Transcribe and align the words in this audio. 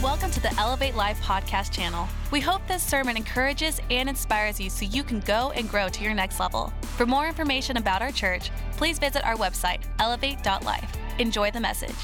Welcome 0.00 0.30
to 0.30 0.40
the 0.40 0.54
Elevate 0.60 0.94
Life 0.94 1.20
podcast 1.22 1.72
channel. 1.72 2.06
We 2.30 2.38
hope 2.38 2.64
this 2.68 2.84
sermon 2.84 3.16
encourages 3.16 3.80
and 3.90 4.08
inspires 4.08 4.60
you 4.60 4.70
so 4.70 4.84
you 4.84 5.02
can 5.02 5.18
go 5.18 5.50
and 5.56 5.68
grow 5.68 5.88
to 5.88 6.04
your 6.04 6.14
next 6.14 6.38
level. 6.38 6.72
For 6.96 7.04
more 7.04 7.26
information 7.26 7.78
about 7.78 8.00
our 8.00 8.12
church, 8.12 8.52
please 8.76 9.00
visit 9.00 9.26
our 9.26 9.34
website, 9.34 9.80
elevate.life. 9.98 10.96
Enjoy 11.18 11.50
the 11.50 11.58
message. 11.58 11.96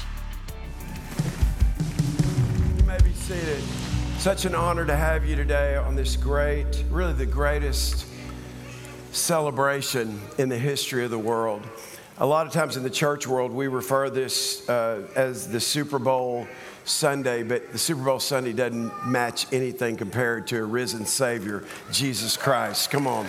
You 2.77 2.83
may 2.83 2.97
be 2.97 3.13
seated. 3.13 3.63
Such 4.17 4.43
an 4.43 4.55
honor 4.55 4.85
to 4.85 4.95
have 4.95 5.25
you 5.25 5.37
today 5.37 5.77
on 5.77 5.95
this 5.95 6.17
great, 6.17 6.83
really 6.89 7.13
the 7.13 7.25
greatest 7.25 8.07
celebration 9.13 10.19
in 10.37 10.49
the 10.49 10.57
history 10.57 11.05
of 11.05 11.11
the 11.11 11.17
world. 11.17 11.65
A 12.17 12.25
lot 12.25 12.45
of 12.45 12.51
times 12.51 12.75
in 12.75 12.83
the 12.83 12.89
church 12.89 13.25
world, 13.25 13.53
we 13.53 13.67
refer 13.67 14.09
this 14.09 14.67
uh, 14.67 15.07
as 15.15 15.47
the 15.47 15.61
Super 15.61 15.99
Bowl 15.99 16.45
Sunday, 16.85 17.43
but 17.43 17.71
the 17.71 17.77
Super 17.77 18.03
Bowl 18.03 18.19
Sunday 18.19 18.51
doesn't 18.53 19.07
match 19.07 19.45
anything 19.51 19.97
compared 19.97 20.47
to 20.47 20.57
a 20.57 20.63
risen 20.63 21.05
Savior, 21.05 21.63
Jesus 21.91 22.37
Christ. 22.37 22.89
Come 22.91 23.07
on. 23.07 23.27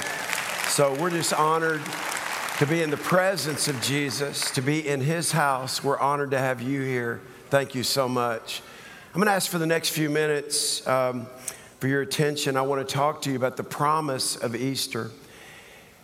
So 0.68 0.94
we're 0.94 1.10
just 1.10 1.32
honored 1.32 1.82
to 2.58 2.66
be 2.66 2.82
in 2.82 2.90
the 2.90 2.98
presence 2.98 3.68
of 3.68 3.80
Jesus, 3.80 4.50
to 4.52 4.60
be 4.60 4.86
in 4.86 5.00
His 5.00 5.32
house. 5.32 5.82
We're 5.82 5.98
honored 5.98 6.32
to 6.32 6.38
have 6.38 6.60
you 6.60 6.82
here. 6.82 7.22
Thank 7.48 7.74
you 7.74 7.82
so 7.82 8.06
much. 8.08 8.60
I'm 9.14 9.20
going 9.20 9.26
to 9.26 9.32
ask 9.32 9.50
for 9.50 9.58
the 9.58 9.66
next 9.66 9.88
few 9.90 10.10
minutes 10.10 10.86
um, 10.86 11.26
for 11.80 11.88
your 11.88 12.02
attention. 12.02 12.58
I 12.58 12.62
want 12.62 12.86
to 12.86 12.94
talk 12.94 13.22
to 13.22 13.30
you 13.30 13.36
about 13.36 13.56
the 13.56 13.64
promise 13.64 14.36
of 14.36 14.54
Easter. 14.54 15.10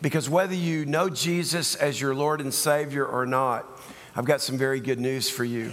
Because 0.02 0.28
whether 0.28 0.54
you 0.54 0.84
know 0.84 1.08
Jesus 1.08 1.74
as 1.74 2.00
your 2.00 2.14
Lord 2.14 2.40
and 2.40 2.52
Savior 2.52 3.04
or 3.04 3.26
not, 3.26 3.66
I've 4.14 4.26
got 4.26 4.40
some 4.40 4.58
very 4.58 4.78
good 4.78 5.00
news 5.00 5.30
for 5.30 5.44
you. 5.44 5.72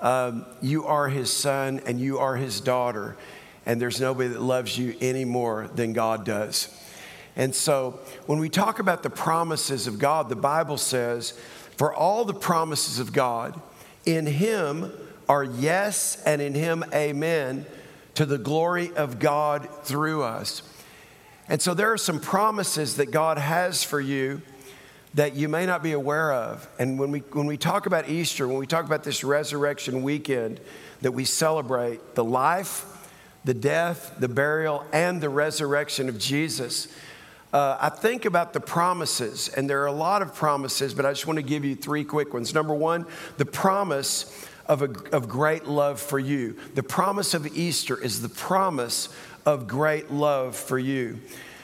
Um, 0.00 0.44
you 0.60 0.84
are 0.84 1.08
his 1.08 1.32
son 1.32 1.80
and 1.86 2.00
you 2.00 2.18
are 2.18 2.36
his 2.36 2.60
daughter, 2.60 3.16
and 3.64 3.80
there's 3.80 4.00
nobody 4.00 4.28
that 4.28 4.42
loves 4.42 4.76
you 4.76 4.94
any 5.00 5.24
more 5.24 5.68
than 5.74 5.92
God 5.92 6.24
does. 6.24 6.68
And 7.34 7.54
so, 7.54 8.00
when 8.26 8.38
we 8.38 8.48
talk 8.48 8.78
about 8.78 9.02
the 9.02 9.10
promises 9.10 9.86
of 9.86 9.98
God, 9.98 10.28
the 10.28 10.36
Bible 10.36 10.78
says, 10.78 11.32
For 11.76 11.94
all 11.94 12.24
the 12.24 12.34
promises 12.34 12.98
of 12.98 13.12
God, 13.12 13.60
in 14.06 14.26
him 14.26 14.92
are 15.28 15.44
yes, 15.44 16.22
and 16.24 16.40
in 16.40 16.54
him 16.54 16.84
amen, 16.94 17.66
to 18.14 18.24
the 18.24 18.38
glory 18.38 18.94
of 18.94 19.18
God 19.18 19.68
through 19.82 20.22
us. 20.22 20.62
And 21.48 21.60
so, 21.60 21.74
there 21.74 21.92
are 21.92 21.98
some 21.98 22.20
promises 22.20 22.96
that 22.96 23.10
God 23.10 23.36
has 23.36 23.84
for 23.84 24.00
you 24.00 24.40
that 25.16 25.34
you 25.34 25.48
may 25.48 25.64
not 25.64 25.82
be 25.82 25.92
aware 25.92 26.30
of. 26.30 26.68
And 26.78 26.98
when 26.98 27.10
we, 27.10 27.20
when 27.20 27.46
we 27.46 27.56
talk 27.56 27.86
about 27.86 28.08
Easter, 28.08 28.46
when 28.46 28.58
we 28.58 28.66
talk 28.66 28.84
about 28.84 29.02
this 29.02 29.24
resurrection 29.24 30.02
weekend 30.02 30.60
that 31.00 31.12
we 31.12 31.24
celebrate 31.24 32.14
the 32.14 32.22
life, 32.22 32.84
the 33.42 33.54
death, 33.54 34.14
the 34.18 34.28
burial, 34.28 34.84
and 34.92 35.20
the 35.20 35.30
resurrection 35.30 36.10
of 36.10 36.18
Jesus, 36.18 36.88
uh, 37.54 37.78
I 37.80 37.88
think 37.88 38.26
about 38.26 38.52
the 38.52 38.60
promises, 38.60 39.48
and 39.48 39.70
there 39.70 39.82
are 39.82 39.86
a 39.86 39.92
lot 39.92 40.20
of 40.20 40.34
promises, 40.34 40.92
but 40.92 41.06
I 41.06 41.12
just 41.12 41.26
want 41.26 41.38
to 41.38 41.44
give 41.44 41.64
you 41.64 41.74
three 41.74 42.04
quick 42.04 42.34
ones. 42.34 42.52
Number 42.52 42.74
one, 42.74 43.06
the 43.38 43.46
promise 43.46 44.46
of, 44.66 44.82
a, 44.82 44.90
of 45.12 45.30
great 45.30 45.64
love 45.64 45.98
for 45.98 46.18
you. 46.18 46.56
The 46.74 46.82
promise 46.82 47.32
of 47.32 47.46
Easter 47.56 47.98
is 47.98 48.20
the 48.20 48.28
promise 48.28 49.08
of 49.46 49.66
great 49.66 50.10
love 50.10 50.56
for 50.56 50.78
you. 50.78 51.20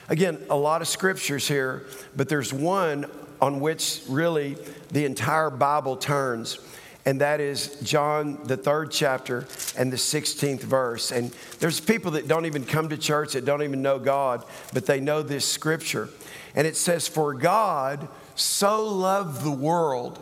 Again, 0.08 0.38
a 0.48 0.56
lot 0.56 0.80
of 0.80 0.88
scriptures 0.88 1.46
here, 1.48 1.84
but 2.16 2.28
there's 2.28 2.52
one 2.52 3.06
on 3.42 3.58
which 3.58 4.00
really 4.08 4.56
the 4.92 5.04
entire 5.04 5.50
Bible 5.50 5.96
turns. 5.96 6.60
And 7.04 7.20
that 7.20 7.40
is 7.40 7.80
John, 7.82 8.38
the 8.44 8.56
third 8.56 8.92
chapter, 8.92 9.48
and 9.76 9.92
the 9.92 9.96
16th 9.96 10.60
verse. 10.60 11.10
And 11.10 11.32
there's 11.58 11.80
people 11.80 12.12
that 12.12 12.28
don't 12.28 12.46
even 12.46 12.64
come 12.64 12.88
to 12.90 12.96
church, 12.96 13.32
that 13.32 13.44
don't 13.44 13.64
even 13.64 13.82
know 13.82 13.98
God, 13.98 14.44
but 14.72 14.86
they 14.86 15.00
know 15.00 15.22
this 15.22 15.44
scripture. 15.44 16.08
And 16.54 16.68
it 16.68 16.76
says, 16.76 17.08
For 17.08 17.34
God 17.34 18.06
so 18.36 18.86
loved 18.86 19.42
the 19.42 19.50
world 19.50 20.20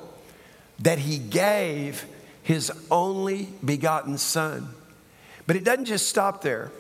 that 0.79 0.99
he 0.99 1.19
gave 1.19 2.07
his 2.43 2.73
only 2.91 3.49
begotten 3.63 4.17
Son. 4.17 4.71
But 5.47 5.57
it 5.57 5.65
doesn't 5.65 5.85
just 5.85 6.09
stop 6.09 6.41
there. 6.41 6.73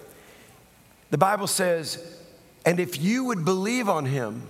The 1.11 1.19
Bible 1.19 1.47
says, 1.47 2.19
And 2.65 2.81
if 2.81 2.99
you 2.99 3.25
would 3.25 3.45
believe 3.45 3.91
on 3.91 4.07
him, 4.07 4.45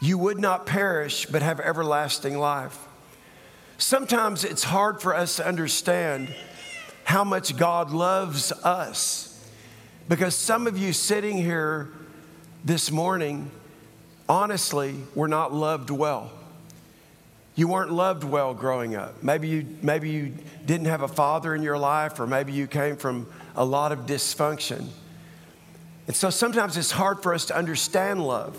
you 0.00 0.18
would 0.18 0.38
not 0.38 0.66
perish 0.66 1.26
but 1.26 1.42
have 1.42 1.60
everlasting 1.60 2.38
life. 2.38 2.86
Sometimes 3.78 4.44
it's 4.44 4.64
hard 4.64 5.00
for 5.00 5.14
us 5.14 5.36
to 5.36 5.46
understand 5.46 6.34
how 7.04 7.24
much 7.24 7.56
God 7.56 7.90
loves 7.90 8.52
us 8.52 9.28
because 10.08 10.34
some 10.34 10.66
of 10.66 10.78
you 10.78 10.92
sitting 10.92 11.36
here 11.36 11.88
this 12.64 12.90
morning, 12.90 13.50
honestly, 14.28 14.94
were 15.14 15.28
not 15.28 15.52
loved 15.52 15.90
well. 15.90 16.32
You 17.54 17.68
weren't 17.68 17.92
loved 17.92 18.24
well 18.24 18.54
growing 18.54 18.94
up. 18.94 19.22
Maybe 19.22 19.48
you, 19.48 19.66
maybe 19.82 20.10
you 20.10 20.34
didn't 20.64 20.86
have 20.86 21.02
a 21.02 21.08
father 21.08 21.54
in 21.54 21.62
your 21.62 21.78
life, 21.78 22.20
or 22.20 22.26
maybe 22.26 22.52
you 22.52 22.66
came 22.66 22.96
from 22.96 23.26
a 23.56 23.64
lot 23.64 23.90
of 23.90 24.00
dysfunction. 24.00 24.86
And 26.06 26.16
so 26.16 26.30
sometimes 26.30 26.76
it's 26.76 26.90
hard 26.90 27.22
for 27.22 27.34
us 27.34 27.46
to 27.46 27.56
understand 27.56 28.24
love 28.24 28.56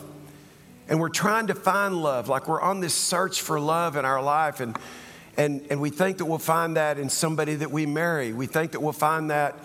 and 0.90 1.00
we're 1.00 1.10
trying 1.10 1.48
to 1.48 1.56
find 1.56 2.02
love, 2.02 2.28
like 2.28 2.48
we're 2.48 2.62
on 2.62 2.80
this 2.80 2.96
search 2.96 3.42
for 3.42 3.60
love 3.60 3.96
in 3.96 4.06
our 4.06 4.22
life, 4.22 4.60
and, 4.60 4.78
and, 5.38 5.66
and 5.70 5.80
we 5.80 5.92
think 5.92 6.18
that 6.18 6.26
we'll 6.26 6.40
find 6.40 6.76
that 6.78 6.98
in 6.98 7.10
somebody 7.10 7.56
that 7.56 7.70
we 7.70 7.86
marry. 7.86 8.34
We 8.34 8.48
think 8.48 8.72
that 8.72 8.82
we'll 8.82 8.92
find 8.92 9.30
that 9.30 9.56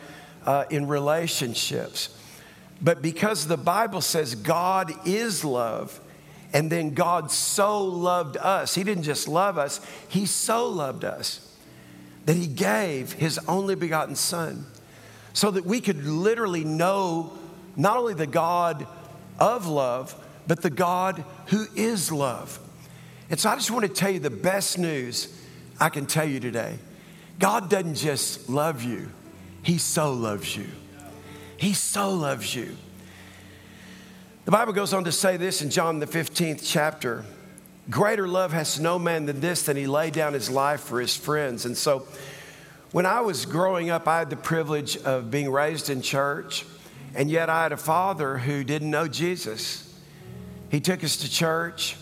uh, 0.45 0.67
in 0.69 0.87
relationships. 0.87 2.17
But 2.83 3.01
because 3.01 3.47
the 3.47 3.57
Bible 3.57 4.03
says 4.03 4.35
God 4.35 4.93
is 5.07 5.45
love, 5.45 5.99
and 6.53 6.71
then 6.71 6.93
God 6.93 7.31
so 7.31 7.83
loved 7.83 8.37
us, 8.37 8.75
He 8.75 8.85
didn't 8.85 9.05
just 9.05 9.27
love 9.27 9.57
us, 9.57 9.81
He 10.09 10.27
so 10.27 10.69
loved 10.69 11.05
us 11.05 11.57
that 12.27 12.37
He 12.37 12.47
gave 12.47 13.15
His 13.15 13.41
only 13.49 13.75
begotten 13.75 14.15
Son 14.15 14.67
so 15.33 15.51
that 15.51 15.65
we 15.65 15.81
could 15.81 16.05
literally 16.05 16.65
know 16.65 17.33
not 17.77 17.97
only 17.97 18.15
the 18.15 18.27
God 18.27 18.87
of 19.41 19.67
love, 19.67 20.15
but 20.47 20.63
the 20.63 20.71
God 20.71 21.25
who 21.47 21.67
is 21.75 22.13
love. 22.13 22.59
And 23.31 23.41
so 23.41 23.51
I 23.51 23.55
just 23.55 23.71
want 23.71 23.85
to 23.85 23.93
tell 23.93 24.11
you 24.11 24.21
the 24.21 24.31
best 24.31 24.79
news 24.79 25.41
I 25.81 25.89
can 25.89 26.07
tell 26.07 26.29
you 26.29 26.41
today. 26.41 26.79
God 27.39 27.69
doesn't 27.69 27.97
just 27.97 28.49
love 28.49 28.83
you, 28.83 29.11
He 29.63 29.79
so 29.79 30.13
loves 30.13 30.57
you. 30.57 30.67
He 31.57 31.73
so 31.73 32.11
loves 32.11 32.55
you. 32.55 32.77
The 34.45 34.51
Bible 34.51 34.73
goes 34.73 34.93
on 34.93 35.05
to 35.05 35.13
say 35.13 35.37
this 35.37 35.63
in 35.63 35.71
John, 35.71 35.99
the 35.99 36.07
15th 36.07 36.61
chapter 36.63 37.25
Greater 37.91 38.27
love 38.27 38.53
has 38.53 38.81
no 38.81 38.99
man 38.99 39.27
than 39.27 39.41
this, 39.41 39.65
than 39.65 39.77
he 39.77 39.87
laid 39.87 40.15
down 40.15 40.33
his 40.33 40.49
life 40.49 40.81
for 40.81 41.01
his 41.01 41.15
friends. 41.15 41.67
And 41.67 41.77
so 41.77 42.07
when 42.93 43.05
I 43.05 43.21
was 43.21 43.45
growing 43.45 43.91
up, 43.91 44.09
I 44.09 44.19
had 44.19 44.31
the 44.31 44.37
privilege 44.37 44.97
of 44.97 45.31
being 45.31 45.51
raised 45.51 45.91
in 45.91 46.01
church, 46.01 46.65
and 47.15 47.31
yet 47.31 47.51
I 47.51 47.63
had 47.63 47.73
a 47.73 47.77
father 47.77 48.39
who 48.39 48.65
didn't 48.65 48.91
know 48.91 49.07
Jesus. 49.07 49.94
He 50.75 50.81
took 50.81 51.05
us 51.05 51.19
to 51.19 51.31
church, 51.31 51.97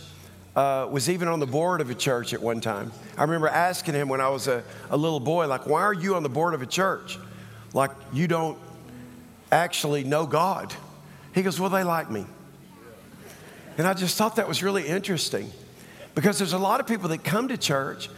uh, 0.56 0.88
was 0.90 1.10
even 1.10 1.28
on 1.28 1.40
the 1.40 1.46
board 1.46 1.82
of 1.82 1.90
a 1.90 1.94
church 1.94 2.32
at 2.32 2.40
one 2.40 2.62
time. 2.62 2.90
I 3.18 3.20
remember 3.24 3.48
asking 3.48 3.92
him 3.92 4.08
when 4.08 4.22
I 4.22 4.30
was 4.30 4.48
a, 4.48 4.64
a 4.88 4.96
little 4.96 5.20
boy, 5.20 5.46
like, 5.46 5.66
why 5.66 5.82
are 5.82 5.92
you 5.92 6.14
on 6.14 6.22
the 6.22 6.30
board 6.30 6.54
of 6.54 6.62
a 6.62 6.66
church? 6.66 7.18
Like, 7.74 7.90
you 8.14 8.26
don't 8.26 8.58
actually 9.50 10.04
know 10.04 10.24
God. 10.24 10.72
He 11.34 11.42
goes, 11.42 11.60
well, 11.60 11.68
they 11.68 11.84
like 11.84 12.10
me. 12.10 12.24
And 13.76 13.86
I 13.86 13.92
just 13.92 14.16
thought 14.16 14.36
that 14.36 14.48
was 14.48 14.62
really 14.62 14.86
interesting 14.86 15.50
because 16.14 16.38
there's 16.38 16.54
a 16.54 16.58
lot 16.58 16.80
of 16.80 16.86
people 16.86 17.10
that 17.10 17.22
come 17.22 17.48
to 17.48 17.58
church. 17.58 18.08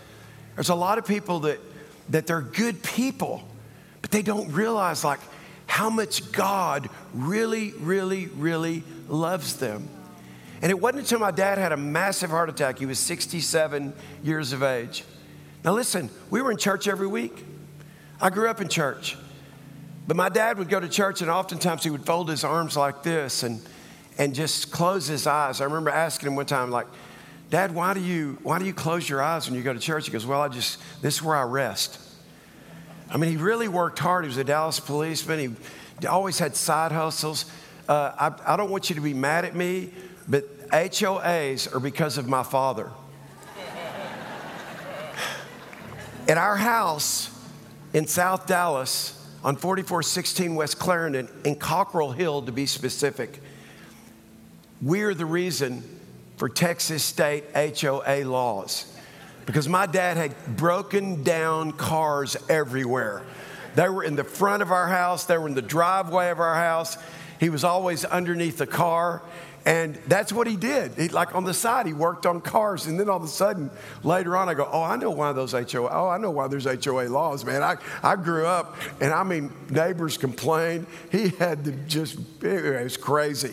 There's 0.54 0.68
a 0.68 0.76
lot 0.76 0.98
of 0.98 1.04
people 1.04 1.40
that, 1.40 1.58
that 2.10 2.28
they're 2.28 2.40
good 2.40 2.80
people, 2.80 3.42
but 4.02 4.12
they 4.12 4.22
don't 4.22 4.52
realize 4.52 5.02
like 5.02 5.18
how 5.66 5.90
much 5.90 6.30
God 6.30 6.88
really, 7.12 7.72
really, 7.72 8.26
really 8.26 8.84
loves 9.08 9.56
them. 9.56 9.88
And 10.62 10.70
it 10.70 10.80
wasn't 10.80 11.02
until 11.02 11.18
my 11.18 11.30
dad 11.30 11.58
had 11.58 11.72
a 11.72 11.76
massive 11.76 12.30
heart 12.30 12.48
attack, 12.48 12.78
he 12.78 12.86
was 12.86 12.98
67 12.98 13.92
years 14.22 14.52
of 14.52 14.62
age. 14.62 15.04
Now, 15.64 15.72
listen, 15.72 16.10
we 16.30 16.42
were 16.42 16.50
in 16.50 16.58
church 16.58 16.88
every 16.88 17.06
week. 17.06 17.44
I 18.20 18.30
grew 18.30 18.48
up 18.48 18.60
in 18.60 18.68
church. 18.68 19.16
But 20.06 20.16
my 20.16 20.28
dad 20.28 20.58
would 20.58 20.68
go 20.68 20.78
to 20.78 20.88
church, 20.88 21.22
and 21.22 21.30
oftentimes 21.30 21.82
he 21.82 21.90
would 21.90 22.04
fold 22.04 22.28
his 22.28 22.44
arms 22.44 22.76
like 22.76 23.02
this 23.02 23.42
and, 23.42 23.60
and 24.18 24.34
just 24.34 24.70
close 24.70 25.06
his 25.06 25.26
eyes. 25.26 25.60
I 25.60 25.64
remember 25.64 25.90
asking 25.90 26.28
him 26.28 26.36
one 26.36 26.46
time, 26.46 26.70
like, 26.70 26.86
Dad, 27.50 27.72
why 27.72 27.94
do 27.94 28.00
you 28.00 28.38
why 28.42 28.58
do 28.58 28.64
you 28.64 28.74
close 28.74 29.08
your 29.08 29.22
eyes 29.22 29.46
when 29.46 29.56
you 29.56 29.62
go 29.62 29.72
to 29.72 29.78
church? 29.78 30.06
He 30.06 30.12
goes, 30.12 30.26
Well, 30.26 30.40
I 30.40 30.48
just 30.48 30.80
this 31.02 31.14
is 31.14 31.22
where 31.22 31.36
I 31.36 31.42
rest. 31.42 32.00
I 33.08 33.16
mean, 33.16 33.30
he 33.30 33.36
really 33.36 33.68
worked 33.68 33.98
hard. 34.00 34.24
He 34.24 34.28
was 34.28 34.38
a 34.38 34.44
Dallas 34.44 34.80
policeman. 34.80 35.56
He 36.00 36.06
always 36.08 36.38
had 36.38 36.56
side 36.56 36.90
hustles. 36.90 37.44
Uh, 37.88 38.32
I, 38.46 38.54
I 38.54 38.56
don't 38.56 38.70
want 38.70 38.88
you 38.88 38.96
to 38.96 39.00
be 39.00 39.14
mad 39.14 39.44
at 39.44 39.54
me, 39.54 39.92
but 40.29 40.69
HOAs 40.71 41.75
are 41.75 41.81
because 41.81 42.19
of 42.19 42.29
my 42.29 42.43
father. 42.43 42.91
At 46.26 46.38
our 46.38 46.56
house 46.56 47.31
in 47.93 48.06
South 48.06 48.47
Dallas 48.47 49.21
on 49.44 49.56
4416 49.56 50.55
West 50.55 50.79
Clarendon, 50.79 51.29
in 51.44 51.56
Cockrell 51.56 52.12
Hill 52.12 52.43
to 52.43 52.53
be 52.53 52.65
specific, 52.65 53.41
we're 54.81 55.15
the 55.15 55.26
reason 55.26 55.82
for 56.37 56.49
Texas 56.49 57.03
state 57.03 57.44
HOA 57.55 58.25
laws 58.25 58.91
because 59.47 59.69
my 59.69 59.87
dad 59.87 60.17
had 60.17 60.35
broken 60.56 61.23
down 61.23 61.73
cars 61.73 62.37
everywhere. 62.49 63.23
They 63.75 63.88
were 63.88 64.03
in 64.03 64.17
the 64.17 64.25
front 64.25 64.62
of 64.62 64.73
our 64.73 64.88
house, 64.88 65.25
they 65.25 65.37
were 65.37 65.49
in 65.49 65.55
the 65.55 65.62
driveway 65.62 66.31
of 66.31 66.41
our 66.41 66.55
house. 66.55 66.97
He 67.41 67.50
was 67.50 67.65
always 67.65 68.05
underneath 68.05 68.59
the 68.59 68.67
car. 68.67 69.21
And 69.66 69.94
that's 70.08 70.31
what 70.31 70.46
he 70.46 70.56
did. 70.56 70.93
He, 70.93 71.08
like 71.08 71.34
on 71.34 71.44
the 71.44 71.55
side, 71.55 71.87
he 71.87 71.94
worked 71.94 72.26
on 72.26 72.43
cars. 72.43 72.87
And 72.87 73.00
then 73.00 73.08
all 73.08 73.16
of 73.16 73.22
a 73.22 73.28
sudden, 73.28 73.70
later 74.02 74.37
on, 74.37 74.49
I 74.49 74.55
go, 74.55 74.69
Oh, 74.70 74.82
I 74.82 74.96
know 74.96 75.11
why 75.11 75.32
those 75.32 75.52
HOA, 75.52 75.88
oh, 75.90 76.08
I 76.08 76.19
know 76.19 76.31
why 76.31 76.49
there's 76.49 76.66
HOA 76.66 77.08
laws, 77.08 77.46
man. 77.46 77.62
I, 77.62 77.76
I 78.02 78.16
grew 78.16 78.46
up, 78.46 78.76
and 79.00 79.12
I 79.12 79.22
mean, 79.22 79.50
neighbors 79.70 80.19
complained. 80.19 80.87
He 81.11 81.28
had 81.28 81.64
to 81.64 81.72
just, 81.72 82.19
it 82.43 82.82
was 82.82 82.99
crazy. 82.99 83.52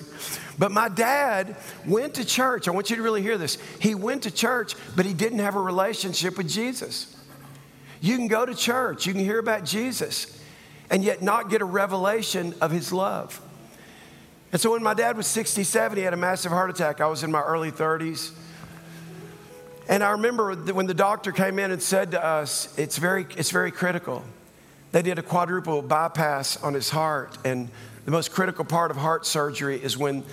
But 0.60 0.72
my 0.72 0.90
dad 0.90 1.56
went 1.88 2.16
to 2.16 2.26
church. 2.26 2.68
I 2.68 2.72
want 2.72 2.90
you 2.90 2.98
to 2.98 3.02
really 3.02 3.22
hear 3.22 3.38
this. 3.38 3.58
He 3.80 3.96
went 3.96 4.24
to 4.24 4.32
church, 4.32 4.76
but 4.98 5.06
he 5.06 5.14
didn't 5.14 5.40
have 5.40 5.56
a 5.56 5.62
relationship 5.62 6.38
with 6.38 6.50
Jesus. 6.50 7.16
You 8.02 8.18
can 8.18 8.28
go 8.28 8.46
to 8.46 8.54
church, 8.54 9.06
you 9.06 9.14
can 9.14 9.24
hear 9.24 9.40
about 9.40 9.64
Jesus, 9.64 10.42
and 10.90 11.04
yet 11.04 11.22
not 11.22 11.50
get 11.50 11.62
a 11.62 11.66
revelation 11.66 12.54
of 12.60 12.72
his 12.72 12.92
love. 12.92 13.40
And 14.52 14.60
so 14.60 14.72
when 14.72 14.84
my 14.84 14.94
dad 14.94 15.16
was 15.16 15.28
67, 15.28 15.98
he 15.98 16.04
had 16.04 16.14
a 16.14 16.18
massive 16.18 16.52
heart 16.52 16.70
attack. 16.70 17.00
I 17.00 17.08
was 17.08 17.24
in 17.24 17.32
my 17.32 17.42
early 17.42 17.72
30s. 17.72 18.32
And 19.88 20.04
I 20.04 20.12
remember 20.12 20.56
when 20.56 20.88
the 20.88 20.94
doctor 20.94 21.32
came 21.32 21.58
in 21.58 21.72
and 21.72 21.82
said 21.82 22.12
to 22.12 22.24
us, 22.24 22.78
it's 22.78 22.98
very, 22.98 23.26
it's 23.38 23.52
very 23.52 23.72
critical. 23.72 24.24
They 24.92 25.02
did 25.02 25.18
a 25.20 25.22
quadruple 25.22 25.82
bypass 25.82 26.62
on 26.62 26.74
his 26.74 26.90
heart. 26.90 27.38
And 27.46 27.70
the 28.06 28.12
most 28.12 28.32
critical 28.32 28.66
part 28.66 28.92
of 28.92 28.98
heart 28.98 29.26
surgery 29.26 29.82
is 29.82 29.98
when 29.98 30.24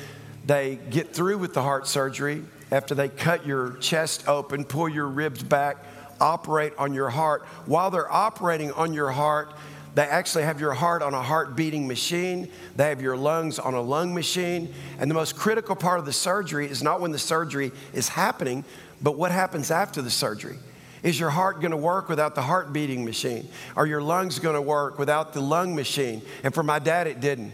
they 0.44 0.80
get 0.90 1.14
through 1.14 1.38
with 1.38 1.54
the 1.54 1.62
heart 1.62 1.86
surgery, 1.86 2.42
after 2.72 2.94
they 2.94 3.08
cut 3.08 3.46
your 3.46 3.76
chest 3.76 4.26
open, 4.28 4.64
pull 4.64 4.88
your 4.88 5.06
ribs 5.06 5.42
back, 5.42 5.76
operate 6.20 6.72
on 6.76 6.92
your 6.92 7.10
heart. 7.10 7.42
While 7.66 7.90
they're 7.90 8.10
operating 8.10 8.72
on 8.72 8.92
your 8.92 9.10
heart, 9.10 9.52
they 9.98 10.04
actually 10.04 10.44
have 10.44 10.60
your 10.60 10.74
heart 10.74 11.02
on 11.02 11.12
a 11.12 11.20
heart 11.20 11.56
beating 11.56 11.88
machine. 11.88 12.48
They 12.76 12.88
have 12.88 13.02
your 13.02 13.16
lungs 13.16 13.58
on 13.58 13.74
a 13.74 13.80
lung 13.80 14.14
machine. 14.14 14.72
And 15.00 15.10
the 15.10 15.14
most 15.16 15.34
critical 15.34 15.74
part 15.74 15.98
of 15.98 16.04
the 16.04 16.12
surgery 16.12 16.70
is 16.70 16.84
not 16.84 17.00
when 17.00 17.10
the 17.10 17.18
surgery 17.18 17.72
is 17.92 18.08
happening, 18.08 18.64
but 19.02 19.16
what 19.16 19.32
happens 19.32 19.72
after 19.72 20.00
the 20.00 20.08
surgery. 20.08 20.56
Is 21.02 21.18
your 21.18 21.30
heart 21.30 21.60
going 21.60 21.72
to 21.72 21.76
work 21.76 22.08
without 22.08 22.36
the 22.36 22.42
heart 22.42 22.72
beating 22.72 23.04
machine? 23.04 23.48
Are 23.74 23.86
your 23.86 24.00
lungs 24.00 24.38
going 24.38 24.54
to 24.54 24.62
work 24.62 25.00
without 25.00 25.32
the 25.32 25.40
lung 25.40 25.74
machine? 25.74 26.22
And 26.44 26.54
for 26.54 26.62
my 26.62 26.78
dad, 26.78 27.08
it 27.08 27.18
didn't. 27.18 27.50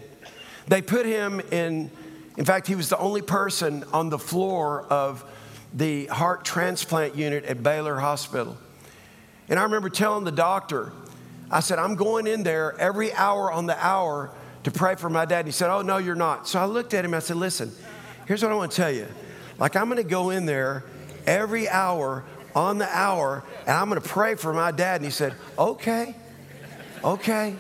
They 0.69 0.83
put 0.83 1.07
him 1.07 1.41
in, 1.51 1.91
in 2.37 2.45
fact, 2.45 2.67
he 2.67 2.75
was 2.75 2.91
the 2.91 2.99
only 2.99 3.23
person 3.23 3.85
on 3.91 4.11
the 4.11 4.19
floor 4.19 4.83
of 4.91 5.25
the 5.73 6.09
heart 6.09 6.45
transplant 6.45 7.17
unit 7.17 7.47
at 7.47 7.63
Baylor 7.63 7.99
Hospital. 7.99 8.59
And 9.49 9.59
I 9.59 9.63
remember 9.63 9.89
telling 9.89 10.25
the 10.25 10.31
doctor, 10.31 10.93
I 11.51 11.61
said, 11.61 11.79
I'm 11.79 11.95
going 11.95 12.27
in 12.27 12.43
there 12.43 12.79
every 12.79 13.13
hour 13.13 13.53
on 13.53 13.67
the 13.67 13.77
hour 13.85 14.31
to 14.65 14.71
pray 14.71 14.95
for 14.97 15.11
my 15.11 15.25
dad. 15.25 15.41
And 15.41 15.49
He 15.49 15.53
said, 15.53 15.71
Oh, 15.71 15.83
no, 15.83 15.99
you're 15.99 16.15
not. 16.15 16.49
So 16.49 16.59
I 16.59 16.65
looked 16.65 16.95
at 16.95 17.05
him. 17.05 17.11
And 17.11 17.17
I 17.17 17.21
said, 17.21 17.37
Listen, 17.37 17.71
here's 18.27 18.43
what 18.43 18.53
I 18.53 18.55
want 18.55 18.73
to 18.73 18.77
tell 18.77 18.91
you. 18.91 19.07
Like, 19.59 19.77
I'm 19.77 19.87
going 19.87 20.03
to 20.03 20.09
go 20.09 20.31
in 20.31 20.47
there 20.47 20.85
every 21.27 21.69
hour 21.69 22.25
on 22.55 22.79
the 22.79 22.89
hour 22.89 23.43
and 23.61 23.71
I'm 23.71 23.89
going 23.89 24.01
to 24.01 24.09
pray 24.09 24.35
for 24.35 24.53
my 24.53 24.71
dad. 24.71 24.97
And 24.97 25.05
he 25.05 25.11
said, 25.11 25.35
Okay, 25.59 26.15
okay. 27.03 27.57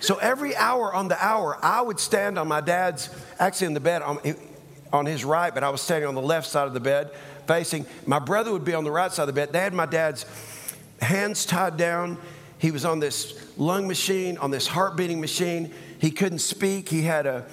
So 0.00 0.16
every 0.16 0.54
hour 0.54 0.92
on 0.92 1.08
the 1.08 1.24
hour, 1.24 1.58
I 1.62 1.80
would 1.80 1.98
stand 1.98 2.38
on 2.38 2.46
my 2.46 2.60
dad's, 2.60 3.08
actually 3.38 3.68
in 3.68 3.74
the 3.74 3.80
bed 3.80 4.02
on, 4.02 4.18
on 4.92 5.06
his 5.06 5.24
right, 5.24 5.54
but 5.54 5.64
I 5.64 5.70
was 5.70 5.80
standing 5.80 6.06
on 6.06 6.14
the 6.14 6.22
left 6.22 6.46
side 6.46 6.66
of 6.66 6.74
the 6.74 6.80
bed 6.80 7.10
facing. 7.46 7.86
My 8.06 8.18
brother 8.18 8.52
would 8.52 8.64
be 8.64 8.74
on 8.74 8.84
the 8.84 8.90
right 8.90 9.10
side 9.10 9.22
of 9.22 9.26
the 9.28 9.32
bed. 9.32 9.52
They 9.52 9.60
had 9.60 9.72
my 9.72 9.86
dad's 9.86 10.26
hands 11.00 11.46
tied 11.46 11.76
down 11.76 12.18
he 12.64 12.70
was 12.70 12.86
on 12.86 12.98
this 12.98 13.38
lung 13.58 13.86
machine, 13.86 14.38
on 14.38 14.50
this 14.50 14.66
heart 14.66 14.96
beating 14.96 15.20
machine. 15.20 15.70
He 15.98 16.10
couldn't 16.10 16.38
speak. 16.38 16.88
He 16.88 17.02
had 17.02 17.26
a, 17.26 17.44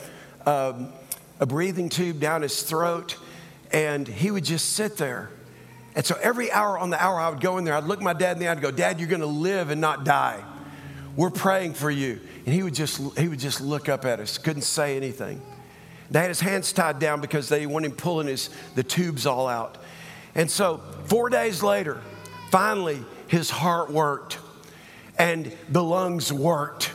um, 0.45 0.93
a 1.37 1.45
breathing 1.45 1.89
tube 1.89 2.21
down 2.21 2.43
his 2.43 2.63
throat, 2.63 3.17
and 3.73 4.07
he 4.07 4.31
would 4.31 4.45
just 4.45 4.69
sit 4.69 4.95
there. 4.95 5.29
And 5.95 6.05
so 6.05 6.17
every 6.23 6.49
hour 6.49 6.79
on 6.79 6.91
the 6.91 7.03
hour, 7.03 7.19
I 7.19 7.27
would 7.27 7.41
go 7.41 7.57
in 7.57 7.65
there. 7.65 7.73
I'd 7.73 7.83
look 7.83 7.99
my 8.01 8.13
dad 8.13 8.37
in 8.37 8.39
the 8.39 8.47
eye 8.47 8.53
and 8.53 8.61
go, 8.61 8.71
Dad, 8.71 9.01
you're 9.01 9.09
going 9.09 9.19
to 9.19 9.27
live 9.27 9.69
and 9.69 9.81
not 9.81 10.05
die. 10.05 10.41
We're 11.17 11.29
praying 11.29 11.73
for 11.73 11.91
you. 11.91 12.21
And 12.45 12.55
he 12.55 12.63
would 12.63 12.73
just 12.73 13.01
he 13.19 13.27
would 13.27 13.39
just 13.39 13.59
look 13.59 13.89
up 13.89 14.05
at 14.05 14.21
us, 14.21 14.37
couldn't 14.37 14.61
say 14.61 14.95
anything. 14.95 15.41
They 16.09 16.19
had 16.19 16.29
his 16.29 16.39
hands 16.39 16.71
tied 16.71 16.99
down 16.99 17.19
because 17.19 17.49
they 17.49 17.65
wanted 17.65 17.91
him 17.91 17.97
pulling 17.97 18.27
his 18.27 18.49
the 18.75 18.83
tubes 18.83 19.25
all 19.25 19.49
out. 19.49 19.77
And 20.35 20.49
so 20.49 20.77
four 21.03 21.27
days 21.29 21.61
later, 21.61 21.99
finally 22.49 23.03
his 23.27 23.49
heart 23.49 23.91
worked 23.91 24.37
and 25.21 25.55
the 25.69 25.83
lungs 25.83 26.33
worked. 26.33 26.91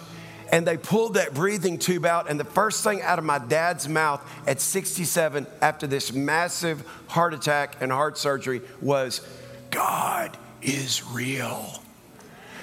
And 0.50 0.67
they 0.67 0.76
pulled 0.76 1.14
that 1.14 1.32
breathing 1.32 1.78
tube 1.78 2.05
out, 2.05 2.28
and 2.28 2.38
the 2.38 2.44
first 2.44 2.82
thing 2.82 3.00
out 3.02 3.19
of 3.19 3.25
my 3.25 3.38
dad's 3.38 3.88
mouth 3.88 4.20
at 4.49 4.61
67 4.61 5.46
after 5.61 5.87
this 5.87 6.12
massive 6.12 6.84
heart 7.08 7.34
attack 7.34 7.76
and 7.81 7.90
heart 7.90 8.19
surgery 8.19 8.62
was, 8.81 9.26
God 9.70 10.37
is 10.61 11.05
real. 11.05 11.81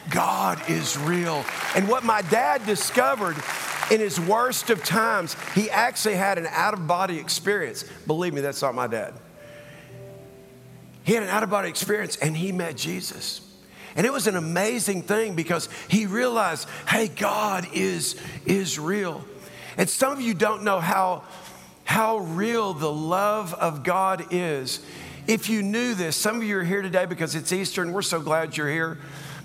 God 0.09 0.61
is 0.69 0.97
real. 0.97 1.45
And 1.75 1.87
what 1.87 2.03
my 2.03 2.21
dad 2.23 2.65
discovered 2.65 3.37
in 3.89 4.01
his 4.01 4.19
worst 4.19 4.69
of 4.69 4.83
times, 4.83 5.37
he 5.55 5.69
actually 5.69 6.15
had 6.15 6.37
an 6.37 6.47
out 6.47 6.73
of 6.73 6.87
body 6.87 7.19
experience. 7.19 7.83
Believe 8.05 8.33
me, 8.33 8.41
that's 8.41 8.61
not 8.61 8.75
my 8.75 8.87
dad. 8.87 9.13
He 11.03 11.13
had 11.13 11.23
an 11.23 11.29
out 11.29 11.43
of 11.43 11.49
body 11.49 11.69
experience 11.69 12.17
and 12.17 12.35
he 12.35 12.51
met 12.51 12.75
Jesus. 12.75 13.52
And 13.95 14.05
it 14.05 14.13
was 14.13 14.27
an 14.27 14.35
amazing 14.35 15.03
thing 15.03 15.35
because 15.35 15.69
he 15.87 16.05
realized, 16.05 16.67
hey, 16.87 17.07
God 17.07 17.67
is, 17.73 18.15
is 18.45 18.79
real. 18.79 19.23
And 19.77 19.89
some 19.89 20.11
of 20.11 20.21
you 20.21 20.33
don't 20.33 20.63
know 20.63 20.79
how, 20.79 21.23
how 21.83 22.17
real 22.17 22.73
the 22.73 22.91
love 22.91 23.53
of 23.53 23.83
God 23.83 24.27
is. 24.31 24.83
If 25.27 25.49
you 25.49 25.63
knew 25.63 25.93
this, 25.93 26.15
some 26.15 26.37
of 26.37 26.43
you 26.43 26.57
are 26.57 26.63
here 26.63 26.81
today 26.81 27.05
because 27.05 27.35
it's 27.35 27.53
Easter 27.53 27.81
and 27.81 27.93
we're 27.93 28.01
so 28.01 28.19
glad 28.19 28.57
you're 28.57 28.69
here. 28.69 28.97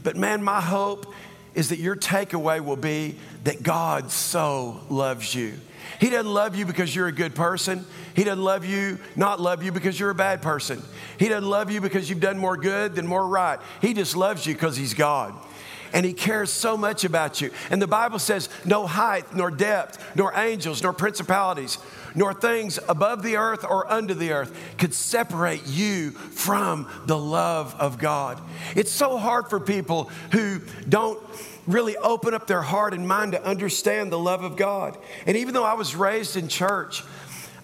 But 0.02 0.17
man, 0.17 0.43
my 0.43 0.61
hope 0.61 1.12
is 1.55 1.69
that 1.69 1.78
your 1.78 1.97
takeaway 1.97 2.61
will 2.61 2.76
be 2.76 3.17
that 3.45 3.62
God 3.62 4.11
so 4.11 4.81
loves 4.88 5.35
you. 5.35 5.55
He 6.00 6.11
doesn't 6.11 6.33
love 6.33 6.57
you 6.57 6.66
because 6.66 6.95
you're 6.95 7.09
a 7.09 7.12
good 7.12 7.35
person. 7.35 7.85
He 8.14 8.25
doesn't 8.25 8.42
love 8.42 8.64
you, 8.64 8.99
not 9.16 9.40
love 9.40 9.62
you 9.62 9.73
because 9.73 9.99
you're 9.99 10.11
a 10.11 10.14
bad 10.14 10.42
person. 10.42 10.83
He 11.18 11.28
doesn't 11.28 11.49
love 11.49 11.71
you 11.71 11.80
because 11.80 12.09
you've 12.09 12.21
done 12.21 12.38
more 12.38 12.57
good 12.57 12.95
than 12.95 13.07
more 13.07 13.26
right. 13.26 13.59
He 13.80 13.95
just 13.95 14.16
loves 14.16 14.47
you 14.47 14.54
because 14.54 14.76
He's 14.76 14.95
God. 14.95 15.35
And 15.92 16.04
He 16.04 16.12
cares 16.12 16.52
so 16.52 16.76
much 16.76 17.04
about 17.04 17.40
you. 17.40 17.50
And 17.71 17.80
the 17.80 17.87
Bible 17.87 18.18
says, 18.18 18.49
no 18.64 18.87
height, 18.87 19.35
nor 19.35 19.50
depth, 19.50 20.04
nor 20.14 20.33
angels, 20.37 20.83
nor 20.83 20.92
principalities, 20.92 21.78
nor 22.14 22.35
things 22.35 22.78
above 22.88 23.23
the 23.23 23.37
earth 23.37 23.64
or 23.64 23.90
under 23.90 24.14
the 24.14 24.33
earth 24.33 24.57
could 24.76 24.92
separate 24.92 25.66
you 25.66 26.11
from 26.11 26.88
the 27.07 27.16
love 27.18 27.75
of 27.78 27.99
God. 27.99 28.40
It's 28.76 28.92
so 28.92 29.16
hard 29.16 29.49
for 29.49 29.61
people 29.61 30.11
who 30.33 30.61
don't 30.88 31.18
really 31.68 31.96
open 31.98 32.34
up 32.34 32.46
their 32.46 32.62
heart 32.62 32.94
and 32.94 33.06
mind 33.06 33.32
to 33.32 33.44
understand 33.44 34.10
the 34.10 34.18
love 34.18 34.42
of 34.42 34.56
God. 34.56 34.98
And 35.26 35.37
even 35.37 35.54
though 35.54 35.64
I 35.64 35.75
was 35.75 35.94
raised 35.94 36.37
in 36.37 36.48
church, 36.48 37.04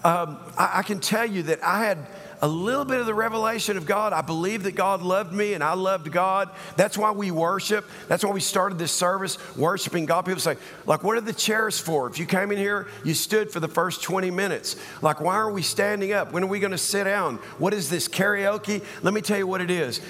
um, 0.04 0.38
I, 0.56 0.78
I 0.78 0.82
can 0.82 1.00
tell 1.00 1.26
you 1.26 1.44
that 1.44 1.64
I 1.64 1.84
had 1.84 1.98
a 2.42 2.48
little 2.48 2.84
bit 2.84 3.00
of 3.00 3.06
the 3.06 3.14
revelation 3.14 3.78
of 3.78 3.86
God. 3.86 4.12
I 4.12 4.20
believe 4.20 4.64
that 4.64 4.74
God 4.74 5.00
loved 5.00 5.32
me 5.32 5.54
and 5.54 5.64
I 5.64 5.72
loved 5.72 6.12
God. 6.12 6.50
That's 6.76 6.98
why 6.98 7.10
we 7.12 7.30
worship. 7.30 7.86
That's 8.06 8.22
why 8.22 8.32
we 8.32 8.40
started 8.40 8.78
this 8.78 8.92
service 8.92 9.38
worshiping 9.56 10.04
God. 10.04 10.26
People 10.26 10.42
say, 10.42 10.58
like, 10.84 11.02
what 11.02 11.16
are 11.16 11.22
the 11.22 11.32
chairs 11.32 11.80
for? 11.80 12.06
If 12.06 12.18
you 12.18 12.26
came 12.26 12.52
in 12.52 12.58
here, 12.58 12.86
you 13.02 13.14
stood 13.14 13.50
for 13.50 13.60
the 13.60 13.68
first 13.68 14.02
20 14.02 14.30
minutes. 14.30 14.76
Like, 15.00 15.22
why 15.22 15.36
are 15.36 15.50
we 15.50 15.62
standing 15.62 16.12
up? 16.12 16.32
When 16.32 16.44
are 16.44 16.48
we 16.48 16.60
going 16.60 16.72
to 16.72 16.78
sit 16.78 17.04
down? 17.04 17.36
What 17.56 17.72
is 17.72 17.88
this 17.88 18.08
karaoke? 18.08 18.84
Let 19.02 19.14
me 19.14 19.22
tell 19.22 19.38
you 19.38 19.46
what 19.46 19.62
it 19.62 19.70
is. 19.70 20.02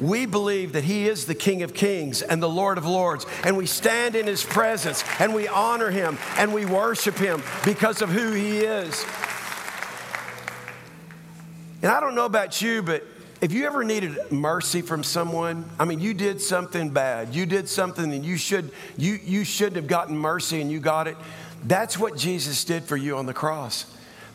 We 0.00 0.26
believe 0.26 0.72
that 0.72 0.84
He 0.84 1.08
is 1.08 1.26
the 1.26 1.34
King 1.34 1.62
of 1.62 1.74
Kings 1.74 2.22
and 2.22 2.42
the 2.42 2.48
Lord 2.48 2.78
of 2.78 2.86
Lords, 2.86 3.26
and 3.44 3.56
we 3.56 3.66
stand 3.66 4.14
in 4.14 4.26
His 4.26 4.44
presence 4.44 5.04
and 5.18 5.34
we 5.34 5.48
honor 5.48 5.90
Him 5.90 6.18
and 6.36 6.52
we 6.52 6.64
worship 6.66 7.16
Him 7.16 7.42
because 7.64 8.02
of 8.02 8.10
who 8.10 8.32
He 8.32 8.58
is. 8.58 9.04
And 11.82 11.92
I 11.92 12.00
don't 12.00 12.14
know 12.14 12.24
about 12.24 12.60
you, 12.60 12.82
but 12.82 13.04
if 13.40 13.52
you 13.52 13.66
ever 13.66 13.84
needed 13.84 14.18
mercy 14.32 14.82
from 14.82 15.04
someone, 15.04 15.64
I 15.78 15.84
mean, 15.84 16.00
you 16.00 16.12
did 16.12 16.40
something 16.40 16.90
bad, 16.90 17.34
you 17.34 17.46
did 17.46 17.68
something 17.68 18.10
that 18.10 18.24
you 18.24 18.36
should 18.36 18.72
you 18.96 19.18
you 19.24 19.44
shouldn't 19.44 19.76
have 19.76 19.86
gotten 19.86 20.16
mercy 20.16 20.60
and 20.60 20.72
you 20.72 20.80
got 20.80 21.06
it. 21.06 21.16
That's 21.64 21.98
what 21.98 22.16
Jesus 22.16 22.64
did 22.64 22.84
for 22.84 22.96
you 22.96 23.16
on 23.16 23.26
the 23.26 23.34
cross. 23.34 23.86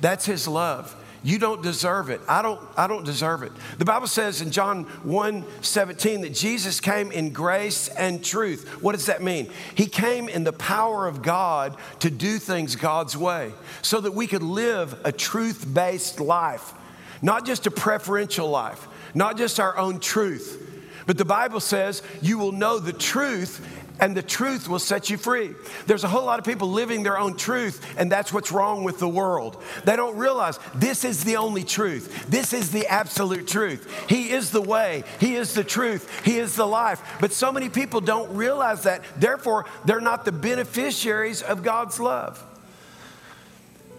That's 0.01 0.25
his 0.25 0.47
love. 0.47 0.95
You 1.23 1.39
don't 1.39 1.63
deserve 1.63 2.09
it. 2.09 2.19
I 2.27 2.41
don't, 2.41 2.59
I 2.75 2.85
don't 2.85 3.05
deserve 3.05 3.43
it. 3.43 3.53
The 3.77 3.85
Bible 3.85 4.07
says 4.07 4.41
in 4.41 4.51
John 4.51 4.83
1 5.03 5.45
17 5.61 6.21
that 6.21 6.33
Jesus 6.33 6.81
came 6.81 7.13
in 7.13 7.31
grace 7.31 7.87
and 7.87 8.23
truth. 8.23 8.67
What 8.81 8.91
does 8.91 9.05
that 9.05 9.23
mean? 9.23 9.49
He 9.73 9.85
came 9.85 10.27
in 10.27 10.43
the 10.43 10.51
power 10.51 11.07
of 11.07 11.21
God 11.21 11.77
to 12.01 12.11
do 12.11 12.39
things 12.39 12.75
God's 12.75 13.15
way 13.15 13.53
so 13.81 14.01
that 14.01 14.11
we 14.11 14.27
could 14.27 14.43
live 14.43 14.99
a 15.05 15.13
truth 15.13 15.65
based 15.73 16.19
life, 16.19 16.73
not 17.21 17.45
just 17.45 17.67
a 17.67 17.71
preferential 17.71 18.49
life, 18.49 18.85
not 19.15 19.37
just 19.37 19.61
our 19.61 19.77
own 19.77 20.01
truth. 20.01 20.59
But 21.05 21.17
the 21.17 21.25
Bible 21.25 21.61
says 21.61 22.01
you 22.21 22.37
will 22.37 22.51
know 22.51 22.79
the 22.79 22.93
truth 22.93 23.65
and 23.99 24.17
the 24.17 24.21
truth 24.21 24.67
will 24.67 24.79
set 24.79 25.09
you 25.09 25.17
free. 25.17 25.53
There's 25.85 26.03
a 26.03 26.07
whole 26.07 26.25
lot 26.25 26.39
of 26.39 26.45
people 26.45 26.69
living 26.69 27.03
their 27.03 27.17
own 27.17 27.37
truth, 27.37 27.85
and 27.97 28.11
that's 28.11 28.33
what's 28.33 28.51
wrong 28.51 28.83
with 28.83 28.99
the 28.99 29.07
world. 29.07 29.61
They 29.85 29.95
don't 29.95 30.17
realize 30.17 30.59
this 30.75 31.03
is 31.05 31.23
the 31.23 31.37
only 31.37 31.63
truth. 31.63 32.27
This 32.27 32.53
is 32.53 32.71
the 32.71 32.87
absolute 32.87 33.47
truth. 33.47 34.09
He 34.09 34.31
is 34.31 34.51
the 34.51 34.61
way, 34.61 35.03
He 35.19 35.35
is 35.35 35.53
the 35.53 35.63
truth, 35.63 36.25
He 36.25 36.37
is 36.37 36.55
the 36.55 36.65
life. 36.65 37.01
But 37.19 37.33
so 37.33 37.51
many 37.51 37.69
people 37.69 38.01
don't 38.01 38.35
realize 38.35 38.83
that. 38.83 39.03
Therefore, 39.17 39.65
they're 39.85 40.01
not 40.01 40.25
the 40.25 40.31
beneficiaries 40.31 41.41
of 41.41 41.63
God's 41.63 41.99
love. 41.99 42.43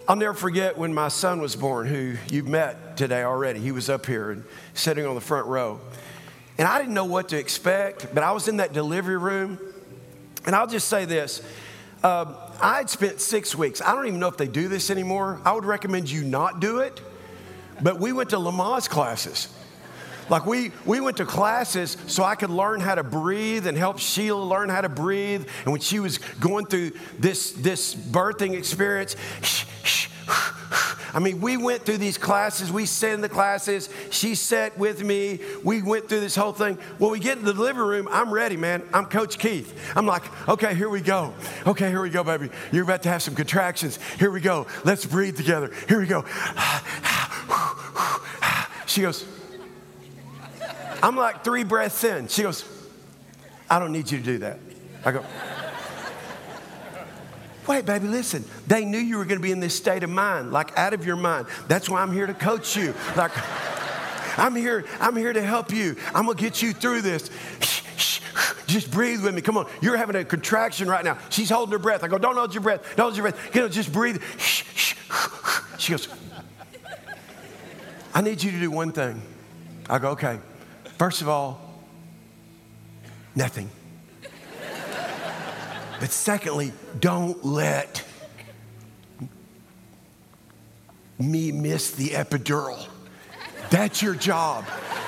I'll 0.07 0.15
never 0.15 0.35
forget 0.35 0.77
when 0.77 0.93
my 0.93 1.07
son 1.07 1.41
was 1.41 1.55
born, 1.55 1.87
who 1.87 2.15
you've 2.29 2.47
met 2.47 2.95
today 2.95 3.23
already. 3.23 3.59
He 3.59 3.71
was 3.71 3.89
up 3.89 4.05
here 4.05 4.29
and 4.29 4.43
sitting 4.75 5.05
on 5.05 5.15
the 5.15 5.21
front 5.21 5.47
row. 5.47 5.79
And 6.59 6.67
I 6.67 6.77
didn't 6.77 6.93
know 6.93 7.05
what 7.05 7.29
to 7.29 7.39
expect, 7.39 8.13
but 8.13 8.23
I 8.23 8.31
was 8.31 8.47
in 8.47 8.57
that 8.57 8.71
delivery 8.71 9.17
room 9.17 9.57
and 10.45 10.55
I'll 10.55 10.67
just 10.67 10.87
say 10.87 11.05
this. 11.05 11.41
Uh, 12.03 12.33
I 12.61 12.77
had 12.77 12.89
spent 12.89 13.19
six 13.19 13.55
weeks. 13.55 13.81
I 13.81 13.95
don't 13.95 14.07
even 14.07 14.19
know 14.19 14.27
if 14.27 14.37
they 14.37 14.47
do 14.47 14.67
this 14.67 14.89
anymore. 14.89 15.41
I 15.43 15.53
would 15.53 15.65
recommend 15.65 16.09
you 16.09 16.23
not 16.23 16.59
do 16.59 16.79
it. 16.79 17.01
But 17.81 17.99
we 17.99 18.13
went 18.13 18.29
to 18.29 18.37
Lamaze 18.37 18.89
classes. 18.89 19.49
Like 20.29 20.45
we, 20.45 20.71
we 20.85 20.99
went 21.01 21.17
to 21.17 21.25
classes 21.25 21.97
so 22.07 22.23
I 22.23 22.35
could 22.35 22.49
learn 22.49 22.79
how 22.79 22.95
to 22.95 23.03
breathe 23.03 23.67
and 23.67 23.77
help 23.77 23.99
Sheila 23.99 24.43
learn 24.43 24.69
how 24.69 24.81
to 24.81 24.89
breathe. 24.89 25.47
And 25.63 25.71
when 25.71 25.81
she 25.81 25.99
was 25.99 26.17
going 26.17 26.65
through 26.65 26.91
this, 27.19 27.51
this 27.51 27.93
birthing 27.93 28.57
experience, 28.57 29.15
shh, 29.41 29.65
shh, 29.83 30.07
I 31.15 31.19
mean, 31.19 31.39
we 31.39 31.55
went 31.55 31.85
through 31.85 31.99
these 31.99 32.17
classes. 32.17 32.73
We 32.73 32.85
sat 32.85 33.13
in 33.13 33.21
the 33.21 33.29
classes. 33.29 33.87
She 34.09 34.35
sat 34.35 34.77
with 34.77 35.01
me. 35.01 35.39
We 35.63 35.81
went 35.81 36.09
through 36.09 36.19
this 36.19 36.35
whole 36.35 36.51
thing. 36.51 36.75
When 36.97 37.09
we 37.09 37.19
get 37.19 37.37
in 37.37 37.45
the 37.45 37.53
living 37.53 37.81
room, 37.81 38.09
I'm 38.11 38.33
ready, 38.33 38.57
man. 38.57 38.83
I'm 38.93 39.05
Coach 39.05 39.39
Keith. 39.39 39.93
I'm 39.95 40.05
like, 40.05 40.23
okay, 40.49 40.75
here 40.75 40.89
we 40.89 40.99
go. 40.99 41.33
Okay, 41.65 41.87
here 41.89 42.01
we 42.01 42.09
go, 42.09 42.21
baby. 42.21 42.49
You're 42.73 42.83
about 42.83 43.01
to 43.03 43.09
have 43.09 43.23
some 43.23 43.33
contractions. 43.33 43.97
Here 44.19 44.29
we 44.29 44.41
go. 44.41 44.67
Let's 44.83 45.05
breathe 45.05 45.37
together. 45.37 45.71
Here 45.87 46.01
we 46.01 46.05
go. 46.05 46.25
She 48.85 49.01
goes, 49.01 49.25
I'm 51.01 51.15
like 51.15 51.45
three 51.45 51.63
breaths 51.63 52.03
in. 52.03 52.27
She 52.27 52.43
goes, 52.43 52.65
I 53.69 53.79
don't 53.79 53.93
need 53.93 54.11
you 54.11 54.17
to 54.17 54.23
do 54.23 54.37
that. 54.39 54.59
I 55.05 55.13
go, 55.13 55.23
Wait, 57.67 57.85
baby, 57.85 58.07
listen. 58.07 58.43
They 58.67 58.85
knew 58.85 58.97
you 58.97 59.17
were 59.17 59.25
going 59.25 59.39
to 59.39 59.43
be 59.43 59.51
in 59.51 59.59
this 59.59 59.75
state 59.75 60.03
of 60.03 60.09
mind, 60.09 60.51
like 60.51 60.77
out 60.77 60.93
of 60.93 61.05
your 61.05 61.15
mind. 61.15 61.47
That's 61.67 61.89
why 61.89 62.01
I'm 62.01 62.11
here 62.11 62.27
to 62.27 62.33
coach 62.33 62.75
you. 62.75 62.93
Like, 63.15 63.31
I'm 64.37 64.55
here, 64.55 64.85
I'm 64.99 65.15
here 65.15 65.33
to 65.33 65.41
help 65.41 65.71
you. 65.71 65.95
I'm 66.13 66.25
going 66.25 66.37
to 66.37 66.43
get 66.43 66.61
you 66.61 66.73
through 66.73 67.01
this. 67.01 67.29
Just 68.67 68.91
breathe 68.91 69.23
with 69.23 69.33
me. 69.33 69.41
Come 69.41 69.57
on. 69.57 69.67
You're 69.81 69.97
having 69.97 70.15
a 70.15 70.25
contraction 70.25 70.89
right 70.89 71.03
now. 71.03 71.17
She's 71.29 71.49
holding 71.49 71.71
her 71.71 71.79
breath. 71.79 72.03
I 72.03 72.07
go, 72.07 72.17
don't 72.17 72.35
hold 72.35 72.53
your 72.53 72.63
breath. 72.63 72.81
Don't 72.95 73.05
hold 73.05 73.15
your 73.15 73.23
breath. 73.31 73.55
You 73.55 73.61
know, 73.61 73.69
just 73.69 73.93
breathe. 73.93 74.21
She 75.77 75.91
goes, 75.91 76.07
I 78.13 78.21
need 78.21 78.43
you 78.43 78.51
to 78.51 78.59
do 78.59 78.71
one 78.71 78.91
thing. 78.91 79.21
I 79.89 79.99
go, 79.99 80.09
okay. 80.09 80.39
First 80.97 81.21
of 81.21 81.29
all, 81.29 81.61
nothing. 83.35 83.69
But 86.05 86.11
secondly, 86.11 86.71
don't 86.99 87.43
let 87.43 88.03
me 91.17 91.51
miss 91.51 91.93
the 91.93 92.09
epidural. 92.09 92.87
That's 93.71 94.03
your 94.03 94.13
job. 94.13 94.65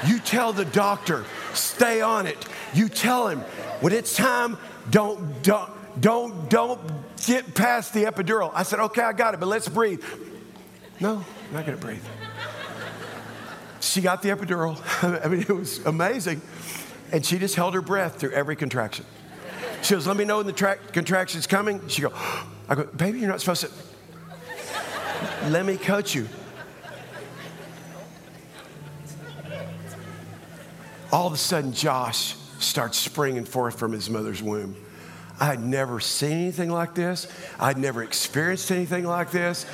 You 0.07 0.17
tell 0.17 0.53
the 0.53 0.65
doctor, 0.65 1.23
stay 1.53 2.01
on 2.01 2.25
it. 2.25 2.43
You 2.73 2.89
tell 2.89 3.27
him 3.27 3.41
when 3.79 3.93
it's 3.93 4.15
time, 4.15 4.57
don't, 4.89 5.43
don't, 5.43 5.69
don't, 6.01 6.49
don't 6.49 6.81
get 7.27 7.53
past 7.53 7.93
the 7.93 8.05
epidural. 8.05 8.49
I 8.55 8.63
said, 8.63 8.79
okay, 8.79 9.03
I 9.03 9.13
got 9.13 9.35
it, 9.35 9.39
but 9.39 9.49
let's 9.49 9.69
breathe. 9.69 10.03
No, 10.99 11.23
I'm 11.49 11.53
not 11.53 11.67
gonna 11.67 11.77
breathe. 11.77 12.03
She 13.81 14.01
got 14.01 14.23
the 14.23 14.29
epidural. 14.29 14.81
I 15.23 15.27
mean, 15.27 15.41
it 15.41 15.49
was 15.49 15.77
amazing. 15.85 16.41
And 17.11 17.23
she 17.23 17.37
just 17.37 17.53
held 17.53 17.75
her 17.75 17.83
breath 17.83 18.15
through 18.15 18.31
every 18.31 18.55
contraction. 18.55 19.05
She 19.81 19.93
goes, 19.93 20.07
Let 20.07 20.17
me 20.17 20.25
know 20.25 20.37
when 20.37 20.45
the 20.45 20.53
tra- 20.53 20.77
contraction's 20.93 21.47
coming. 21.47 21.87
She 21.87 22.01
goes, 22.01 22.13
I 22.69 22.75
go, 22.75 22.83
Baby, 22.85 23.19
you're 23.19 23.29
not 23.29 23.39
supposed 23.39 23.61
to. 23.61 23.71
Let 25.49 25.65
me 25.65 25.77
coach 25.77 26.13
you. 26.13 26.27
All 31.11 31.27
of 31.27 31.33
a 31.33 31.37
sudden, 31.37 31.71
Josh 31.71 32.35
starts 32.59 32.97
springing 32.97 33.45
forth 33.45 33.79
from 33.79 33.93
his 33.93 34.09
mother's 34.09 34.43
womb. 34.43 34.75
I 35.39 35.45
had 35.45 35.63
never 35.63 35.99
seen 35.99 36.31
anything 36.31 36.69
like 36.69 36.95
this. 36.95 37.27
I'd 37.59 37.77
never 37.77 38.03
experienced 38.03 38.71
anything 38.71 39.05
like 39.05 39.31
this. 39.31 39.65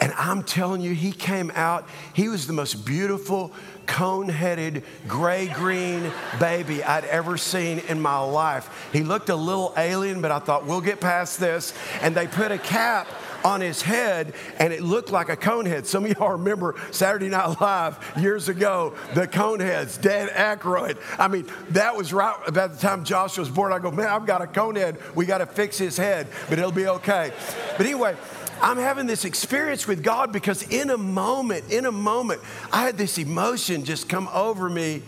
And 0.00 0.12
I'm 0.16 0.42
telling 0.42 0.80
you, 0.80 0.94
he 0.94 1.12
came 1.12 1.52
out, 1.54 1.88
he 2.14 2.28
was 2.28 2.46
the 2.46 2.52
most 2.52 2.84
beautiful, 2.84 3.52
cone 3.86 4.28
headed, 4.28 4.82
gray 5.06 5.48
green 5.48 6.10
baby 6.38 6.82
I'd 6.82 7.04
ever 7.04 7.36
seen 7.36 7.80
in 7.88 8.00
my 8.00 8.18
life. 8.18 8.88
He 8.92 9.02
looked 9.02 9.28
a 9.28 9.36
little 9.36 9.72
alien, 9.76 10.20
but 10.20 10.30
I 10.30 10.38
thought, 10.38 10.66
we'll 10.66 10.80
get 10.80 11.00
past 11.00 11.40
this. 11.40 11.72
And 12.00 12.14
they 12.14 12.26
put 12.26 12.52
a 12.52 12.58
cap 12.58 13.06
on 13.44 13.60
his 13.60 13.82
head 13.82 14.32
and 14.58 14.72
it 14.72 14.82
looked 14.82 15.10
like 15.10 15.28
a 15.28 15.36
cone 15.36 15.66
head. 15.66 15.86
Some 15.86 16.04
of 16.06 16.12
y'all 16.12 16.32
remember 16.32 16.74
Saturday 16.90 17.28
Night 17.28 17.60
Live 17.60 18.14
years 18.18 18.48
ago, 18.48 18.94
the 19.12 19.26
cone 19.26 19.60
heads, 19.60 19.98
Dan 19.98 20.28
Aykroyd. 20.28 20.96
I 21.18 21.28
mean, 21.28 21.46
that 21.70 21.94
was 21.94 22.12
right 22.12 22.34
about 22.46 22.72
the 22.72 22.78
time 22.78 23.04
Joshua 23.04 23.42
was 23.42 23.50
born. 23.50 23.72
I 23.72 23.78
go, 23.78 23.90
man, 23.90 24.08
I've 24.08 24.26
got 24.26 24.40
a 24.40 24.46
cone 24.46 24.76
head. 24.76 24.96
We 25.14 25.26
got 25.26 25.38
to 25.38 25.46
fix 25.46 25.76
his 25.76 25.96
head, 25.96 26.26
but 26.48 26.58
it'll 26.58 26.72
be 26.72 26.86
okay. 26.86 27.32
But 27.76 27.84
anyway, 27.84 28.16
I'm 28.60 28.78
having 28.78 29.06
this 29.06 29.24
experience 29.24 29.86
with 29.86 30.02
God 30.02 30.32
because 30.32 30.62
in 30.68 30.90
a 30.90 30.98
moment, 30.98 31.72
in 31.72 31.86
a 31.86 31.92
moment, 31.92 32.40
I 32.72 32.82
had 32.82 32.96
this 32.96 33.18
emotion 33.18 33.84
just 33.84 34.08
come 34.08 34.28
over 34.32 34.68
me. 34.68 35.02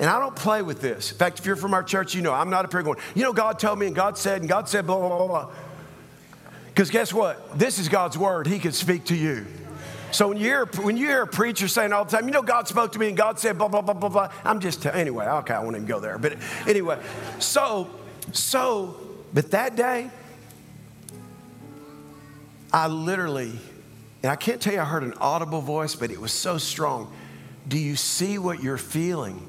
And 0.00 0.10
I 0.10 0.18
don't 0.18 0.34
play 0.34 0.62
with 0.62 0.80
this. 0.80 1.12
In 1.12 1.18
fact, 1.18 1.38
if 1.38 1.46
you're 1.46 1.54
from 1.54 1.74
our 1.74 1.82
church, 1.82 2.14
you 2.14 2.22
know 2.22 2.32
I'm 2.32 2.50
not 2.50 2.64
a 2.64 2.68
prayer 2.68 2.82
going, 2.82 2.98
you 3.14 3.22
know, 3.22 3.32
God 3.32 3.58
told 3.58 3.78
me 3.78 3.86
and 3.86 3.94
God 3.94 4.18
said, 4.18 4.40
and 4.40 4.48
God 4.48 4.68
said, 4.68 4.86
blah, 4.86 4.98
blah, 4.98 5.08
blah, 5.08 5.26
blah. 5.26 5.50
Because 6.66 6.90
guess 6.90 7.12
what? 7.12 7.58
This 7.58 7.78
is 7.78 7.88
God's 7.88 8.16
word. 8.16 8.46
He 8.46 8.58
can 8.58 8.72
speak 8.72 9.04
to 9.06 9.14
you. 9.14 9.46
So 10.10 10.28
when 10.28 10.36
you 10.36 10.44
hear 10.44 10.66
when 10.82 10.96
you 10.96 11.06
hear 11.06 11.22
a 11.22 11.26
preacher 11.26 11.68
saying 11.68 11.92
all 11.92 12.04
the 12.04 12.16
time, 12.16 12.26
you 12.26 12.32
know, 12.32 12.42
God 12.42 12.68
spoke 12.68 12.92
to 12.92 12.98
me 12.98 13.08
and 13.08 13.16
God 13.16 13.38
said 13.38 13.56
blah 13.56 13.68
blah 13.68 13.80
blah 13.80 13.94
blah 13.94 14.10
blah. 14.10 14.32
I'm 14.44 14.60
just 14.60 14.84
anyway. 14.86 15.26
Okay, 15.26 15.54
I 15.54 15.60
won't 15.60 15.76
even 15.76 15.86
go 15.86 16.00
there. 16.00 16.18
But 16.18 16.36
anyway, 16.66 16.98
so 17.38 17.88
so 18.32 18.96
but 19.32 19.50
that 19.52 19.74
day, 19.74 20.10
I 22.72 22.86
literally, 22.86 23.52
and 24.22 24.32
I 24.32 24.36
can't 24.36 24.60
tell 24.60 24.72
you 24.72 24.80
I 24.80 24.84
heard 24.84 25.02
an 25.02 25.14
audible 25.20 25.60
voice, 25.60 25.94
but 25.94 26.10
it 26.10 26.20
was 26.20 26.32
so 26.32 26.58
strong. 26.58 27.12
Do 27.68 27.78
you 27.78 27.96
see 27.96 28.38
what 28.38 28.62
you're 28.62 28.78
feeling? 28.78 29.46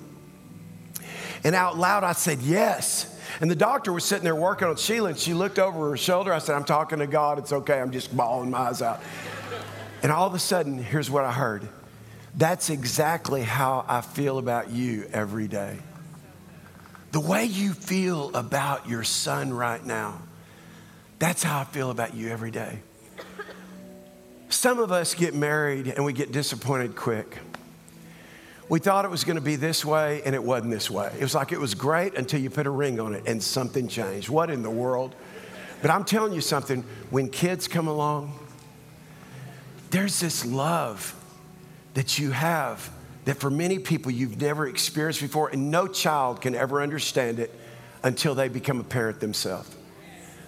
And 1.43 1.55
out 1.55 1.77
loud, 1.77 2.03
I 2.03 2.13
said, 2.13 2.41
Yes. 2.41 3.09
And 3.41 3.49
the 3.49 3.55
doctor 3.55 3.91
was 3.91 4.05
sitting 4.05 4.23
there 4.23 4.35
working 4.35 4.67
on 4.67 4.75
Sheila, 4.75 5.09
and 5.09 5.17
she 5.17 5.33
looked 5.33 5.57
over 5.57 5.89
her 5.89 5.97
shoulder. 5.97 6.31
I 6.31 6.37
said, 6.37 6.55
I'm 6.55 6.65
talking 6.65 6.99
to 6.99 7.07
God. 7.07 7.39
It's 7.39 7.51
okay. 7.51 7.81
I'm 7.81 7.91
just 7.91 8.15
bawling 8.15 8.51
my 8.51 8.59
eyes 8.59 8.81
out. 8.81 9.01
And 10.03 10.11
all 10.11 10.27
of 10.27 10.35
a 10.35 10.39
sudden, 10.39 10.77
here's 10.77 11.09
what 11.09 11.23
I 11.25 11.31
heard 11.31 11.67
that's 12.35 12.69
exactly 12.69 13.43
how 13.43 13.85
I 13.87 14.01
feel 14.01 14.37
about 14.37 14.71
you 14.71 15.07
every 15.13 15.47
day. 15.47 15.77
The 17.11 17.19
way 17.19 17.45
you 17.45 17.73
feel 17.73 18.35
about 18.35 18.89
your 18.89 19.03
son 19.03 19.53
right 19.53 19.83
now, 19.83 20.19
that's 21.19 21.43
how 21.43 21.59
I 21.59 21.63
feel 21.63 21.91
about 21.91 22.15
you 22.15 22.29
every 22.29 22.49
day. 22.49 22.79
Some 24.63 24.79
of 24.79 24.93
us 24.93 25.13
get 25.13 25.35
married 25.35 25.87
and 25.87 26.05
we 26.05 26.13
get 26.13 26.31
disappointed 26.31 26.95
quick. 26.95 27.39
We 28.69 28.79
thought 28.79 29.03
it 29.03 29.11
was 29.11 29.25
going 29.25 29.35
to 29.35 29.41
be 29.41 29.57
this 29.57 29.83
way, 29.83 30.21
and 30.23 30.33
it 30.33 30.41
wasn't 30.41 30.71
this 30.71 30.89
way. 30.89 31.11
It 31.19 31.21
was 31.21 31.35
like 31.35 31.51
it 31.51 31.59
was 31.59 31.75
great 31.75 32.15
until 32.15 32.39
you 32.39 32.49
put 32.49 32.65
a 32.65 32.69
ring 32.69 32.97
on 32.97 33.13
it 33.13 33.23
and 33.27 33.43
something 33.43 33.89
changed. 33.89 34.29
What 34.29 34.49
in 34.49 34.63
the 34.63 34.69
world? 34.69 35.15
But 35.81 35.91
I'm 35.91 36.05
telling 36.05 36.31
you 36.31 36.39
something 36.39 36.85
when 37.09 37.27
kids 37.27 37.67
come 37.67 37.89
along, 37.89 38.39
there's 39.89 40.21
this 40.21 40.45
love 40.45 41.13
that 41.93 42.17
you 42.17 42.31
have 42.31 42.89
that 43.25 43.41
for 43.41 43.49
many 43.49 43.79
people 43.79 44.13
you've 44.13 44.39
never 44.39 44.65
experienced 44.65 45.19
before, 45.19 45.49
and 45.49 45.71
no 45.71 45.87
child 45.87 46.39
can 46.39 46.55
ever 46.55 46.81
understand 46.81 47.39
it 47.39 47.53
until 48.01 48.33
they 48.33 48.47
become 48.47 48.79
a 48.79 48.85
parent 48.85 49.19
themselves. 49.19 49.75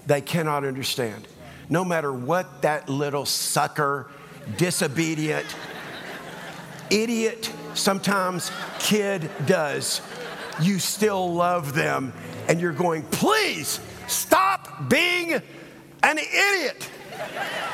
They 0.08 0.22
cannot 0.22 0.64
understand. 0.64 1.28
No 1.70 1.84
matter 1.84 2.14
what 2.14 2.62
that 2.62 2.90
little 2.90 3.26
sucker, 3.26 4.08
disobedient, 4.58 5.46
idiot, 6.90 7.52
sometimes 7.74 8.52
kid 8.80 9.30
does, 9.46 10.02
you 10.62 10.80
still 10.80 11.34
love 11.34 11.74
them 11.74 12.14
and 12.48 12.60
you're 12.60 12.72
going, 12.72 13.04
please 13.04 13.80
stop 14.08 14.90
being 14.90 15.34
an 16.04 16.18
idiot. 16.18 16.90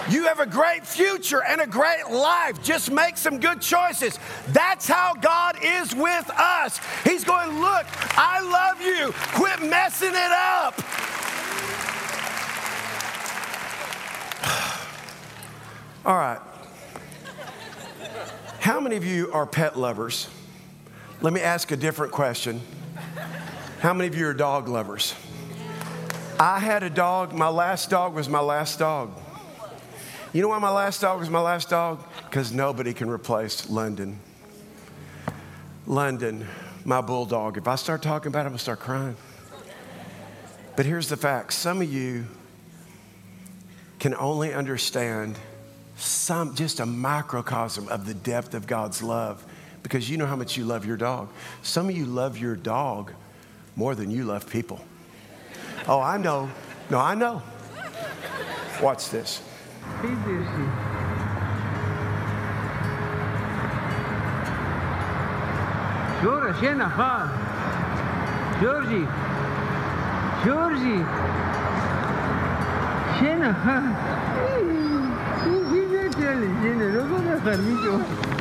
You 0.09 0.23
have 0.25 0.39
a 0.39 0.45
great 0.45 0.85
future 0.85 1.43
and 1.43 1.61
a 1.61 1.67
great 1.67 2.09
life. 2.09 2.61
Just 2.63 2.91
make 2.91 3.17
some 3.17 3.39
good 3.39 3.61
choices. 3.61 4.17
That's 4.49 4.87
how 4.87 5.13
God 5.15 5.57
is 5.61 5.93
with 5.95 6.29
us. 6.31 6.79
He's 7.03 7.23
going, 7.23 7.59
Look, 7.59 7.85
I 8.17 8.39
love 8.41 8.81
you. 8.81 9.13
Quit 9.35 9.61
messing 9.69 10.11
it 10.11 10.31
up. 10.31 10.75
All 16.03 16.15
right. 16.15 16.39
How 18.59 18.79
many 18.79 18.95
of 18.95 19.05
you 19.05 19.31
are 19.33 19.45
pet 19.45 19.77
lovers? 19.77 20.27
Let 21.21 21.31
me 21.31 21.41
ask 21.41 21.69
a 21.69 21.75
different 21.75 22.11
question. 22.11 22.59
How 23.81 23.93
many 23.93 24.07
of 24.07 24.17
you 24.17 24.25
are 24.25 24.33
dog 24.33 24.67
lovers? 24.67 25.13
I 26.39 26.57
had 26.57 26.81
a 26.81 26.89
dog. 26.89 27.33
My 27.33 27.49
last 27.49 27.91
dog 27.91 28.15
was 28.15 28.27
my 28.27 28.39
last 28.39 28.79
dog. 28.79 29.11
You 30.33 30.41
know 30.41 30.47
why 30.47 30.57
my 30.57 30.71
last 30.71 31.01
dog 31.01 31.19
was 31.19 31.29
my 31.29 31.39
last 31.39 31.69
dog? 31.69 32.03
Because 32.25 32.51
nobody 32.51 32.93
can 32.93 33.07
replace 33.07 33.69
London. 33.69 34.19
London, 35.85 36.47
my 36.83 37.01
bulldog. 37.01 37.57
If 37.57 37.67
I 37.67 37.75
start 37.75 38.01
talking 38.01 38.29
about 38.29 38.39
it, 38.39 38.45
I'm 38.45 38.51
going 38.53 38.57
to 38.57 38.63
start 38.63 38.79
crying. 38.79 39.17
But 40.75 40.87
here's 40.87 41.09
the 41.09 41.17
fact 41.17 41.53
some 41.53 41.79
of 41.79 41.93
you 41.93 42.25
can 43.99 44.15
only 44.15 44.51
understand 44.51 45.37
some, 46.01 46.55
just 46.55 46.79
a 46.79 46.85
microcosm 46.85 47.87
of 47.89 48.05
the 48.05 48.13
depth 48.13 48.53
of 48.53 48.67
God's 48.67 49.03
love 49.03 49.43
because 49.83 50.09
you 50.09 50.17
know 50.17 50.25
how 50.25 50.35
much 50.35 50.57
you 50.57 50.65
love 50.65 50.85
your 50.85 50.97
dog. 50.97 51.29
Some 51.61 51.89
of 51.89 51.97
you 51.97 52.05
love 52.05 52.37
your 52.37 52.55
dog 52.55 53.13
more 53.75 53.95
than 53.95 54.11
you 54.11 54.25
love 54.25 54.49
people. 54.49 54.79
Oh, 55.87 55.99
I 55.99 56.17
know. 56.17 56.49
No, 56.89 56.99
I 56.99 57.15
know. 57.15 57.41
Watch 58.81 59.09
this. 59.09 59.41
Georgie. 68.59 69.07
Georgie. 70.45 71.03
le 76.35 76.47
llene, 76.61 76.89
no 76.89 77.01
con 77.09 77.27
el. 77.27 78.40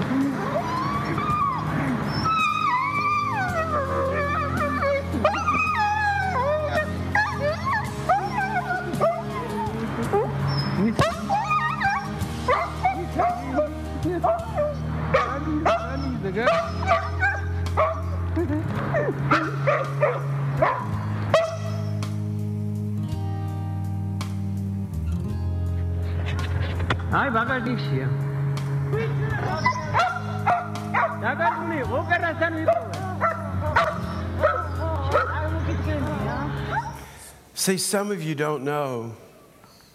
See, 37.54 37.76
some 37.76 38.12
of 38.12 38.22
you 38.22 38.36
don't 38.36 38.62
know. 38.62 39.16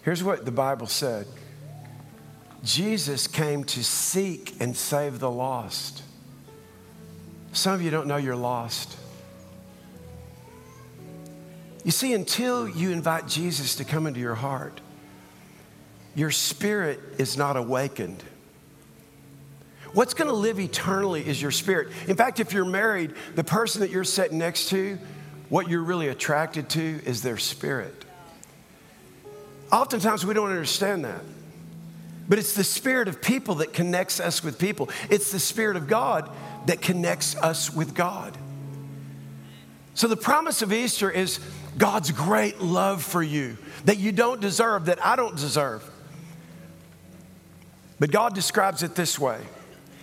Here's 0.04 0.22
what 0.22 0.44
the 0.44 0.52
Bible 0.52 0.88
said 0.88 1.28
Jesus 2.62 3.26
came 3.26 3.64
to 3.64 3.84
seek 3.86 4.56
and 4.60 4.76
save 4.76 5.20
the 5.20 5.32
lost. 5.32 6.04
Some 7.54 7.74
of 7.74 7.82
you 7.82 7.90
don't 7.90 8.08
know 8.08 8.18
you're 8.18 8.36
lost. 8.36 8.98
You 11.86 11.92
see, 11.92 12.14
until 12.14 12.68
you 12.68 12.92
invite 12.92 13.28
Jesus 13.28 13.76
to 13.76 13.86
come 13.86 14.08
into 14.08 14.20
your 14.20 14.36
heart, 14.36 14.82
your 16.16 16.32
spirit 16.32 17.00
is 17.18 17.38
not 17.38 17.58
awakened. 17.58 18.24
What's 19.94 20.14
going 20.14 20.30
to 20.30 20.36
live 20.36 20.60
eternally 20.60 21.26
is 21.26 21.42
your 21.42 21.52
spirit. 21.52 21.90
In 22.08 22.16
fact, 22.16 22.40
if 22.40 22.52
you're 22.52 22.66
married, 22.66 23.14
the 23.36 23.44
person 23.44 23.82
that 23.82 23.92
you're 23.92 24.04
sitting 24.04 24.38
next 24.38 24.70
to, 24.70 24.98
what 25.50 25.70
you're 25.70 25.84
really 25.84 26.08
attracted 26.08 26.70
to 26.70 27.02
is 27.06 27.22
their 27.22 27.38
spirit. 27.38 28.04
Oftentimes 29.72 30.26
we 30.26 30.34
don't 30.34 30.50
understand 30.50 31.06
that. 31.06 31.22
But 32.28 32.40
it's 32.40 32.54
the 32.54 32.64
spirit 32.64 33.08
of 33.08 33.22
people 33.22 33.56
that 33.56 33.72
connects 33.72 34.20
us 34.20 34.44
with 34.44 34.58
people. 34.58 34.90
It's 35.10 35.32
the 35.32 35.40
spirit 35.40 35.78
of 35.78 35.88
God 35.88 36.30
that 36.66 36.82
connects 36.82 37.36
us 37.38 37.74
with 37.74 37.94
God. 37.94 38.38
So 39.94 40.08
the 40.08 40.18
promise 40.18 40.62
of 40.62 40.74
Easter 40.74 41.10
is 41.10 41.40
God's 41.78 42.12
great 42.12 42.60
love 42.60 43.04
for 43.04 43.22
you 43.22 43.58
that 43.86 43.98
you 43.98 44.12
don't 44.12 44.42
deserve, 44.42 44.86
that 44.86 45.06
I 45.06 45.16
don't 45.16 45.36
deserve. 45.36 45.90
But 48.00 48.12
God 48.12 48.36
describes 48.36 48.84
it 48.84 48.96
this 48.96 49.18
way 49.18 49.40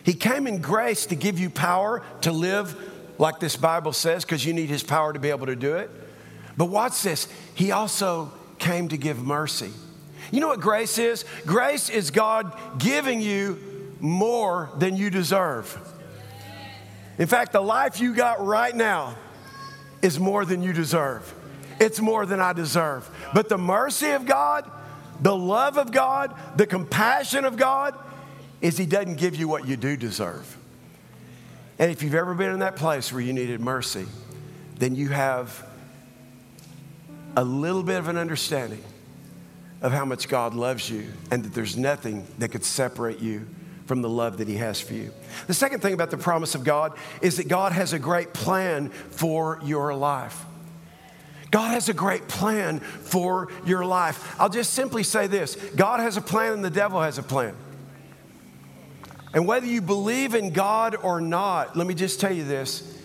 He 0.04 0.14
came 0.14 0.46
in 0.46 0.60
grace 0.60 1.06
to 1.06 1.14
give 1.14 1.38
you 1.38 1.50
power 1.50 2.02
to 2.22 2.32
live 2.32 2.76
like 3.18 3.38
this 3.38 3.56
Bible 3.56 3.92
says, 3.92 4.24
because 4.24 4.44
you 4.44 4.52
need 4.52 4.68
His 4.68 4.82
power 4.82 5.12
to 5.12 5.18
be 5.18 5.30
able 5.30 5.46
to 5.46 5.56
do 5.56 5.76
it. 5.76 5.90
But 6.56 6.66
watch 6.66 7.02
this 7.02 7.28
He 7.54 7.70
also 7.70 8.32
came 8.58 8.88
to 8.88 8.96
give 8.96 9.22
mercy. 9.22 9.70
You 10.30 10.40
know 10.40 10.48
what 10.48 10.60
grace 10.60 10.98
is? 10.98 11.24
Grace 11.44 11.90
is 11.90 12.10
God 12.10 12.56
giving 12.78 13.20
you 13.20 13.58
more 14.00 14.70
than 14.78 14.96
you 14.96 15.10
deserve. 15.10 15.78
In 17.18 17.26
fact, 17.26 17.52
the 17.52 17.60
life 17.60 18.00
you 18.00 18.14
got 18.14 18.44
right 18.44 18.74
now 18.74 19.16
is 20.00 20.18
more 20.18 20.44
than 20.44 20.62
you 20.62 20.72
deserve. 20.72 21.32
It's 21.78 22.00
more 22.00 22.26
than 22.26 22.40
I 22.40 22.52
deserve. 22.52 23.08
But 23.34 23.48
the 23.48 23.58
mercy 23.58 24.10
of 24.10 24.26
God, 24.26 24.70
the 25.22 25.34
love 25.34 25.78
of 25.78 25.92
God, 25.92 26.34
the 26.56 26.66
compassion 26.66 27.44
of 27.44 27.56
God 27.56 27.96
is 28.60 28.76
He 28.76 28.86
doesn't 28.86 29.16
give 29.16 29.36
you 29.36 29.48
what 29.48 29.66
you 29.66 29.76
do 29.76 29.96
deserve. 29.96 30.58
And 31.78 31.90
if 31.90 32.02
you've 32.02 32.14
ever 32.14 32.34
been 32.34 32.52
in 32.52 32.58
that 32.58 32.76
place 32.76 33.12
where 33.12 33.22
you 33.22 33.32
needed 33.32 33.60
mercy, 33.60 34.06
then 34.76 34.94
you 34.94 35.08
have 35.08 35.66
a 37.36 37.44
little 37.44 37.82
bit 37.82 37.98
of 37.98 38.08
an 38.08 38.16
understanding 38.16 38.82
of 39.80 39.92
how 39.92 40.04
much 40.04 40.28
God 40.28 40.54
loves 40.54 40.90
you 40.90 41.06
and 41.30 41.44
that 41.44 41.54
there's 41.54 41.76
nothing 41.76 42.26
that 42.38 42.50
could 42.50 42.64
separate 42.64 43.20
you 43.20 43.46
from 43.86 44.02
the 44.02 44.08
love 44.08 44.38
that 44.38 44.48
He 44.48 44.56
has 44.56 44.80
for 44.80 44.94
you. 44.94 45.12
The 45.46 45.54
second 45.54 45.80
thing 45.80 45.94
about 45.94 46.10
the 46.10 46.16
promise 46.16 46.54
of 46.54 46.64
God 46.64 46.96
is 47.20 47.36
that 47.36 47.48
God 47.48 47.72
has 47.72 47.92
a 47.92 47.98
great 47.98 48.32
plan 48.32 48.90
for 48.90 49.60
your 49.64 49.94
life. 49.94 50.44
God 51.52 51.72
has 51.74 51.90
a 51.90 51.94
great 51.94 52.26
plan 52.28 52.80
for 52.80 53.48
your 53.64 53.84
life. 53.84 54.34
I'll 54.40 54.48
just 54.48 54.72
simply 54.72 55.04
say 55.04 55.28
this 55.28 55.54
God 55.76 56.00
has 56.00 56.16
a 56.16 56.22
plan 56.22 56.54
and 56.54 56.64
the 56.64 56.70
devil 56.70 57.00
has 57.00 57.18
a 57.18 57.22
plan. 57.22 57.54
And 59.34 59.46
whether 59.46 59.66
you 59.66 59.80
believe 59.80 60.34
in 60.34 60.50
God 60.50 60.96
or 60.96 61.20
not, 61.20 61.76
let 61.76 61.86
me 61.86 61.94
just 61.94 62.20
tell 62.20 62.32
you 62.32 62.44
this 62.44 62.98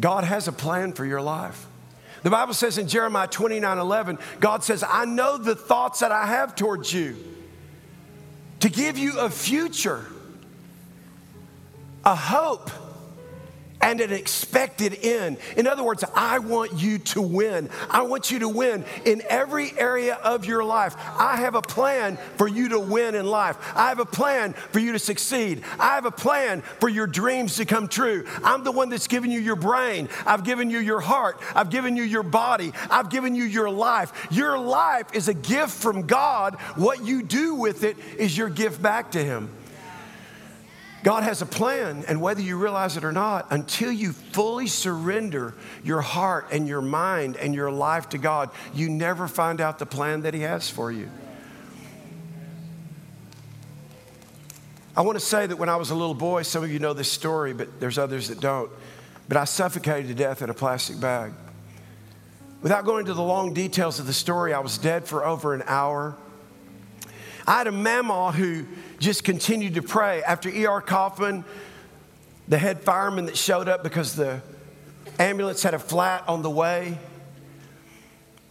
God 0.00 0.24
has 0.24 0.48
a 0.48 0.52
plan 0.52 0.92
for 0.94 1.04
your 1.04 1.20
life. 1.20 1.66
The 2.22 2.30
Bible 2.30 2.54
says 2.54 2.78
in 2.78 2.88
Jeremiah 2.88 3.28
29 3.28 3.78
11, 3.78 4.18
God 4.40 4.64
says, 4.64 4.82
I 4.86 5.04
know 5.04 5.36
the 5.36 5.54
thoughts 5.54 6.00
that 6.00 6.12
I 6.12 6.26
have 6.26 6.56
towards 6.56 6.92
you 6.92 7.16
to 8.60 8.70
give 8.70 8.96
you 8.96 9.18
a 9.18 9.28
future, 9.28 10.06
a 12.06 12.14
hope, 12.14 12.70
and 13.80 14.00
an 14.00 14.12
expected 14.12 14.98
end. 15.02 15.38
In 15.56 15.66
other 15.66 15.82
words, 15.82 16.04
I 16.14 16.38
want 16.38 16.74
you 16.74 16.98
to 16.98 17.22
win. 17.22 17.70
I 17.88 18.02
want 18.02 18.30
you 18.30 18.40
to 18.40 18.48
win 18.48 18.84
in 19.04 19.22
every 19.28 19.72
area 19.78 20.14
of 20.14 20.44
your 20.44 20.64
life. 20.64 20.94
I 20.98 21.36
have 21.36 21.54
a 21.54 21.62
plan 21.62 22.18
for 22.36 22.48
you 22.48 22.70
to 22.70 22.78
win 22.78 23.14
in 23.14 23.26
life. 23.26 23.56
I 23.74 23.88
have 23.88 23.98
a 23.98 24.04
plan 24.04 24.52
for 24.52 24.78
you 24.78 24.92
to 24.92 24.98
succeed. 24.98 25.62
I 25.78 25.94
have 25.94 26.04
a 26.04 26.10
plan 26.10 26.62
for 26.80 26.88
your 26.88 27.06
dreams 27.06 27.56
to 27.56 27.64
come 27.64 27.88
true. 27.88 28.26
I'm 28.44 28.64
the 28.64 28.72
one 28.72 28.90
that's 28.90 29.06
given 29.06 29.30
you 29.30 29.40
your 29.40 29.56
brain. 29.56 30.08
I've 30.26 30.44
given 30.44 30.70
you 30.70 30.78
your 30.78 31.00
heart. 31.00 31.40
I've 31.54 31.70
given 31.70 31.96
you 31.96 32.02
your 32.02 32.22
body. 32.22 32.72
I've 32.90 33.10
given 33.10 33.34
you 33.34 33.44
your 33.44 33.70
life. 33.70 34.28
Your 34.30 34.58
life 34.58 35.14
is 35.14 35.28
a 35.28 35.34
gift 35.34 35.72
from 35.72 36.06
God. 36.06 36.54
What 36.76 37.04
you 37.04 37.22
do 37.22 37.54
with 37.54 37.84
it 37.84 37.96
is 38.18 38.36
your 38.36 38.48
gift 38.48 38.82
back 38.82 39.12
to 39.12 39.24
Him. 39.24 39.50
God 41.02 41.22
has 41.22 41.40
a 41.40 41.46
plan, 41.46 42.04
and 42.08 42.20
whether 42.20 42.42
you 42.42 42.58
realize 42.58 42.96
it 42.98 43.04
or 43.04 43.12
not, 43.12 43.46
until 43.50 43.90
you 43.90 44.12
fully 44.12 44.66
surrender 44.66 45.54
your 45.82 46.02
heart 46.02 46.48
and 46.52 46.68
your 46.68 46.82
mind 46.82 47.36
and 47.36 47.54
your 47.54 47.70
life 47.70 48.10
to 48.10 48.18
God, 48.18 48.50
you 48.74 48.90
never 48.90 49.26
find 49.26 49.62
out 49.62 49.78
the 49.78 49.86
plan 49.86 50.22
that 50.22 50.34
He 50.34 50.40
has 50.40 50.68
for 50.68 50.92
you. 50.92 51.08
I 54.94 55.02
want 55.02 55.18
to 55.18 55.24
say 55.24 55.46
that 55.46 55.56
when 55.56 55.70
I 55.70 55.76
was 55.76 55.90
a 55.90 55.94
little 55.94 56.14
boy, 56.14 56.42
some 56.42 56.62
of 56.62 56.70
you 56.70 56.78
know 56.78 56.92
this 56.92 57.10
story, 57.10 57.54
but 57.54 57.80
there's 57.80 57.96
others 57.96 58.28
that 58.28 58.40
don't, 58.40 58.70
but 59.28 59.38
I 59.38 59.44
suffocated 59.44 60.08
to 60.08 60.14
death 60.14 60.42
in 60.42 60.50
a 60.50 60.54
plastic 60.54 61.00
bag. 61.00 61.32
Without 62.60 62.84
going 62.84 63.00
into 63.00 63.14
the 63.14 63.22
long 63.22 63.54
details 63.54 64.00
of 64.00 64.06
the 64.06 64.12
story, 64.12 64.52
I 64.52 64.58
was 64.58 64.76
dead 64.76 65.06
for 65.06 65.24
over 65.24 65.54
an 65.54 65.62
hour. 65.66 66.14
I 67.50 67.58
had 67.58 67.66
a 67.66 67.72
mama 67.72 68.30
who 68.30 68.64
just 69.00 69.24
continued 69.24 69.74
to 69.74 69.82
pray. 69.82 70.22
After 70.22 70.48
E.R. 70.48 70.80
Kaufman, 70.80 71.44
the 72.46 72.56
head 72.56 72.80
fireman 72.82 73.26
that 73.26 73.36
showed 73.36 73.68
up 73.68 73.82
because 73.82 74.14
the 74.14 74.40
ambulance 75.18 75.60
had 75.60 75.74
a 75.74 75.78
flat 75.80 76.22
on 76.28 76.42
the 76.42 76.50
way, 76.50 76.96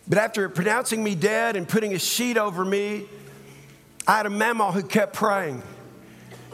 but 0.05 0.17
after 0.17 0.49
pronouncing 0.49 1.01
me 1.01 1.15
dead 1.15 1.55
and 1.55 1.65
putting 1.65 1.93
a 1.93 1.97
sheet 1.97 2.37
over 2.37 2.65
me, 2.65 3.05
I 4.05 4.17
had 4.17 4.25
a 4.25 4.29
mama 4.29 4.69
who 4.73 4.83
kept 4.83 5.13
praying. 5.13 5.63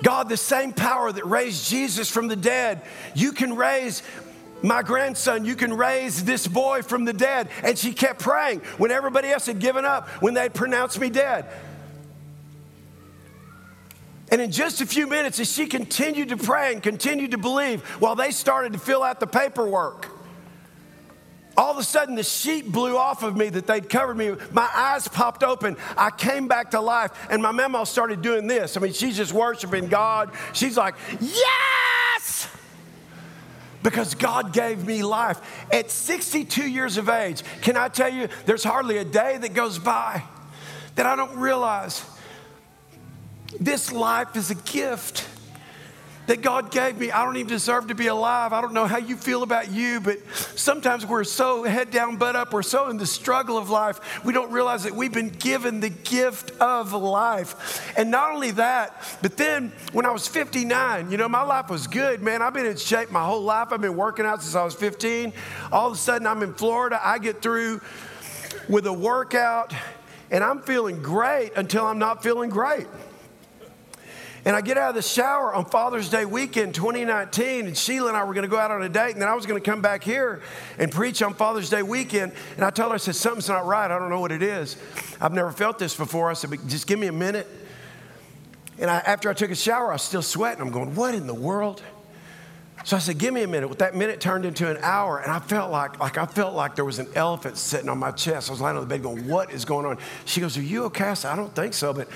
God, 0.03 0.29
the 0.29 0.37
same 0.37 0.71
power 0.71 1.11
that 1.11 1.25
raised 1.25 1.67
Jesus 1.67 2.11
from 2.11 2.27
the 2.27 2.35
dead, 2.35 2.83
you 3.15 3.31
can 3.31 3.55
raise 3.55 4.03
my 4.61 4.83
grandson, 4.83 5.45
you 5.45 5.55
can 5.55 5.73
raise 5.73 6.23
this 6.23 6.45
boy 6.45 6.83
from 6.83 7.05
the 7.05 7.13
dead. 7.13 7.49
And 7.63 7.75
she 7.75 7.91
kept 7.91 8.19
praying 8.19 8.59
when 8.77 8.91
everybody 8.91 9.29
else 9.29 9.47
had 9.47 9.57
given 9.57 9.83
up, 9.83 10.07
when 10.21 10.35
they 10.35 10.47
pronounced 10.47 10.99
me 10.99 11.09
dead. 11.09 11.47
And 14.31 14.41
in 14.41 14.51
just 14.51 14.81
a 14.81 14.85
few 14.85 15.07
minutes, 15.07 15.39
as 15.39 15.51
she 15.51 15.67
continued 15.67 16.29
to 16.29 16.37
pray 16.37 16.73
and 16.73 16.81
continued 16.81 17.31
to 17.31 17.37
believe, 17.37 17.81
while 18.01 18.15
they 18.15 18.31
started 18.31 18.73
to 18.73 18.79
fill 18.79 19.03
out 19.03 19.19
the 19.19 19.27
paperwork, 19.27 20.09
all 21.57 21.71
of 21.71 21.77
a 21.77 21.83
sudden 21.83 22.15
the 22.15 22.23
sheet 22.23 22.71
blew 22.71 22.97
off 22.97 23.23
of 23.23 23.37
me 23.37 23.49
that 23.49 23.67
they'd 23.67 23.89
covered 23.89 24.17
me. 24.17 24.35
My 24.51 24.69
eyes 24.73 25.07
popped 25.07 25.43
open. 25.43 25.77
I 25.97 26.09
came 26.09 26.47
back 26.47 26.71
to 26.71 26.81
life, 26.81 27.11
and 27.29 27.41
my 27.41 27.51
memo 27.51 27.83
started 27.83 28.21
doing 28.21 28.47
this. 28.47 28.75
I 28.75 28.79
mean, 28.81 28.93
she's 28.93 29.15
just 29.15 29.31
worshiping 29.31 29.87
God. 29.87 30.31
She's 30.53 30.75
like, 30.75 30.95
Yes! 31.21 32.49
Because 33.83 34.15
God 34.15 34.51
gave 34.51 34.85
me 34.85 35.03
life. 35.03 35.39
At 35.71 35.91
62 35.91 36.67
years 36.67 36.97
of 36.97 37.07
age, 37.07 37.43
can 37.61 37.77
I 37.77 37.87
tell 37.87 38.09
you, 38.09 38.29
there's 38.47 38.63
hardly 38.63 38.97
a 38.97 39.05
day 39.05 39.37
that 39.37 39.53
goes 39.53 39.77
by 39.77 40.23
that 40.95 41.05
I 41.05 41.15
don't 41.15 41.37
realize 41.37 42.03
this 43.59 43.91
life 43.91 44.35
is 44.35 44.51
a 44.51 44.55
gift 44.55 45.27
that 46.27 46.41
God 46.41 46.71
gave 46.71 46.97
me. 46.97 47.11
I 47.11 47.23
don't 47.23 47.37
even 47.37 47.49
deserve 47.49 47.87
to 47.87 47.95
be 47.95 48.07
alive. 48.07 48.51
I 48.51 48.61
don't 48.61 48.73
know 48.73 48.87
how 48.87 48.97
you 48.97 49.15
feel 49.15 49.43
about 49.43 49.71
you, 49.71 49.99
but 49.99 50.17
sometimes 50.55 51.05
we're 51.05 51.23
so 51.23 51.63
head 51.63 51.91
down, 51.91 52.17
butt 52.17 52.35
up. 52.35 52.53
We're 52.53 52.63
so 52.63 52.89
in 52.89 52.97
the 52.97 53.05
struggle 53.05 53.57
of 53.57 53.69
life, 53.69 54.23
we 54.25 54.33
don't 54.33 54.51
realize 54.51 54.83
that 54.83 54.93
we've 54.93 55.13
been 55.13 55.29
given 55.29 55.79
the 55.79 55.89
gift 55.89 56.51
of 56.59 56.93
life. 56.93 57.93
And 57.97 58.09
not 58.09 58.31
only 58.33 58.51
that, 58.51 59.17
but 59.21 59.37
then 59.37 59.71
when 59.93 60.05
I 60.05 60.11
was 60.11 60.27
59, 60.27 61.11
you 61.11 61.17
know, 61.17 61.29
my 61.29 61.43
life 61.43 61.69
was 61.69 61.87
good, 61.87 62.21
man. 62.21 62.41
I've 62.41 62.53
been 62.53 62.65
in 62.65 62.77
shape 62.77 63.11
my 63.11 63.23
whole 63.23 63.43
life. 63.43 63.67
I've 63.71 63.81
been 63.81 63.97
working 63.97 64.25
out 64.25 64.41
since 64.41 64.55
I 64.55 64.63
was 64.63 64.73
15. 64.73 65.31
All 65.71 65.87
of 65.87 65.93
a 65.93 65.97
sudden, 65.97 66.25
I'm 66.27 66.41
in 66.41 66.53
Florida. 66.53 66.99
I 67.03 67.19
get 67.19 67.41
through 67.41 67.81
with 68.67 68.87
a 68.87 68.93
workout, 68.93 69.73
and 70.31 70.43
I'm 70.43 70.61
feeling 70.61 71.03
great 71.03 71.51
until 71.55 71.85
I'm 71.85 71.99
not 71.99 72.23
feeling 72.23 72.49
great. 72.49 72.87
And 74.45 74.55
I 74.55 74.61
get 74.61 74.77
out 74.77 74.89
of 74.89 74.95
the 74.95 75.01
shower 75.01 75.55
on 75.55 75.65
Father's 75.65 76.07
Day 76.07 76.23
weekend 76.23 76.75
2019, 76.75 77.65
and 77.65 77.75
Sheila 77.75 78.09
and 78.09 78.17
I 78.17 78.23
were 78.23 78.35
going 78.35 78.43
to 78.43 78.49
go 78.49 78.59
out 78.59 78.69
on 78.69 78.83
a 78.83 78.89
date, 78.89 79.13
and 79.13 79.21
then 79.21 79.27
I 79.27 79.33
was 79.33 79.47
going 79.47 79.59
to 79.59 79.69
come 79.69 79.81
back 79.81 80.03
here 80.03 80.43
and 80.77 80.91
preach 80.91 81.23
on 81.23 81.33
Father's 81.33 81.71
Day 81.71 81.81
weekend. 81.81 82.31
And 82.55 82.63
I 82.63 82.69
told 82.69 82.91
her, 82.91 82.95
I 82.95 82.97
said, 82.97 83.15
Something's 83.15 83.49
not 83.49 83.65
right. 83.65 83.89
I 83.89 83.97
don't 83.97 84.11
know 84.11 84.19
what 84.19 84.31
it 84.31 84.43
is. 84.43 84.77
I've 85.19 85.33
never 85.33 85.51
felt 85.51 85.79
this 85.79 85.95
before. 85.95 86.29
I 86.29 86.33
said, 86.33 86.51
But 86.51 86.67
Just 86.67 86.85
give 86.85 86.99
me 86.99 87.07
a 87.07 87.11
minute. 87.11 87.47
And 88.77 88.91
I, 88.91 88.97
after 88.97 89.31
I 89.31 89.33
took 89.33 89.49
a 89.49 89.55
shower, 89.55 89.89
I 89.89 89.93
was 89.93 90.03
still 90.03 90.21
sweating. 90.21 90.61
I'm 90.61 90.71
going, 90.71 90.93
What 90.93 91.15
in 91.15 91.25
the 91.25 91.33
world? 91.33 91.81
So 92.83 92.95
I 92.95 92.99
said, 92.99 93.17
give 93.17 93.33
me 93.33 93.41
a 93.41 93.47
minute. 93.47 93.67
Well, 93.67 93.77
that 93.77 93.95
minute 93.95 94.19
turned 94.21 94.45
into 94.45 94.69
an 94.69 94.77
hour, 94.83 95.17
and 95.17 95.31
I 95.31 95.39
felt 95.39 95.71
like, 95.71 95.99
like 95.99 96.19
I 96.19 96.27
felt 96.27 96.53
like 96.53 96.75
there 96.75 96.85
was 96.85 96.99
an 96.99 97.07
elephant 97.15 97.57
sitting 97.57 97.89
on 97.89 97.97
my 97.97 98.11
chest. 98.11 98.47
I 98.47 98.53
was 98.53 98.61
lying 98.61 98.77
on 98.77 98.83
the 98.83 98.87
bed 98.87 99.01
going, 99.01 99.27
what 99.27 99.51
is 99.51 99.65
going 99.65 99.87
on? 99.87 99.97
She 100.25 100.39
goes, 100.39 100.55
are 100.55 100.61
you 100.61 100.83
okay? 100.83 101.05
I 101.05 101.15
said, 101.15 101.31
I 101.31 101.35
don't 101.35 101.55
think 101.55 101.73
so, 101.73 101.93
but 101.93 102.07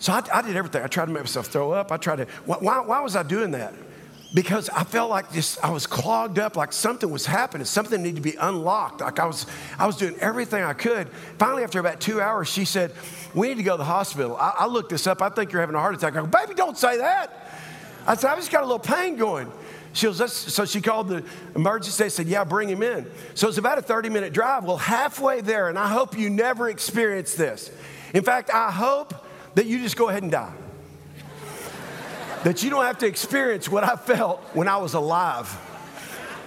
so 0.00 0.14
I, 0.14 0.22
I, 0.32 0.42
did 0.42 0.56
everything. 0.56 0.82
I 0.82 0.86
tried 0.86 1.06
to 1.06 1.12
make 1.12 1.22
myself 1.22 1.48
throw 1.48 1.72
up. 1.72 1.92
I 1.92 1.98
tried 1.98 2.16
to, 2.16 2.24
why, 2.46 2.80
why 2.80 3.00
was 3.00 3.14
I 3.14 3.22
doing 3.22 3.50
that? 3.50 3.74
Because 4.32 4.70
I 4.70 4.82
felt 4.82 5.10
like 5.10 5.30
just, 5.30 5.62
I 5.62 5.70
was 5.70 5.86
clogged 5.86 6.38
up, 6.38 6.56
like 6.56 6.72
something 6.72 7.10
was 7.10 7.26
happening, 7.26 7.66
something 7.66 8.02
needed 8.02 8.16
to 8.16 8.22
be 8.22 8.34
unlocked. 8.40 9.02
Like 9.02 9.18
I 9.18 9.26
was, 9.26 9.44
I 9.78 9.86
was 9.86 9.96
doing 9.96 10.16
everything 10.20 10.62
I 10.62 10.72
could. 10.72 11.10
Finally, 11.38 11.64
after 11.64 11.80
about 11.80 12.00
two 12.00 12.18
hours, 12.18 12.48
she 12.48 12.64
said, 12.64 12.92
We 13.34 13.48
need 13.48 13.56
to 13.56 13.62
go 13.62 13.72
to 13.72 13.78
the 13.78 13.84
hospital. 13.84 14.36
I, 14.36 14.54
I 14.60 14.66
looked 14.66 14.88
this 14.88 15.06
up. 15.06 15.20
I 15.20 15.28
think 15.28 15.52
you're 15.52 15.60
having 15.60 15.76
a 15.76 15.80
heart 15.80 15.96
attack. 15.96 16.16
I 16.16 16.20
go, 16.20 16.26
Baby, 16.26 16.54
don't 16.54 16.78
say 16.78 16.96
that. 16.98 17.50
I 18.06 18.14
said, 18.14 18.30
I 18.30 18.36
just 18.36 18.50
got 18.50 18.62
a 18.62 18.66
little 18.66 18.78
pain 18.78 19.16
going. 19.16 19.52
She 19.92 20.06
was, 20.06 20.32
so 20.32 20.64
she 20.64 20.80
called 20.80 21.08
the 21.08 21.24
emergency. 21.56 22.04
They 22.04 22.08
said, 22.08 22.26
Yeah, 22.26 22.44
bring 22.44 22.68
him 22.68 22.82
in. 22.82 23.10
So 23.34 23.48
it's 23.48 23.58
about 23.58 23.76
a 23.78 23.82
30 23.82 24.08
minute 24.08 24.32
drive. 24.32 24.64
Well, 24.64 24.78
halfway 24.78 25.40
there, 25.40 25.68
and 25.68 25.78
I 25.78 25.88
hope 25.88 26.16
you 26.16 26.30
never 26.30 26.70
experience 26.70 27.34
this. 27.34 27.70
In 28.14 28.22
fact, 28.22 28.50
I 28.50 28.70
hope 28.70 29.26
that 29.54 29.66
you 29.66 29.78
just 29.80 29.96
go 29.96 30.08
ahead 30.08 30.22
and 30.22 30.32
die. 30.32 30.52
that 32.44 32.62
you 32.62 32.70
don't 32.70 32.84
have 32.84 32.98
to 32.98 33.06
experience 33.06 33.68
what 33.68 33.84
I 33.84 33.96
felt 33.96 34.40
when 34.54 34.68
I 34.68 34.78
was 34.78 34.94
alive. 34.94 35.54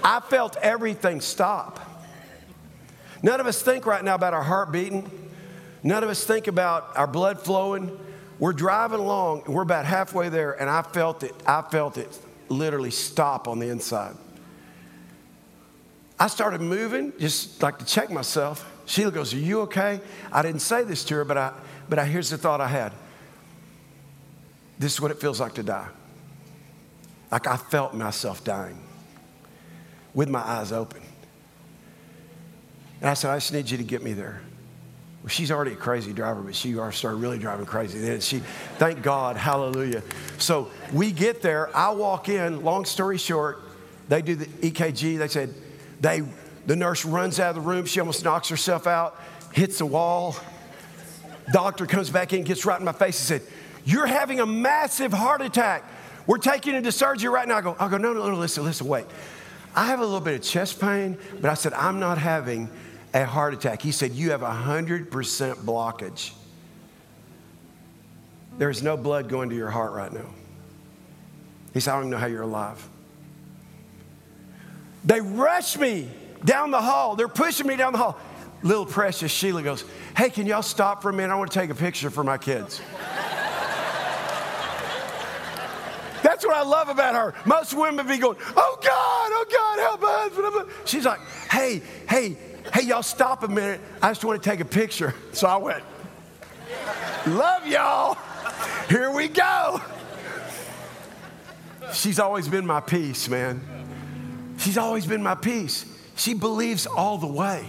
I 0.03 0.19
felt 0.19 0.57
everything 0.57 1.21
stop. 1.21 1.79
None 3.21 3.39
of 3.39 3.47
us 3.47 3.61
think 3.61 3.85
right 3.85 4.03
now 4.03 4.15
about 4.15 4.33
our 4.33 4.43
heart 4.43 4.71
beating. 4.71 5.09
None 5.81 6.03
of 6.03 6.09
us 6.09 6.23
think 6.23 6.47
about 6.47 6.97
our 6.97 7.07
blood 7.07 7.39
flowing. 7.39 7.97
We're 8.39 8.53
driving 8.53 8.99
along, 8.99 9.43
and 9.45 9.53
we're 9.53 9.61
about 9.61 9.85
halfway 9.85 10.29
there, 10.29 10.51
and 10.59 10.69
I 10.69 10.81
felt 10.81 11.23
it. 11.23 11.33
I 11.45 11.61
felt 11.61 11.97
it 11.97 12.19
literally 12.49 12.91
stop 12.91 13.47
on 13.47 13.59
the 13.59 13.69
inside. 13.69 14.15
I 16.19 16.27
started 16.27 16.61
moving, 16.61 17.13
just 17.19 17.61
like 17.61 17.79
to 17.79 17.85
check 17.85 18.09
myself. 18.09 18.69
Sheila 18.85 19.11
goes, 19.11 19.33
Are 19.33 19.37
you 19.37 19.61
okay? 19.61 20.01
I 20.31 20.41
didn't 20.41 20.61
say 20.61 20.83
this 20.83 21.03
to 21.05 21.15
her, 21.15 21.25
but 21.25 21.37
I, 21.37 21.53
but 21.89 22.05
here's 22.07 22.29
the 22.29 22.37
thought 22.37 22.61
I 22.61 22.67
had 22.67 22.93
this 24.79 24.93
is 24.93 25.01
what 25.01 25.11
it 25.11 25.21
feels 25.21 25.39
like 25.39 25.53
to 25.53 25.63
die. 25.63 25.87
Like 27.31 27.47
I 27.47 27.57
felt 27.57 27.93
myself 27.93 28.43
dying 28.43 28.79
with 30.13 30.29
my 30.29 30.39
eyes 30.39 30.71
open. 30.71 31.01
And 32.99 33.09
I 33.09 33.13
said, 33.13 33.31
I 33.31 33.37
just 33.37 33.53
need 33.53 33.69
you 33.69 33.77
to 33.77 33.83
get 33.83 34.03
me 34.03 34.13
there. 34.13 34.41
Well, 35.21 35.29
she's 35.29 35.51
already 35.51 35.71
a 35.71 35.77
crazy 35.77 36.11
driver, 36.11 36.41
but 36.41 36.53
she 36.53 36.73
started 36.73 37.15
really 37.15 37.39
driving 37.39 37.65
crazy. 37.65 37.99
Then 37.99 38.19
she, 38.19 38.39
thank 38.77 39.01
God, 39.01 39.37
hallelujah. 39.37 40.03
So 40.37 40.69
we 40.91 41.11
get 41.11 41.41
there. 41.41 41.75
I 41.75 41.91
walk 41.91 42.27
in. 42.27 42.63
Long 42.63 42.83
story 42.83 43.17
short, 43.17 43.61
they 44.09 44.21
do 44.21 44.35
the 44.35 44.45
EKG. 44.45 45.17
They 45.17 45.27
said 45.29 45.53
they, 46.01 46.23
the 46.65 46.75
nurse 46.75 47.05
runs 47.05 47.39
out 47.39 47.49
of 47.49 47.55
the 47.55 47.61
room. 47.61 47.85
She 47.85 48.01
almost 48.01 48.23
knocks 48.23 48.49
herself 48.49 48.85
out, 48.85 49.17
hits 49.53 49.77
the 49.77 49.85
wall. 49.85 50.35
Doctor 51.51 51.85
comes 51.85 52.09
back 52.09 52.33
in, 52.33 52.43
gets 52.43 52.65
right 52.65 52.79
in 52.79 52.85
my 52.85 52.91
face 52.91 53.19
and 53.19 53.41
said, 53.41 53.53
You're 53.85 54.05
having 54.05 54.39
a 54.39 54.45
massive 54.45 55.11
heart 55.11 55.41
attack. 55.41 55.83
We're 56.25 56.37
taking 56.37 56.73
you 56.73 56.77
into 56.77 56.91
surgery 56.91 57.29
right 57.29 57.47
now. 57.47 57.57
I 57.57 57.61
go, 57.61 57.75
I 57.79 57.89
go, 57.89 57.97
no, 57.97 58.13
no, 58.13 58.29
no, 58.29 58.37
listen, 58.37 58.63
listen, 58.63 58.87
wait. 58.87 59.05
I 59.75 59.87
have 59.87 59.99
a 59.99 60.05
little 60.05 60.21
bit 60.21 60.35
of 60.35 60.41
chest 60.41 60.79
pain, 60.79 61.17
but 61.41 61.49
I 61.49 61.55
said, 61.55 61.73
I'm 61.73 61.99
not 61.99 62.17
having 62.17 62.69
a 63.13 63.25
heart 63.25 63.53
attack. 63.53 63.81
He 63.81 63.91
said, 63.91 64.11
You 64.11 64.31
have 64.31 64.43
a 64.43 64.49
100% 64.49 65.09
blockage. 65.09 66.31
There 68.57 68.69
is 68.69 68.83
no 68.83 68.95
blood 68.95 69.29
going 69.29 69.49
to 69.49 69.55
your 69.55 69.71
heart 69.71 69.93
right 69.93 70.13
now. 70.13 70.27
He 71.73 71.79
said, 71.79 71.91
I 71.91 71.95
don't 71.95 72.03
even 72.03 72.11
know 72.11 72.17
how 72.17 72.27
you're 72.27 72.43
alive. 72.43 72.87
They 75.03 75.19
rush 75.21 75.77
me 75.77 76.07
down 76.45 76.71
the 76.71 76.81
hall. 76.81 77.15
They're 77.15 77.27
pushing 77.27 77.67
me 77.67 77.75
down 77.75 77.93
the 77.93 77.99
hall 77.99 78.19
little 78.63 78.85
precious 78.85 79.31
Sheila 79.31 79.61
goes, 79.61 79.85
Hey, 80.17 80.29
can 80.29 80.47
y'all 80.47 80.61
stop 80.61 81.01
for 81.01 81.09
a 81.09 81.13
minute? 81.13 81.31
I 81.31 81.35
want 81.35 81.51
to 81.51 81.59
take 81.59 81.69
a 81.69 81.75
picture 81.75 82.09
for 82.09 82.23
my 82.23 82.37
kids. 82.37 82.81
That's 86.23 86.45
what 86.45 86.55
I 86.55 86.63
love 86.63 86.87
about 86.87 87.15
her. 87.15 87.33
Most 87.45 87.73
women 87.73 88.07
be 88.07 88.17
going, 88.17 88.37
oh 88.55 88.79
God, 88.81 88.89
oh 88.89 89.45
God, 89.51 89.79
help 89.79 90.01
my 90.01 90.29
husband. 90.29 90.71
She's 90.85 91.05
like, 91.05 91.19
hey, 91.51 91.81
hey, 92.09 92.37
hey, 92.73 92.83
y'all 92.83 93.03
stop 93.03 93.43
a 93.43 93.47
minute. 93.47 93.81
I 94.01 94.09
just 94.09 94.23
want 94.23 94.41
to 94.41 94.49
take 94.49 94.61
a 94.61 94.65
picture. 94.65 95.13
So 95.33 95.47
I 95.47 95.57
went, 95.57 95.83
love 97.27 97.67
y'all. 97.67 98.17
Here 98.89 99.11
we 99.11 99.27
go. 99.27 99.81
She's 101.93 102.19
always 102.19 102.47
been 102.47 102.65
my 102.65 102.79
peace, 102.79 103.27
man. 103.27 104.55
She's 104.57 104.77
always 104.77 105.05
been 105.05 105.21
my 105.21 105.35
peace. 105.35 105.85
She 106.15 106.33
believes 106.33 106.87
all 106.87 107.17
the 107.17 107.27
way. 107.27 107.65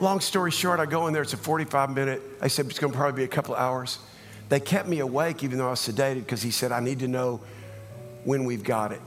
Long 0.00 0.20
story 0.20 0.50
short, 0.50 0.80
I 0.80 0.86
go 0.86 1.06
in 1.06 1.12
there, 1.12 1.22
it's 1.22 1.32
a 1.32 1.36
45 1.36 1.94
minute. 1.94 2.22
I 2.40 2.48
said 2.48 2.66
it's 2.66 2.78
gonna 2.78 2.92
probably 2.92 3.22
be 3.22 3.24
a 3.24 3.28
couple 3.28 3.54
of 3.54 3.60
hours. 3.60 3.98
They 4.48 4.60
kept 4.60 4.88
me 4.88 4.98
awake 4.98 5.42
even 5.42 5.58
though 5.58 5.68
I 5.68 5.70
was 5.70 5.80
sedated 5.80 6.16
because 6.16 6.42
he 6.42 6.50
said, 6.50 6.72
I 6.72 6.80
need 6.80 6.98
to 7.00 7.08
know 7.08 7.40
when 8.24 8.44
we've 8.44 8.64
got 8.64 8.92
it. 8.92 9.00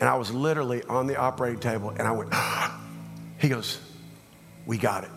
And 0.00 0.08
I 0.08 0.16
was 0.16 0.32
literally 0.32 0.82
on 0.84 1.06
the 1.06 1.16
operating 1.16 1.60
table 1.60 1.90
and 1.90 2.02
I 2.02 2.12
went, 2.12 2.32
he 3.38 3.48
goes, 3.48 3.78
We 4.66 4.78
got 4.78 5.04
it. 5.04 5.10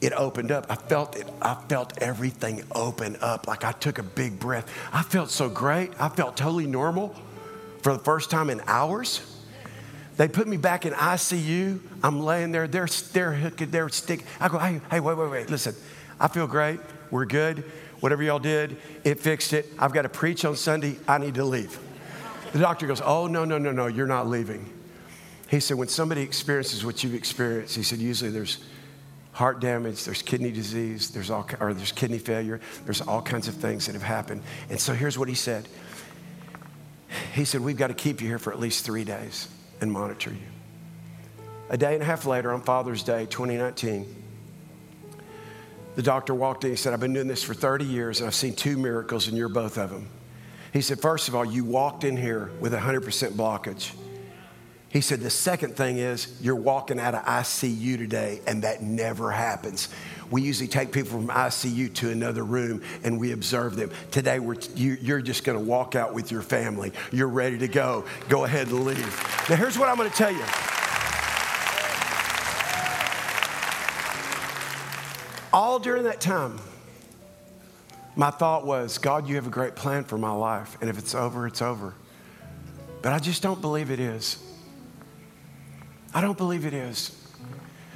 It 0.00 0.14
opened 0.14 0.50
up. 0.50 0.66
I 0.70 0.76
felt 0.76 1.16
it. 1.16 1.28
I 1.42 1.54
felt 1.68 1.98
everything 1.98 2.62
open 2.74 3.18
up 3.20 3.46
like 3.46 3.64
I 3.64 3.72
took 3.72 3.98
a 3.98 4.02
big 4.02 4.40
breath. 4.40 4.72
I 4.92 5.02
felt 5.02 5.30
so 5.30 5.50
great. 5.50 5.92
I 6.00 6.08
felt 6.08 6.36
totally 6.36 6.66
normal 6.66 7.14
for 7.82 7.92
the 7.92 7.98
first 7.98 8.30
time 8.30 8.48
in 8.48 8.62
hours. 8.66 9.20
They 10.20 10.28
put 10.28 10.46
me 10.46 10.58
back 10.58 10.84
in 10.84 10.92
ICU. 10.92 11.80
I'm 12.02 12.20
laying 12.20 12.52
there. 12.52 12.68
They're, 12.68 12.88
they're 13.14 13.32
hooking, 13.32 13.70
they're 13.70 13.88
sticking. 13.88 14.26
I 14.38 14.48
go, 14.48 14.58
hey, 14.58 14.82
hey, 14.90 15.00
wait, 15.00 15.16
wait, 15.16 15.30
wait. 15.30 15.48
Listen, 15.48 15.74
I 16.20 16.28
feel 16.28 16.46
great. 16.46 16.78
We're 17.10 17.24
good. 17.24 17.64
Whatever 18.00 18.22
y'all 18.22 18.38
did, 18.38 18.76
it 19.02 19.18
fixed 19.18 19.54
it. 19.54 19.72
I've 19.78 19.94
got 19.94 20.02
to 20.02 20.10
preach 20.10 20.44
on 20.44 20.56
Sunday. 20.56 20.98
I 21.08 21.16
need 21.16 21.36
to 21.36 21.44
leave. 21.46 21.78
The 22.52 22.58
doctor 22.58 22.86
goes, 22.86 23.00
oh, 23.00 23.28
no, 23.28 23.46
no, 23.46 23.56
no, 23.56 23.72
no, 23.72 23.86
you're 23.86 24.06
not 24.06 24.28
leaving. 24.28 24.70
He 25.48 25.58
said, 25.58 25.78
when 25.78 25.88
somebody 25.88 26.20
experiences 26.20 26.84
what 26.84 27.02
you've 27.02 27.14
experienced, 27.14 27.74
he 27.74 27.82
said, 27.82 27.98
usually 27.98 28.30
there's 28.30 28.62
heart 29.32 29.58
damage, 29.58 30.04
there's 30.04 30.20
kidney 30.20 30.52
disease, 30.52 31.08
there's 31.12 31.30
all, 31.30 31.48
or 31.60 31.72
there's 31.72 31.92
kidney 31.92 32.18
failure, 32.18 32.60
there's 32.84 33.00
all 33.00 33.22
kinds 33.22 33.48
of 33.48 33.54
things 33.54 33.86
that 33.86 33.94
have 33.94 34.02
happened. 34.02 34.42
And 34.68 34.78
so 34.78 34.92
here's 34.92 35.16
what 35.16 35.30
he 35.30 35.34
said. 35.34 35.66
He 37.32 37.46
said, 37.46 37.62
We've 37.62 37.78
got 37.78 37.86
to 37.86 37.94
keep 37.94 38.20
you 38.20 38.28
here 38.28 38.38
for 38.38 38.52
at 38.52 38.60
least 38.60 38.84
three 38.84 39.04
days 39.04 39.48
and 39.80 39.90
monitor 39.90 40.30
you. 40.30 41.44
A 41.70 41.76
day 41.76 41.94
and 41.94 42.02
a 42.02 42.06
half 42.06 42.26
later, 42.26 42.52
on 42.52 42.62
Father's 42.62 43.02
Day 43.02 43.26
2019, 43.26 44.16
the 45.96 46.02
doctor 46.02 46.34
walked 46.34 46.64
in. 46.64 46.70
He 46.70 46.76
said, 46.76 46.92
I've 46.92 47.00
been 47.00 47.12
doing 47.12 47.28
this 47.28 47.42
for 47.42 47.54
30 47.54 47.84
years 47.84 48.20
and 48.20 48.26
I've 48.26 48.34
seen 48.34 48.54
two 48.54 48.76
miracles, 48.76 49.28
and 49.28 49.36
you're 49.36 49.48
both 49.48 49.78
of 49.78 49.90
them. 49.90 50.08
He 50.72 50.80
said, 50.80 51.00
First 51.00 51.28
of 51.28 51.34
all, 51.34 51.44
you 51.44 51.64
walked 51.64 52.04
in 52.04 52.16
here 52.16 52.50
with 52.60 52.72
100% 52.72 53.32
blockage. 53.32 53.92
He 54.90 55.00
said, 55.00 55.20
The 55.20 55.30
second 55.30 55.76
thing 55.76 55.98
is 55.98 56.36
you're 56.40 56.56
walking 56.56 56.98
out 56.98 57.14
of 57.14 57.24
ICU 57.24 57.96
today, 57.96 58.40
and 58.46 58.62
that 58.64 58.82
never 58.82 59.30
happens. 59.30 59.88
We 60.30 60.42
usually 60.42 60.68
take 60.68 60.92
people 60.92 61.10
from 61.10 61.28
ICU 61.28 61.92
to 61.94 62.10
another 62.10 62.44
room 62.44 62.82
and 63.02 63.18
we 63.18 63.32
observe 63.32 63.74
them. 63.74 63.90
Today, 64.12 64.38
we're, 64.38 64.56
you, 64.76 65.14
are 65.14 65.20
just 65.20 65.42
going 65.42 65.58
to 65.58 65.64
walk 65.64 65.96
out 65.96 66.14
with 66.14 66.30
your 66.30 66.42
family. 66.42 66.92
You're 67.10 67.28
ready 67.28 67.58
to 67.58 67.68
go. 67.68 68.04
Go 68.28 68.44
ahead 68.44 68.68
and 68.68 68.84
leave. 68.84 69.48
Now, 69.48 69.56
here's 69.56 69.76
what 69.76 69.88
I'm 69.88 69.96
going 69.96 70.10
to 70.10 70.16
tell 70.16 70.30
you. 70.30 70.44
All 75.52 75.80
during 75.80 76.04
that 76.04 76.20
time, 76.20 76.60
my 78.14 78.30
thought 78.30 78.64
was, 78.64 78.98
God, 78.98 79.28
you 79.28 79.34
have 79.34 79.48
a 79.48 79.50
great 79.50 79.74
plan 79.74 80.04
for 80.04 80.16
my 80.16 80.30
life. 80.30 80.78
And 80.80 80.88
if 80.88 80.96
it's 80.96 81.14
over, 81.14 81.48
it's 81.48 81.60
over. 81.60 81.94
But 83.02 83.12
I 83.12 83.18
just 83.18 83.42
don't 83.42 83.60
believe 83.60 83.90
it 83.90 83.98
is. 83.98 84.38
I 86.12 86.20
don't 86.20 86.36
believe 86.36 86.66
it 86.66 86.74
is. 86.74 87.16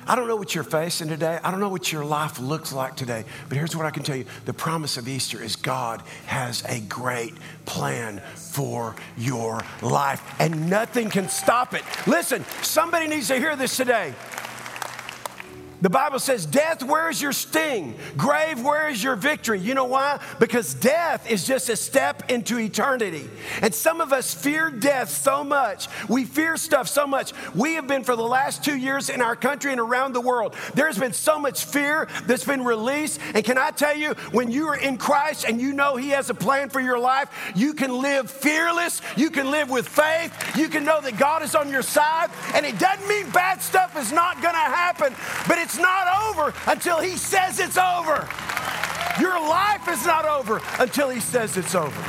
I 0.06 0.16
don't 0.16 0.28
know 0.28 0.36
what 0.36 0.54
you're 0.54 0.64
facing 0.64 1.08
today. 1.08 1.38
I 1.42 1.50
don't 1.50 1.60
know 1.60 1.70
what 1.70 1.90
your 1.90 2.04
life 2.04 2.38
looks 2.38 2.72
like 2.72 2.94
today. 2.94 3.24
But 3.48 3.56
here's 3.56 3.74
what 3.74 3.86
I 3.86 3.90
can 3.90 4.02
tell 4.02 4.16
you 4.16 4.26
the 4.44 4.52
promise 4.52 4.96
of 4.96 5.08
Easter 5.08 5.42
is 5.42 5.56
God 5.56 6.02
has 6.26 6.62
a 6.68 6.80
great 6.80 7.34
plan 7.64 8.20
for 8.34 8.94
your 9.16 9.62
life, 9.80 10.22
and 10.38 10.68
nothing 10.68 11.08
can 11.08 11.28
stop 11.28 11.74
it. 11.74 11.82
Listen, 12.06 12.44
somebody 12.62 13.08
needs 13.08 13.28
to 13.28 13.38
hear 13.38 13.56
this 13.56 13.76
today. 13.76 14.12
The 15.84 15.90
Bible 15.90 16.18
says, 16.18 16.46
Death, 16.46 16.82
where 16.82 17.10
is 17.10 17.20
your 17.20 17.34
sting? 17.34 17.94
Grave, 18.16 18.64
where 18.64 18.88
is 18.88 19.04
your 19.04 19.16
victory? 19.16 19.60
You 19.60 19.74
know 19.74 19.84
why? 19.84 20.18
Because 20.40 20.72
death 20.72 21.30
is 21.30 21.46
just 21.46 21.68
a 21.68 21.76
step 21.76 22.30
into 22.30 22.58
eternity. 22.58 23.28
And 23.60 23.74
some 23.74 24.00
of 24.00 24.10
us 24.10 24.32
fear 24.32 24.70
death 24.70 25.10
so 25.10 25.44
much. 25.44 25.88
We 26.08 26.24
fear 26.24 26.56
stuff 26.56 26.88
so 26.88 27.06
much. 27.06 27.34
We 27.54 27.74
have 27.74 27.86
been 27.86 28.02
for 28.02 28.16
the 28.16 28.22
last 28.22 28.64
two 28.64 28.78
years 28.78 29.10
in 29.10 29.20
our 29.20 29.36
country 29.36 29.72
and 29.72 29.80
around 29.80 30.14
the 30.14 30.22
world. 30.22 30.54
There's 30.72 30.98
been 30.98 31.12
so 31.12 31.38
much 31.38 31.66
fear 31.66 32.08
that's 32.24 32.46
been 32.46 32.64
released. 32.64 33.20
And 33.34 33.44
can 33.44 33.58
I 33.58 33.70
tell 33.70 33.94
you, 33.94 34.14
when 34.32 34.50
you 34.50 34.68
are 34.68 34.76
in 34.76 34.96
Christ 34.96 35.44
and 35.46 35.60
you 35.60 35.74
know 35.74 35.96
He 35.96 36.08
has 36.08 36.30
a 36.30 36.34
plan 36.34 36.70
for 36.70 36.80
your 36.80 36.98
life, 36.98 37.52
you 37.54 37.74
can 37.74 38.00
live 38.00 38.30
fearless. 38.30 39.02
You 39.18 39.28
can 39.28 39.50
live 39.50 39.68
with 39.68 39.86
faith. 39.86 40.56
You 40.56 40.70
can 40.70 40.82
know 40.82 41.02
that 41.02 41.18
God 41.18 41.42
is 41.42 41.54
on 41.54 41.68
your 41.68 41.82
side. 41.82 42.30
And 42.54 42.64
it 42.64 42.78
doesn't 42.78 43.06
mean 43.06 43.28
bad 43.32 43.60
stuff 43.60 43.98
is 43.98 44.12
not 44.12 44.40
going 44.40 44.54
to 44.54 44.58
happen, 44.58 45.12
but 45.46 45.58
it's 45.58 45.73
it's 45.74 45.82
not 45.82 46.30
over 46.30 46.54
until 46.68 47.00
He 47.00 47.16
says 47.16 47.58
it's 47.58 47.76
over. 47.76 48.28
Your 49.20 49.40
life 49.40 49.88
is 49.88 50.06
not 50.06 50.24
over 50.24 50.60
until 50.78 51.08
He 51.08 51.18
says 51.18 51.56
it's 51.56 51.74
over. 51.74 52.00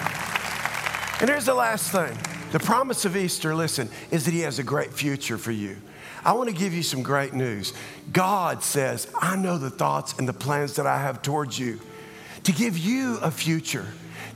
And 1.19 1.29
here's 1.29 1.45
the 1.45 1.55
last 1.55 1.91
thing 1.91 2.15
the 2.51 2.59
promise 2.59 3.05
of 3.05 3.17
Easter, 3.17 3.55
listen, 3.55 3.89
is 4.11 4.25
that 4.25 4.31
He 4.33 4.41
has 4.41 4.59
a 4.59 4.63
great 4.63 4.93
future 4.93 5.37
for 5.39 5.51
you. 5.51 5.77
I 6.23 6.33
want 6.33 6.49
to 6.49 6.55
give 6.55 6.73
you 6.75 6.83
some 6.83 7.01
great 7.01 7.33
news. 7.33 7.73
God 8.11 8.63
says, 8.63 9.07
I 9.19 9.35
know 9.35 9.57
the 9.57 9.71
thoughts 9.71 10.13
and 10.19 10.27
the 10.27 10.33
plans 10.33 10.75
that 10.75 10.85
I 10.85 10.99
have 10.99 11.23
towards 11.23 11.57
you 11.57 11.79
to 12.43 12.51
give 12.51 12.77
you 12.77 13.17
a 13.17 13.31
future, 13.31 13.87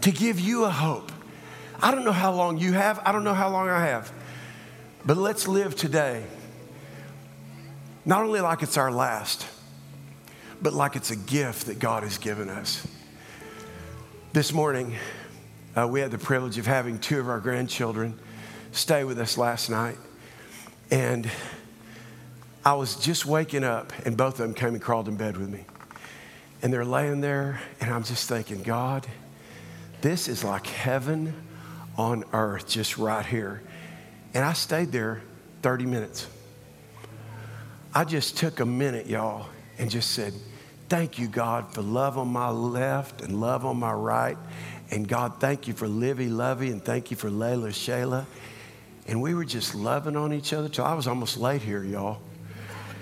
to 0.01 0.11
give 0.11 0.39
you 0.39 0.65
a 0.65 0.71
hope. 0.71 1.11
I 1.81 1.91
don't 1.91 2.03
know 2.03 2.11
how 2.11 2.33
long 2.33 2.57
you 2.57 2.73
have, 2.73 2.99
I 3.05 3.11
don't 3.11 3.23
know 3.23 3.35
how 3.35 3.49
long 3.49 3.69
I 3.69 3.85
have, 3.85 4.11
but 5.05 5.17
let's 5.17 5.47
live 5.47 5.75
today 5.75 6.23
not 8.05 8.23
only 8.23 8.41
like 8.41 8.63
it's 8.63 8.77
our 8.77 8.91
last, 8.91 9.45
but 10.61 10.73
like 10.73 10.95
it's 10.95 11.11
a 11.11 11.15
gift 11.15 11.67
that 11.67 11.79
God 11.79 12.03
has 12.03 12.17
given 12.17 12.49
us. 12.49 12.85
This 14.33 14.53
morning, 14.53 14.95
uh, 15.75 15.87
we 15.87 15.99
had 15.99 16.11
the 16.11 16.17
privilege 16.17 16.57
of 16.57 16.65
having 16.65 16.99
two 16.99 17.19
of 17.19 17.29
our 17.29 17.39
grandchildren 17.39 18.19
stay 18.71 19.03
with 19.03 19.19
us 19.19 19.37
last 19.37 19.69
night. 19.69 19.97
And 20.91 21.29
I 22.65 22.73
was 22.73 22.95
just 22.95 23.25
waking 23.25 23.63
up, 23.63 23.93
and 24.05 24.17
both 24.17 24.33
of 24.33 24.39
them 24.39 24.53
came 24.53 24.69
and 24.69 24.81
crawled 24.81 25.07
in 25.07 25.15
bed 25.15 25.37
with 25.37 25.49
me. 25.49 25.65
And 26.61 26.73
they're 26.73 26.85
laying 26.85 27.21
there, 27.21 27.61
and 27.79 27.91
I'm 27.91 28.03
just 28.03 28.27
thinking, 28.27 28.63
God, 28.63 29.07
this 30.01 30.27
is 30.27 30.43
like 30.43 30.67
heaven 30.67 31.33
on 31.97 32.23
earth, 32.33 32.67
just 32.67 32.97
right 32.97 33.25
here. 33.25 33.61
And 34.33 34.43
I 34.43 34.53
stayed 34.53 34.91
there 34.91 35.21
30 35.61 35.85
minutes. 35.85 36.27
I 37.93 38.03
just 38.03 38.37
took 38.37 38.59
a 38.59 38.65
minute, 38.65 39.07
y'all, 39.07 39.47
and 39.77 39.89
just 39.89 40.11
said, 40.11 40.33
Thank 40.89 41.19
you, 41.19 41.27
God, 41.27 41.71
for 41.71 41.83
love 41.83 42.17
on 42.17 42.29
my 42.29 42.49
left 42.49 43.21
and 43.21 43.39
love 43.39 43.63
on 43.63 43.77
my 43.77 43.93
right. 43.93 44.37
And 44.89 45.07
God, 45.07 45.33
thank 45.39 45.67
you 45.67 45.73
for 45.75 45.87
Livy 45.87 46.29
Lovey 46.29 46.71
and 46.71 46.83
thank 46.83 47.11
you 47.11 47.17
for 47.17 47.29
Layla 47.29 47.69
Shayla. 47.69 48.25
And 49.07 49.21
we 49.21 49.35
were 49.35 49.45
just 49.45 49.75
loving 49.75 50.15
on 50.15 50.33
each 50.33 50.51
other 50.51 50.67
till 50.67 50.85
I 50.85 50.95
was 50.95 51.07
almost 51.07 51.37
late 51.37 51.61
here, 51.61 51.83
y'all, 51.83 52.19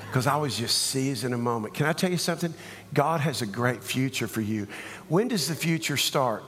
because 0.08 0.28
I 0.28 0.36
was 0.36 0.58
just 0.58 0.78
seizing 0.78 1.34
a 1.34 1.38
moment. 1.38 1.73
Can 1.76 1.86
I 1.86 1.93
tell 1.93 2.12
you 2.12 2.17
something? 2.17 2.54
God 2.93 3.21
has 3.21 3.41
a 3.41 3.45
great 3.45 3.82
future 3.82 4.28
for 4.28 4.41
you. 4.41 4.67
When 5.08 5.30
does 5.30 5.47
the 5.47 5.56
future 5.56 5.97
start? 5.97 6.43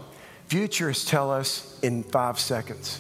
Futurists 0.47 1.10
tell 1.10 1.32
us 1.32 1.80
in 1.82 2.04
five 2.04 2.38
seconds. 2.38 2.99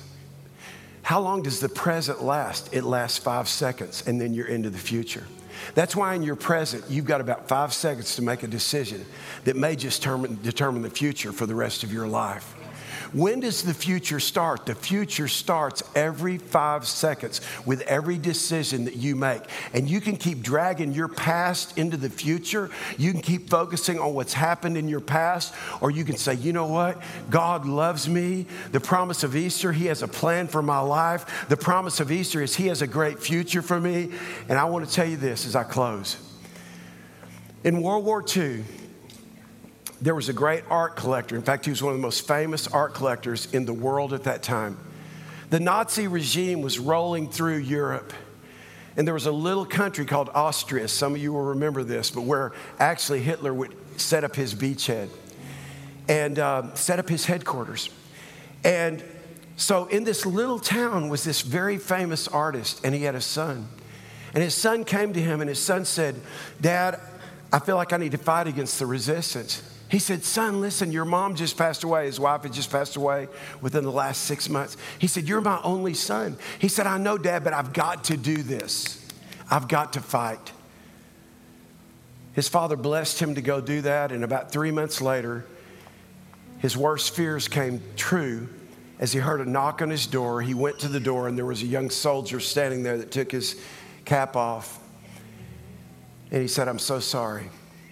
How 1.09 1.19
long 1.19 1.41
does 1.41 1.59
the 1.59 1.69
present 1.69 2.21
last? 2.21 2.69
It 2.71 2.83
lasts 2.83 3.17
five 3.17 3.49
seconds, 3.49 4.03
and 4.05 4.21
then 4.21 4.31
you're 4.31 4.45
into 4.45 4.69
the 4.69 4.77
future. 4.77 5.25
That's 5.73 5.95
why 5.95 6.13
in 6.13 6.21
your 6.21 6.35
present, 6.35 6.83
you've 6.87 7.05
got 7.05 7.19
about 7.19 7.47
five 7.47 7.73
seconds 7.73 8.15
to 8.17 8.21
make 8.21 8.43
a 8.43 8.47
decision 8.47 9.03
that 9.45 9.55
may 9.55 9.75
just 9.75 10.03
determine, 10.03 10.37
determine 10.43 10.83
the 10.83 10.89
future 10.91 11.31
for 11.31 11.47
the 11.47 11.55
rest 11.55 11.83
of 11.83 11.91
your 11.91 12.05
life. 12.05 12.53
When 13.11 13.39
does 13.39 13.63
the 13.63 13.73
future 13.73 14.19
start? 14.19 14.67
The 14.67 14.75
future 14.75 15.27
starts 15.27 15.81
every 15.95 16.37
five 16.37 16.87
seconds 16.87 17.41
with 17.65 17.81
every 17.81 18.17
decision 18.17 18.85
that 18.85 18.95
you 18.97 19.15
make. 19.15 19.41
And 19.73 19.89
you 19.89 19.99
can 19.99 20.15
keep 20.15 20.41
dragging 20.41 20.93
your 20.93 21.07
past 21.07 21.77
into 21.77 21.97
the 21.97 22.09
future. 22.09 22.69
You 22.97 23.11
can 23.11 23.21
keep 23.21 23.49
focusing 23.49 23.99
on 23.99 24.13
what's 24.13 24.33
happened 24.33 24.77
in 24.77 24.87
your 24.87 24.99
past, 24.99 25.53
or 25.81 25.89
you 25.89 26.05
can 26.05 26.17
say, 26.17 26.35
you 26.35 26.53
know 26.53 26.67
what? 26.67 27.01
God 27.31 27.65
loves 27.65 28.07
me. 28.07 28.45
The 28.71 28.79
promise 28.79 29.23
of 29.23 29.35
Easter, 29.35 29.71
He 29.71 29.87
has 29.87 30.03
a 30.03 30.07
plan 30.07 30.47
for 30.47 30.61
my 30.61 30.79
life. 30.79 31.47
The 31.49 31.57
promise 31.57 31.99
of 31.99 32.11
Easter 32.11 32.43
is 32.43 32.55
He 32.55 32.67
has 32.67 32.81
a 32.83 32.87
great 32.87 33.19
future 33.19 33.63
for 33.63 33.79
me. 33.79 34.11
And 34.47 34.59
I 34.59 34.65
want 34.65 34.87
to 34.87 34.93
tell 34.93 35.07
you 35.07 35.17
this 35.17 35.47
as 35.47 35.55
I 35.55 35.63
close. 35.63 36.17
In 37.63 37.81
World 37.81 38.05
War 38.05 38.23
II, 38.23 38.63
there 40.01 40.15
was 40.15 40.29
a 40.29 40.33
great 40.33 40.63
art 40.69 40.95
collector. 40.95 41.35
In 41.35 41.41
fact, 41.41 41.65
he 41.65 41.71
was 41.71 41.83
one 41.83 41.93
of 41.93 41.99
the 41.99 42.01
most 42.01 42.27
famous 42.27 42.67
art 42.67 42.93
collectors 42.93 43.51
in 43.53 43.65
the 43.65 43.73
world 43.73 44.13
at 44.13 44.23
that 44.23 44.43
time. 44.43 44.77
The 45.49 45.59
Nazi 45.59 46.07
regime 46.07 46.61
was 46.61 46.79
rolling 46.79 47.29
through 47.29 47.57
Europe. 47.57 48.13
And 48.95 49.07
there 49.07 49.13
was 49.13 49.25
a 49.25 49.31
little 49.31 49.65
country 49.65 50.05
called 50.05 50.29
Austria. 50.33 50.87
Some 50.87 51.15
of 51.15 51.21
you 51.21 51.33
will 51.33 51.45
remember 51.45 51.83
this, 51.83 52.11
but 52.11 52.21
where 52.21 52.53
actually 52.79 53.21
Hitler 53.21 53.53
would 53.53 53.75
set 53.99 54.23
up 54.23 54.35
his 54.35 54.53
beachhead 54.53 55.09
and 56.07 56.39
uh, 56.39 56.73
set 56.75 56.99
up 56.99 57.07
his 57.07 57.25
headquarters. 57.25 57.89
And 58.63 59.03
so 59.55 59.85
in 59.85 60.03
this 60.03 60.25
little 60.25 60.59
town 60.59 61.09
was 61.09 61.23
this 61.23 61.41
very 61.41 61.77
famous 61.77 62.27
artist, 62.27 62.81
and 62.83 62.95
he 62.95 63.03
had 63.03 63.15
a 63.15 63.21
son. 63.21 63.67
And 64.33 64.43
his 64.43 64.55
son 64.55 64.85
came 64.85 65.13
to 65.13 65.21
him, 65.21 65.41
and 65.41 65.49
his 65.49 65.59
son 65.59 65.85
said, 65.85 66.15
Dad, 66.59 66.99
I 67.51 67.59
feel 67.59 67.75
like 67.75 67.93
I 67.93 67.97
need 67.97 68.11
to 68.11 68.17
fight 68.17 68.47
against 68.47 68.79
the 68.79 68.85
resistance. 68.85 69.61
He 69.89 69.97
said, 69.97 70.23
Son, 70.23 70.61
listen, 70.61 70.91
your 70.91 71.05
mom 71.05 71.35
just 71.35 71.57
passed 71.57 71.83
away. 71.83 72.05
His 72.05 72.19
wife 72.19 72.43
had 72.43 72.53
just 72.53 72.71
passed 72.71 72.95
away 72.95 73.27
within 73.59 73.83
the 73.83 73.91
last 73.91 74.23
six 74.23 74.47
months. 74.47 74.77
He 74.99 75.07
said, 75.07 75.27
You're 75.27 75.41
my 75.41 75.59
only 75.63 75.95
son. 75.95 76.37
He 76.59 76.67
said, 76.67 76.85
I 76.85 76.99
know, 76.99 77.17
Dad, 77.17 77.43
but 77.43 77.53
I've 77.53 77.73
got 77.73 78.05
to 78.05 78.17
do 78.17 78.43
this. 78.43 79.03
I've 79.49 79.67
got 79.67 79.93
to 79.93 80.01
fight. 80.01 80.51
His 82.33 82.47
father 82.47 82.75
blessed 82.75 83.19
him 83.19 83.35
to 83.35 83.41
go 83.41 83.59
do 83.59 83.81
that, 83.81 84.11
and 84.11 84.23
about 84.23 84.51
three 84.51 84.71
months 84.71 85.01
later, 85.01 85.45
his 86.59 86.77
worst 86.77 87.15
fears 87.15 87.47
came 87.47 87.81
true 87.95 88.47
as 88.99 89.11
he 89.11 89.19
heard 89.19 89.41
a 89.41 89.49
knock 89.49 89.81
on 89.81 89.89
his 89.89 90.05
door. 90.05 90.41
He 90.41 90.53
went 90.53 90.79
to 90.79 90.87
the 90.87 90.99
door, 90.99 91.27
and 91.27 91.35
there 91.35 91.45
was 91.45 91.63
a 91.63 91.65
young 91.65 91.89
soldier 91.89 92.39
standing 92.39 92.83
there 92.83 92.97
that 92.99 93.11
took 93.11 93.31
his 93.31 93.59
cap 94.05 94.35
off. 94.35 94.79
And 96.31 96.41
he 96.41 96.47
said, 96.47 96.67
I'm 96.67 96.79
so 96.79 96.99
sorry. 96.99 97.49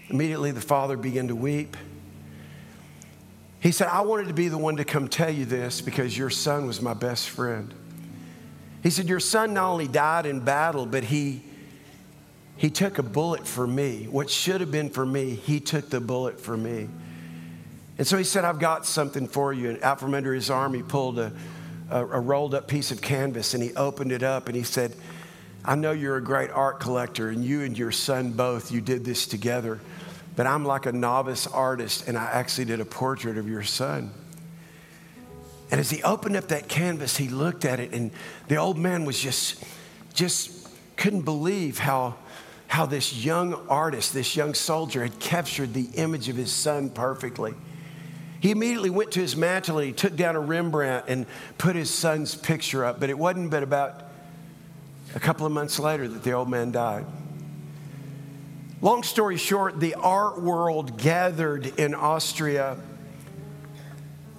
Immediately, 0.10 0.52
the 0.52 0.62
father 0.62 0.96
began 0.96 1.28
to 1.28 1.36
weep. 1.36 1.76
He 3.60 3.72
said, 3.72 3.88
I 3.88 4.02
wanted 4.02 4.28
to 4.28 4.34
be 4.34 4.48
the 4.48 4.58
one 4.58 4.78
to 4.78 4.86
come 4.86 5.08
tell 5.08 5.32
you 5.32 5.46
this 5.46 5.82
because 5.82 6.17
your 6.17 6.30
son 6.30 6.67
was 6.67 6.82
my 6.82 6.93
best 6.93 7.30
friend. 7.30 7.74
He 8.84 8.89
said, 8.89 9.10
Your 9.10 9.20
son 9.20 9.54
not 9.54 9.72
only 9.72 9.88
died 9.88 10.26
in 10.26 10.39
battle, 10.39 10.86
but 10.86 11.04
he, 11.04 11.41
he 12.56 12.70
took 12.70 13.00
a 13.00 13.04
bullet 13.04 13.46
for 13.46 13.67
me. 13.67 14.08
What 14.10 14.30
should 14.30 14.62
have 14.62 14.72
been 14.72 14.89
for 14.89 15.06
me, 15.06 15.32
he 15.36 15.60
took 15.60 15.89
the 15.89 16.00
bullet 16.00 16.39
for 16.39 16.56
me. 16.56 16.88
And 17.98 18.06
so 18.06 18.17
he 18.17 18.24
said, 18.24 18.46
I've 18.46 18.60
got 18.60 18.86
something 18.86 19.28
for 19.28 19.52
you. 19.52 19.70
And 19.72 19.84
out 19.84 20.00
from 20.00 20.13
under 20.13 20.34
his 20.34 20.50
arm, 20.50 20.74
he 20.74 20.84
pulled 20.84 21.17
a, 21.17 21.34
a, 21.89 22.06
a 22.06 22.20
rolled 22.20 22.54
up 22.54 22.67
piece 22.67 22.91
of 22.91 23.02
canvas 23.02 23.56
and 23.56 23.63
he 23.63 23.74
opened 23.76 24.12
it 24.12 24.22
up 24.22 24.48
and 24.48 24.56
he 24.56 24.63
said, 24.63 24.93
I 25.65 25.76
know 25.76 25.91
you're 25.91 26.15
a 26.15 26.24
great 26.24 26.50
art 26.52 26.80
collector, 26.80 27.28
and 27.28 27.43
you 27.43 27.63
and 27.63 27.78
your 27.78 27.91
son 27.91 28.32
both, 28.32 28.72
you 28.72 28.80
did 28.80 29.04
this 29.04 29.28
together. 29.28 29.82
But 30.38 30.45
I'm 30.45 30.63
like 30.63 30.86
a 30.86 30.91
novice 30.91 31.47
artist, 31.47 32.08
and 32.08 32.15
I 32.15 32.26
actually 32.26 32.65
did 32.65 32.80
a 32.80 32.86
portrait 32.86 33.39
of 33.39 33.50
your 33.50 33.63
son. 33.63 34.12
And 35.71 35.80
as 35.82 35.89
he 35.89 36.02
opened 36.04 36.38
up 36.38 36.50
that 36.50 36.69
canvas, 36.69 37.17
he 37.17 37.28
looked 37.28 37.65
at 37.65 37.80
it, 37.80 37.91
and 37.91 38.12
the 38.47 38.56
old 38.58 38.78
man 38.78 39.04
was 39.04 39.19
just, 39.19 39.62
just 40.13 40.69
couldn't 40.95 41.23
believe 41.23 41.80
how, 41.80 42.15
how 42.67 42.86
this 42.86 43.26
young 43.26 43.56
artist, 43.67 44.13
this 44.13 44.36
young 44.36 44.54
soldier, 44.54 45.02
had 45.02 45.19
captured 45.19 45.73
the 45.73 45.89
image 45.95 46.30
of 46.30 46.36
his 46.36 46.52
son 46.52 46.91
perfectly. 46.91 47.56
He 48.39 48.52
immediately 48.52 48.91
went 48.91 49.12
to 49.13 49.19
his 49.19 49.36
mantle 49.36 49.80
and 49.80 49.88
he 49.88 49.93
took 49.93 50.15
down 50.15 50.36
a 50.36 50.39
Rembrandt 50.39 51.06
and 51.08 51.26
put 51.58 51.76
his 51.76 51.89
son's 51.89 52.36
picture 52.36 52.86
up. 52.86 53.00
But 53.00 53.10
it 53.10 53.17
wasn't 53.17 53.50
but 53.50 53.63
about 53.63 54.04
a 55.15 55.19
couple 55.19 55.47
of 55.47 55.52
months 55.52 55.80
later 55.80 56.08
that 56.08 56.23
the 56.23 56.34
old 56.34 56.47
man 56.47 56.71
died. 56.71 57.08
Long 58.79 59.01
story 59.01 59.37
short, 59.37 59.79
the 59.79 59.95
art 59.95 60.39
world 60.41 60.99
gathered 60.99 61.79
in 61.79 61.95
Austria. 61.95 62.77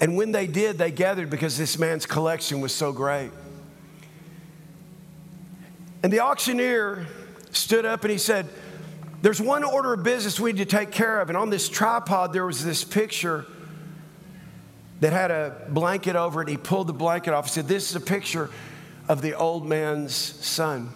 And 0.00 0.16
when 0.16 0.30
they 0.30 0.46
did, 0.46 0.78
they 0.78 0.92
gathered 0.92 1.28
because 1.28 1.58
this 1.58 1.76
man's 1.76 2.06
collection 2.06 2.60
was 2.60 2.72
so 2.72 2.92
great. 2.92 3.30
And 6.04 6.12
the 6.12 6.20
auctioneer 6.20 7.06
stood 7.50 7.84
up 7.84 8.04
and 8.04 8.12
he 8.12 8.18
said, 8.18 8.46
There's 9.22 9.40
one 9.40 9.64
order 9.64 9.94
of 9.94 10.04
business 10.04 10.38
we 10.38 10.52
need 10.52 10.58
to 10.58 10.76
take 10.76 10.92
care 10.92 11.20
of. 11.20 11.28
And 11.30 11.36
on 11.36 11.50
this 11.50 11.68
tripod, 11.68 12.32
there 12.32 12.46
was 12.46 12.64
this 12.64 12.84
picture 12.84 13.44
that 15.00 15.12
had 15.12 15.32
a 15.32 15.66
blanket 15.68 16.14
over 16.14 16.42
it. 16.42 16.48
He 16.48 16.56
pulled 16.56 16.86
the 16.86 16.92
blanket 16.92 17.34
off. 17.34 17.46
He 17.46 17.50
said, 17.50 17.66
This 17.66 17.90
is 17.90 17.96
a 17.96 18.00
picture 18.00 18.50
of 19.08 19.20
the 19.20 19.34
old 19.34 19.66
man's 19.66 20.14
son. 20.14 20.90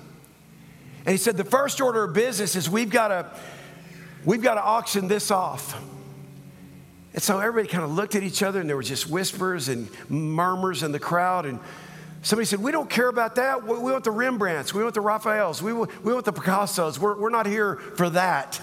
And 1.05 1.11
he 1.11 1.17
said, 1.17 1.37
the 1.37 1.45
first 1.45 1.81
order 1.81 2.05
of 2.05 2.15
business 2.15 2.55
is 2.55 2.71
we've 2.71 2.91
got 2.91 3.09
to, 3.09 3.27
we've 4.25 4.43
got 4.43 4.55
to 4.55 4.63
auction 4.63 5.09
this 5.09 5.31
off. 5.31 5.81
And 7.13 7.23
so 7.23 7.41
everybody 7.41 7.69
kind 7.69 7.85
of 7.85 7.91
looked 7.91 8.15
at 8.15 8.23
each 8.23 8.43
other 8.43 8.61
and 8.61 8.69
there 8.69 8.77
were 8.77 8.83
just 8.83 9.09
whispers 9.11 9.69
and 9.69 9.89
murmurs 10.09 10.83
in 10.83 10.93
the 10.93 11.01
crowd. 11.01 11.45
And 11.45 11.59
somebody 12.23 12.47
said, 12.47 12.61
We 12.61 12.73
don't 12.73 12.89
care 12.89 13.09
about 13.09 13.35
that. 13.35 13.67
We 13.67 13.77
want 13.79 14.05
the 14.05 14.11
Rembrandts. 14.11 14.73
We 14.73 14.83
want 14.83 14.95
the 14.95 15.01
Raphaels. 15.01 15.61
We 15.61 15.73
want, 15.73 16.05
we 16.05 16.13
want 16.13 16.25
the 16.25 16.33
Picassos. 16.33 16.99
We're, 16.99 17.19
we're 17.19 17.31
not 17.31 17.47
here 17.47 17.77
for 17.77 18.09
that. 18.11 18.61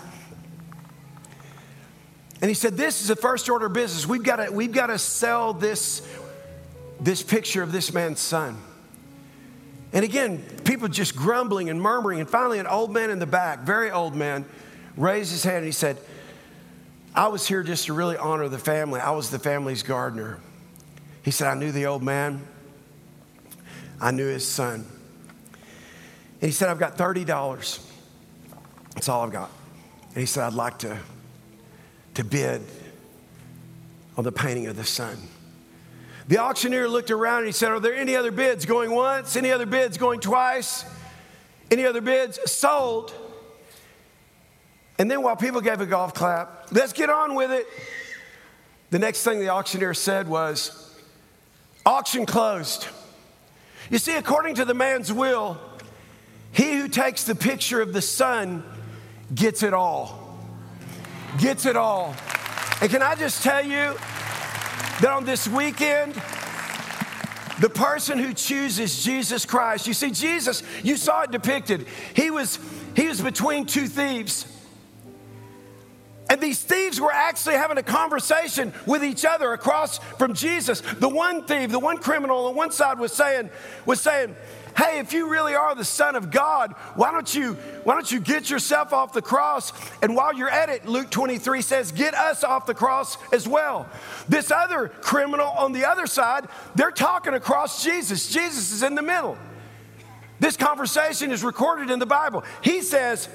And 2.42 2.48
he 2.48 2.56
said, 2.56 2.76
This 2.76 3.02
is 3.02 3.10
the 3.10 3.16
first 3.16 3.50
order 3.50 3.68
of 3.68 3.74
business. 3.74 4.08
We've 4.08 4.24
got 4.24 4.38
to, 4.38 4.52
we've 4.52 4.72
got 4.72 4.88
to 4.88 4.98
sell 4.98 5.54
this, 5.54 6.08
this 7.00 7.22
picture 7.22 7.62
of 7.62 7.72
this 7.72 7.94
man's 7.94 8.22
son. 8.22 8.58
And 9.92 10.06
again, 10.06 10.44
people 10.66 10.88
just 10.88 11.16
grumbling 11.16 11.70
and 11.70 11.82
murmuring. 11.82 12.20
And 12.20 12.30
finally, 12.30 12.60
an 12.60 12.68
old 12.68 12.92
man 12.92 13.10
in 13.10 13.20
the 13.20 13.26
back, 13.26 13.62
very 13.62 13.90
old 13.90 14.16
man, 14.16 14.46
raised 14.96 15.32
his 15.32 15.44
hand 15.44 15.58
and 15.58 15.66
he 15.66 15.72
said, 15.72 15.98
I 17.16 17.28
was 17.28 17.48
here 17.48 17.64
just 17.64 17.88
to 17.88 17.94
really 17.94 18.18
honor 18.18 18.48
the 18.50 18.60
family. 18.60 19.00
I 19.00 19.12
was 19.12 19.30
the 19.30 19.40
family's 19.40 19.82
gardener. 19.82 20.40
He 21.24 21.32
said, 21.32 21.48
I 21.48 21.56
knew 21.56 21.72
the 21.72 21.88
old 21.88 22.04
man, 22.04 22.46
I 24.00 24.12
knew 24.12 24.28
his 24.28 24.48
son. 24.48 24.86
And 26.42 26.48
he 26.48 26.52
said, 26.52 26.70
I've 26.70 26.80
got 26.80 26.98
$30. 26.98 27.86
That's 28.94 29.10
all 29.10 29.24
I've 29.24 29.32
got. 29.32 29.50
And 30.10 30.18
he 30.18 30.26
said, 30.26 30.46
I'd 30.46 30.54
like 30.54 30.80
to, 30.80 30.98
to 32.14 32.24
bid 32.24 32.62
on 34.16 34.24
the 34.24 34.32
painting 34.32 34.68
of 34.68 34.78
the 34.78 34.86
son. 34.86 35.18
The 36.30 36.38
auctioneer 36.38 36.88
looked 36.88 37.10
around 37.10 37.40
and 37.40 37.48
he 37.48 37.52
said, 37.52 37.72
Are 37.72 37.80
there 37.80 37.96
any 37.96 38.16
other 38.16 38.30
bids 38.30 38.68
going 38.68 38.92
once? 38.92 39.36
Any 39.36 39.52
other 39.52 39.66
bids 39.66 39.98
going 39.98 40.20
twice? 40.20 40.86
Any 41.72 41.88
other 41.88 42.02
bids? 42.02 42.40
Sold. 42.50 43.12
And 45.00 45.10
then 45.10 45.24
while 45.24 45.36
people 45.36 45.60
gave 45.60 45.82
a 45.82 45.88
golf 45.88 46.14
clap, 46.14 46.68
let's 46.72 46.94
get 46.94 47.10
on 47.10 47.34
with 47.34 47.50
it. 47.50 47.66
The 48.92 49.00
next 49.00 49.24
thing 49.24 49.40
the 49.40 49.50
auctioneer 49.50 49.96
said 49.96 50.28
was, 50.28 50.96
Auction 51.84 52.28
closed. 52.28 52.88
You 53.90 53.98
see, 53.98 54.16
according 54.16 54.54
to 54.56 54.66
the 54.66 54.76
man's 54.76 55.12
will, 55.12 55.58
he 56.52 56.78
who 56.78 56.88
takes 56.90 57.24
the 57.24 57.34
picture 57.34 57.82
of 57.82 57.92
the 57.92 58.04
son 58.04 58.64
gets 59.34 59.64
it 59.64 59.74
all. 59.74 60.38
Gets 61.40 61.66
it 61.66 61.76
all. 61.76 62.14
And 62.82 62.92
can 62.92 63.02
I 63.02 63.16
just 63.16 63.42
tell 63.42 63.66
you, 63.66 63.96
that 65.02 65.12
on 65.12 65.26
this 65.26 65.48
weekend, 65.48 66.14
the 67.60 67.70
person 67.70 68.18
who 68.18 68.34
chooses 68.34 69.04
Jesus 69.04 69.46
Christ, 69.46 69.88
you 69.88 69.94
see, 69.94 70.12
Jesus, 70.12 70.64
you 70.84 70.98
saw 70.98 71.24
it 71.24 71.32
depicted. 71.32 71.88
He 72.16 72.32
was, 72.32 72.60
he 72.96 73.08
was 73.08 73.22
between 73.22 73.66
two 73.66 73.88
thieves. 73.88 74.46
And 76.30 76.40
these 76.40 76.62
thieves 76.62 77.02
were 77.02 77.12
actually 77.12 77.56
having 77.56 77.78
a 77.78 77.84
conversation 77.84 78.72
with 78.86 79.04
each 79.04 79.26
other 79.26 79.52
across 79.54 79.98
from 79.98 80.36
Jesus. 80.36 80.82
The 80.82 81.10
one 81.10 81.44
thief, 81.46 81.72
the 81.72 81.80
one 81.80 81.98
criminal 81.98 82.48
on 82.48 82.56
one 82.56 82.72
side 82.72 83.00
was 83.00 83.12
saying, 83.12 83.50
was 83.86 84.00
saying, 84.00 84.36
hey, 84.80 85.00
if 85.00 85.12
you 85.12 85.30
really 85.30 85.56
are 85.56 85.76
the 85.76 85.84
Son 85.84 86.16
of 86.16 86.32
God, 86.32 86.72
why 86.96 87.12
don't 87.12 87.36
you, 87.36 87.54
why 87.84 87.96
don't 87.96 88.10
you 88.10 88.22
get 88.22 88.50
yourself 88.50 88.94
off 88.94 89.12
the 89.12 89.22
cross? 89.22 89.74
And 90.02 90.16
while 90.16 90.34
you're 90.34 90.50
at 90.50 90.70
it, 90.70 90.86
Luke 90.86 91.10
23 91.10 91.62
says, 91.62 91.92
get 91.92 92.14
us 92.14 92.46
off 92.46 92.66
the 92.66 92.74
cross 92.74 93.18
as 93.34 93.46
well. 93.46 93.90
This 94.30 94.52
other 94.52 94.88
criminal 94.88 95.48
on 95.48 95.74
the 95.74 95.84
other 95.86 96.08
side, 96.08 96.48
they're 96.76 96.92
talking 96.92 97.34
across 97.34 97.84
Jesus. 97.84 98.32
Jesus 98.32 98.72
is 98.72 98.82
in 98.82 98.96
the 98.96 99.02
middle. 99.02 99.38
This 100.40 100.56
conversation 100.56 101.32
is 101.32 101.44
recorded 101.44 101.92
in 101.92 102.00
the 102.00 102.06
Bible. 102.06 102.46
He 102.62 102.82
says, 102.82 103.28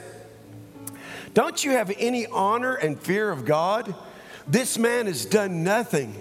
Don't 1.34 1.62
you 1.62 1.72
have 1.72 1.92
any 1.98 2.26
honor 2.26 2.74
and 2.74 2.98
fear 2.98 3.30
of 3.30 3.44
God? 3.44 3.94
This 4.48 4.78
man 4.78 5.06
has 5.06 5.26
done 5.26 5.62
nothing 5.62 6.14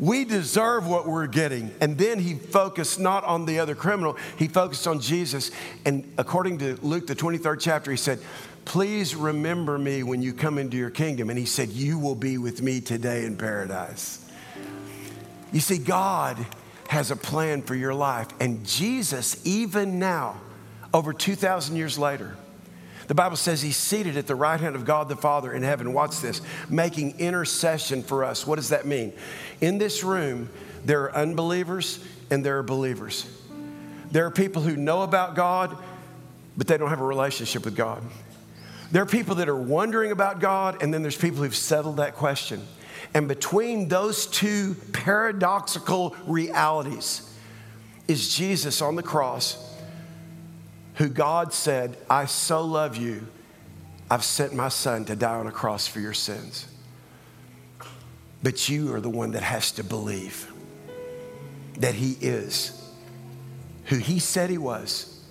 we 0.00 0.24
deserve 0.24 0.86
what 0.86 1.06
we're 1.06 1.26
getting. 1.26 1.72
And 1.80 1.96
then 1.98 2.18
he 2.18 2.34
focused 2.34 2.98
not 2.98 3.22
on 3.24 3.44
the 3.44 3.60
other 3.60 3.74
criminal, 3.74 4.16
he 4.38 4.48
focused 4.48 4.88
on 4.88 5.00
Jesus. 5.00 5.50
And 5.84 6.10
according 6.16 6.58
to 6.58 6.76
Luke, 6.82 7.06
the 7.06 7.14
23rd 7.14 7.60
chapter, 7.60 7.90
he 7.90 7.96
said, 7.96 8.18
Please 8.64 9.14
remember 9.14 9.78
me 9.78 10.02
when 10.02 10.22
you 10.22 10.32
come 10.32 10.58
into 10.58 10.76
your 10.76 10.90
kingdom. 10.90 11.28
And 11.28 11.38
he 11.38 11.44
said, 11.44 11.68
You 11.68 11.98
will 11.98 12.14
be 12.14 12.38
with 12.38 12.62
me 12.62 12.80
today 12.80 13.24
in 13.24 13.36
paradise. 13.36 14.24
You 15.52 15.60
see, 15.60 15.78
God 15.78 16.44
has 16.88 17.10
a 17.10 17.16
plan 17.16 17.62
for 17.62 17.74
your 17.74 17.94
life. 17.94 18.28
And 18.40 18.64
Jesus, 18.66 19.40
even 19.44 19.98
now, 19.98 20.40
over 20.94 21.12
2,000 21.12 21.76
years 21.76 21.98
later, 21.98 22.36
The 23.10 23.14
Bible 23.16 23.34
says 23.34 23.60
he's 23.60 23.76
seated 23.76 24.16
at 24.16 24.28
the 24.28 24.36
right 24.36 24.60
hand 24.60 24.76
of 24.76 24.84
God 24.84 25.08
the 25.08 25.16
Father 25.16 25.52
in 25.52 25.64
heaven. 25.64 25.92
Watch 25.92 26.20
this, 26.20 26.40
making 26.68 27.18
intercession 27.18 28.04
for 28.04 28.22
us. 28.22 28.46
What 28.46 28.54
does 28.54 28.68
that 28.68 28.86
mean? 28.86 29.12
In 29.60 29.78
this 29.78 30.04
room, 30.04 30.48
there 30.84 31.02
are 31.02 31.14
unbelievers 31.16 31.98
and 32.30 32.46
there 32.46 32.58
are 32.58 32.62
believers. 32.62 33.26
There 34.12 34.26
are 34.26 34.30
people 34.30 34.62
who 34.62 34.76
know 34.76 35.02
about 35.02 35.34
God, 35.34 35.76
but 36.56 36.68
they 36.68 36.78
don't 36.78 36.90
have 36.90 37.00
a 37.00 37.04
relationship 37.04 37.64
with 37.64 37.74
God. 37.74 38.00
There 38.92 39.02
are 39.02 39.06
people 39.06 39.34
that 39.34 39.48
are 39.48 39.60
wondering 39.60 40.12
about 40.12 40.38
God, 40.38 40.80
and 40.80 40.94
then 40.94 41.02
there's 41.02 41.18
people 41.18 41.42
who've 41.42 41.56
settled 41.56 41.96
that 41.96 42.14
question. 42.14 42.64
And 43.12 43.26
between 43.26 43.88
those 43.88 44.26
two 44.26 44.76
paradoxical 44.92 46.14
realities 46.28 47.28
is 48.06 48.36
Jesus 48.36 48.80
on 48.80 48.94
the 48.94 49.02
cross 49.02 49.69
who 51.00 51.08
God 51.08 51.54
said, 51.54 51.96
I 52.10 52.26
so 52.26 52.62
love 52.62 52.98
you, 52.98 53.26
I've 54.10 54.22
sent 54.22 54.52
my 54.52 54.68
son 54.68 55.06
to 55.06 55.16
die 55.16 55.34
on 55.34 55.46
a 55.46 55.50
cross 55.50 55.86
for 55.86 55.98
your 55.98 56.12
sins. 56.12 56.66
But 58.42 58.68
you 58.68 58.94
are 58.94 59.00
the 59.00 59.08
one 59.08 59.30
that 59.30 59.42
has 59.42 59.72
to 59.72 59.82
believe 59.82 60.52
that 61.78 61.94
he 61.94 62.18
is 62.20 62.76
who 63.86 63.96
he 63.96 64.18
said 64.18 64.50
he 64.50 64.58
was, 64.58 65.24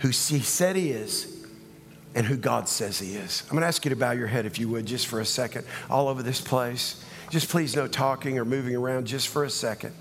who 0.00 0.08
he 0.08 0.40
said 0.40 0.76
he 0.76 0.90
is, 0.90 1.46
and 2.14 2.26
who 2.26 2.36
God 2.36 2.68
says 2.68 2.98
he 2.98 3.14
is. 3.14 3.44
I'm 3.50 3.58
to 3.58 3.66
ask 3.66 3.82
you 3.86 3.88
to 3.88 3.96
bow 3.96 4.10
your 4.10 4.26
head, 4.26 4.44
if 4.44 4.58
you 4.58 4.68
would, 4.68 4.84
just 4.84 5.06
for 5.06 5.20
a 5.20 5.24
second, 5.24 5.64
all 5.88 6.08
over 6.08 6.22
this 6.22 6.42
place. 6.42 7.02
Just 7.30 7.48
please 7.48 7.74
no 7.74 7.88
talking 7.88 8.38
or 8.38 8.44
moving 8.44 8.76
around 8.76 9.06
just 9.06 9.28
for 9.28 9.42
a 9.42 9.50
second. 9.50 9.94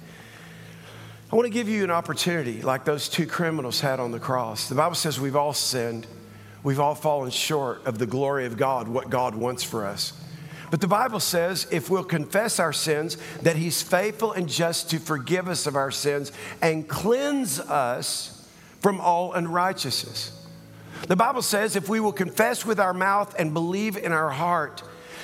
I 1.36 1.38
want 1.38 1.48
to 1.48 1.54
give 1.54 1.68
you 1.68 1.84
an 1.84 1.92
opportunity 1.92 2.62
like 2.62 2.86
those 2.86 3.10
two 3.10 3.28
criminals 3.28 3.82
had 3.82 4.00
on 4.00 4.12
the 4.12 4.22
cross. 4.22 4.70
The 4.70 4.76
Bible 4.76 4.96
says 4.96 5.20
we've 5.20 5.36
all 5.36 5.52
sinned, 5.52 6.08
we've 6.64 6.80
all 6.80 6.96
fallen 6.96 7.30
short 7.30 7.86
of 7.86 7.98
the 7.98 8.06
glory 8.06 8.46
of 8.46 8.56
God, 8.56 8.88
what 8.88 9.10
God 9.10 9.36
wants 9.36 9.62
for 9.62 9.86
us. 9.86 10.14
But 10.72 10.80
the 10.80 10.88
Bible 10.88 11.20
says 11.20 11.68
if 11.72 11.90
we'll 11.90 12.06
confess 12.06 12.58
our 12.58 12.72
sins, 12.72 13.18
that 13.42 13.58
He's 13.58 13.82
faithful 13.82 14.32
and 14.32 14.48
just 14.48 14.90
to 14.92 14.98
forgive 14.98 15.50
us 15.50 15.68
of 15.68 15.76
our 15.76 15.92
sins 15.92 16.32
and 16.62 16.88
cleanse 16.88 17.60
us 17.60 18.50
from 18.80 19.02
all 19.02 19.34
unrighteousness. 19.34 20.48
The 21.10 21.18
Bible 21.18 21.42
says 21.42 21.76
if 21.76 21.90
we 21.90 22.00
will 22.00 22.14
confess 22.14 22.66
with 22.66 22.80
our 22.80 22.94
mouth 22.94 23.36
and 23.38 23.54
believe 23.54 23.98
in 23.98 24.14
our 24.14 24.30
heart 24.30 24.84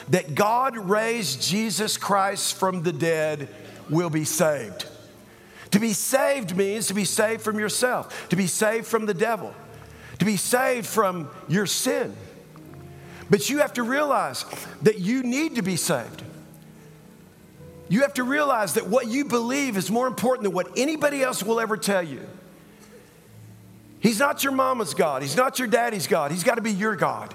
that 0.09 0.36
God 0.36 0.76
raised 0.76 1.41
Jesus 1.41 1.95
Christ 1.95 2.59
from 2.59 2.84
the 2.84 2.91
dead, 2.91 3.47
we'll 3.89 4.09
be 4.09 4.26
saved. 4.26 4.88
To 5.72 5.80
be 5.80 5.93
saved 5.93 6.55
means 6.55 6.88
to 6.88 6.93
be 6.93 7.05
saved 7.05 7.41
from 7.41 7.59
yourself, 7.59 8.30
to 8.30 8.36
be 8.36 8.47
saved 8.47 8.86
from 8.86 9.05
the 9.05 9.13
devil, 9.13 9.53
to 10.19 10.26
be 10.26 10.38
saved 10.38 10.86
from 10.86 11.30
your 11.47 11.65
sin. 11.65 12.15
But 13.30 13.49
you 13.49 13.59
have 13.59 13.74
to 13.74 13.84
realize 13.84 14.45
that 14.82 14.99
you 14.99 15.24
need 15.24 15.55
to 15.55 15.61
be 15.61 15.78
saved. 15.78 16.24
You 17.88 18.01
have 18.01 18.13
to 18.15 18.24
realize 18.24 18.74
that 18.76 18.88
what 18.88 19.07
you 19.07 19.26
believe 19.26 19.78
is 19.78 19.89
more 19.89 20.07
important 20.07 20.43
than 20.43 20.53
what 20.53 20.78
anybody 20.78 21.24
else 21.24 21.43
will 21.43 21.59
ever 21.59 21.78
tell 21.78 22.03
you. 22.03 22.22
He's 23.99 24.19
not 24.19 24.43
your 24.43 24.53
mama's 24.53 24.93
God. 24.93 25.22
He's 25.22 25.36
not 25.36 25.59
your 25.59 25.67
daddy's 25.67 26.07
God. 26.07 26.32
He's 26.32 26.43
got 26.43 26.55
to 26.55 26.61
be 26.61 26.72
your 26.72 26.95
God. 26.95 27.34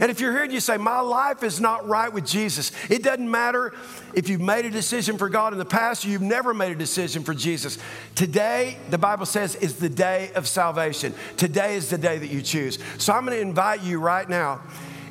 And 0.00 0.10
if 0.10 0.20
you're 0.20 0.32
here 0.32 0.42
and 0.42 0.52
you 0.52 0.60
say, 0.60 0.76
My 0.76 1.00
life 1.00 1.42
is 1.42 1.60
not 1.60 1.86
right 1.88 2.12
with 2.12 2.26
Jesus, 2.26 2.72
it 2.90 3.02
doesn't 3.02 3.30
matter 3.30 3.72
if 4.14 4.28
you've 4.28 4.40
made 4.40 4.64
a 4.64 4.70
decision 4.70 5.18
for 5.18 5.28
God 5.28 5.52
in 5.52 5.58
the 5.58 5.64
past 5.64 6.04
or 6.04 6.08
you've 6.08 6.22
never 6.22 6.54
made 6.54 6.72
a 6.72 6.76
decision 6.76 7.22
for 7.22 7.34
Jesus. 7.34 7.78
Today, 8.14 8.78
the 8.90 8.98
Bible 8.98 9.26
says, 9.26 9.54
is 9.56 9.76
the 9.76 9.88
day 9.88 10.30
of 10.34 10.48
salvation. 10.48 11.14
Today 11.36 11.76
is 11.76 11.90
the 11.90 11.98
day 11.98 12.18
that 12.18 12.28
you 12.28 12.42
choose. 12.42 12.78
So 12.98 13.12
I'm 13.12 13.24
going 13.24 13.36
to 13.36 13.42
invite 13.42 13.82
you 13.82 14.00
right 14.00 14.28
now 14.28 14.60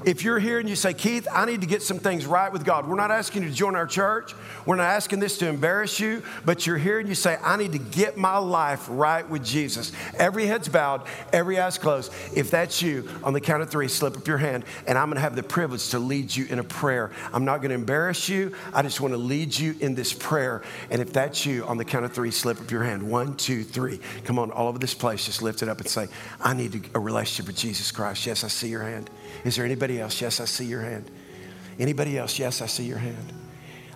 if 0.06 0.24
you're 0.24 0.40
here 0.40 0.60
and 0.60 0.68
you 0.68 0.76
say, 0.76 0.94
Keith, 0.94 1.28
I 1.32 1.46
need 1.46 1.62
to 1.62 1.68
get 1.68 1.82
some 1.82 2.00
things 2.00 2.26
right 2.26 2.52
with 2.52 2.66
God, 2.66 2.88
we're 2.88 2.96
not 2.96 3.12
asking 3.12 3.44
you 3.44 3.50
to 3.50 3.56
join 3.56 3.76
our 3.76 3.88
church. 3.88 4.34
We're 4.66 4.76
not 4.76 4.84
asking 4.84 5.20
this 5.20 5.38
to 5.40 5.48
embarrass 5.48 6.00
you, 6.00 6.24
but 6.46 6.66
you're 6.66 6.78
here 6.78 7.00
and 7.00 7.08
you 7.08 7.16
say, 7.16 7.38
I 7.44 7.58
need 7.58 7.74
to 7.74 7.80
get 7.80 8.18
my 8.18 8.38
life 8.38 8.86
right 8.90 9.28
with 9.30 9.44
Jesus. 9.44 9.92
Every 10.18 10.46
head's 10.46 10.70
bowed, 10.70 11.02
every 11.32 11.60
eye's 11.60 11.78
closed. 11.78 12.14
If 12.36 12.52
that's 12.52 12.82
you, 12.82 13.10
on 13.24 13.34
the 13.34 13.42
count 13.42 13.62
of 13.62 13.70
three, 13.70 13.88
slip 13.88 14.18
up 14.18 14.28
your 14.28 14.38
hand, 14.38 14.66
and 14.88 14.98
I'm 14.98 15.08
going 15.08 15.16
to 15.16 15.22
have 15.22 15.36
the 15.36 15.44
privilege 15.44 15.90
to 15.90 16.00
lead 16.00 16.36
you 16.36 16.46
in 16.46 16.60
a 16.60 16.64
prayer. 16.64 17.12
I'm 17.34 17.46
not 17.46 17.58
going 17.58 17.70
to 17.70 17.76
embarrass 17.76 18.30
you. 18.30 18.54
I 18.74 18.82
just 18.82 19.02
want 19.02 19.14
to 19.14 19.18
lead 19.18 19.58
you 19.58 19.76
in 19.80 19.96
this 19.96 20.14
prayer. 20.14 20.62
And 20.90 21.02
if 21.02 21.14
that's 21.14 21.46
you, 21.46 21.66
on 21.66 21.78
the 21.78 21.86
count 21.86 22.06
of 22.06 22.14
three, 22.14 22.32
slip 22.32 22.60
up 22.60 22.72
your 22.72 22.84
hand. 22.84 23.04
One, 23.10 23.36
two, 23.36 23.64
three. 23.64 24.00
Come 24.26 24.40
on, 24.40 24.52
all 24.52 24.68
over 24.68 24.80
this 24.80 24.94
place, 24.94 25.26
just 25.26 25.42
lift 25.42 25.62
it 25.62 25.70
up 25.70 25.80
and 25.80 25.88
say, 25.88 26.08
I 26.42 26.54
need 26.54 26.90
a 26.94 27.00
relationship 27.00 27.48
with 27.48 27.58
Jesus 27.58 27.92
Christ. 27.92 28.26
Yes, 28.26 28.44
I 28.44 28.48
see 28.48 28.70
your 28.70 28.84
hand. 28.84 29.10
Is 29.44 29.56
there 29.56 29.66
anybody 29.66 30.00
else? 30.00 30.22
Yes, 30.22 30.40
I 30.40 30.46
see 30.46 30.66
your 30.66 30.82
hand. 30.82 31.10
Anybody 31.80 32.18
else? 32.18 32.40
Yes, 32.40 32.62
I 32.62 32.68
see 32.68 32.86
your 32.86 32.98
hand. 32.98 33.34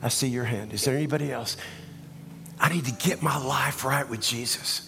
I 0.02 0.10
see 0.10 0.28
your 0.28 0.44
hand. 0.44 0.74
Is 0.74 0.84
there 0.84 0.96
anybody 0.96 1.32
else? 1.32 1.58
I 2.60 2.70
need 2.70 2.86
to 2.86 2.92
get 2.92 3.22
my 3.22 3.38
life 3.38 3.86
right 3.86 4.08
with 4.08 4.22
Jesus. 4.22 4.84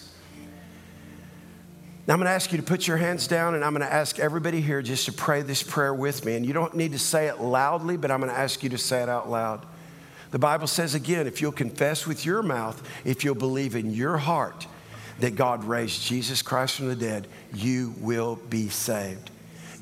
Now, 2.06 2.14
I'm 2.14 2.20
going 2.20 2.26
to 2.26 2.32
ask 2.32 2.50
you 2.50 2.58
to 2.58 2.64
put 2.64 2.88
your 2.88 2.96
hands 2.96 3.28
down, 3.28 3.54
and 3.54 3.64
I'm 3.64 3.72
going 3.72 3.86
to 3.86 3.92
ask 3.92 4.18
everybody 4.18 4.60
here 4.60 4.82
just 4.82 5.06
to 5.06 5.12
pray 5.12 5.42
this 5.42 5.62
prayer 5.62 5.94
with 5.94 6.24
me. 6.24 6.34
And 6.34 6.44
you 6.44 6.52
don't 6.52 6.74
need 6.74 6.92
to 6.92 6.98
say 6.98 7.28
it 7.28 7.40
loudly, 7.40 7.96
but 7.96 8.10
I'm 8.10 8.20
going 8.20 8.32
to 8.32 8.38
ask 8.38 8.62
you 8.62 8.70
to 8.70 8.78
say 8.78 9.02
it 9.02 9.08
out 9.08 9.30
loud. 9.30 9.64
The 10.30 10.38
Bible 10.38 10.66
says 10.66 10.94
again 10.94 11.26
if 11.26 11.40
you'll 11.40 11.52
confess 11.52 12.06
with 12.06 12.24
your 12.24 12.42
mouth, 12.42 12.82
if 13.04 13.24
you'll 13.24 13.34
believe 13.34 13.74
in 13.74 13.92
your 13.92 14.16
heart 14.16 14.66
that 15.18 15.34
God 15.34 15.64
raised 15.64 16.02
Jesus 16.02 16.40
Christ 16.40 16.76
from 16.76 16.88
the 16.88 16.96
dead, 16.96 17.26
you 17.52 17.94
will 17.98 18.36
be 18.36 18.68
saved. 18.68 19.30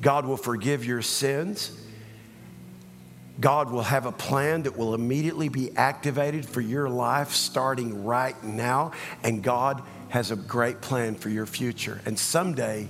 God 0.01 0.25
will 0.25 0.37
forgive 0.37 0.85
your 0.85 1.01
sins. 1.01 1.71
God 3.39 3.71
will 3.71 3.83
have 3.83 4.05
a 4.05 4.11
plan 4.11 4.63
that 4.63 4.77
will 4.77 4.93
immediately 4.93 5.49
be 5.49 5.75
activated 5.77 6.45
for 6.45 6.61
your 6.61 6.89
life 6.89 7.31
starting 7.31 8.03
right 8.03 8.41
now. 8.43 8.91
And 9.23 9.41
God 9.41 9.81
has 10.09 10.31
a 10.31 10.35
great 10.35 10.81
plan 10.81 11.15
for 11.15 11.29
your 11.29 11.45
future. 11.45 12.01
And 12.05 12.17
someday 12.19 12.89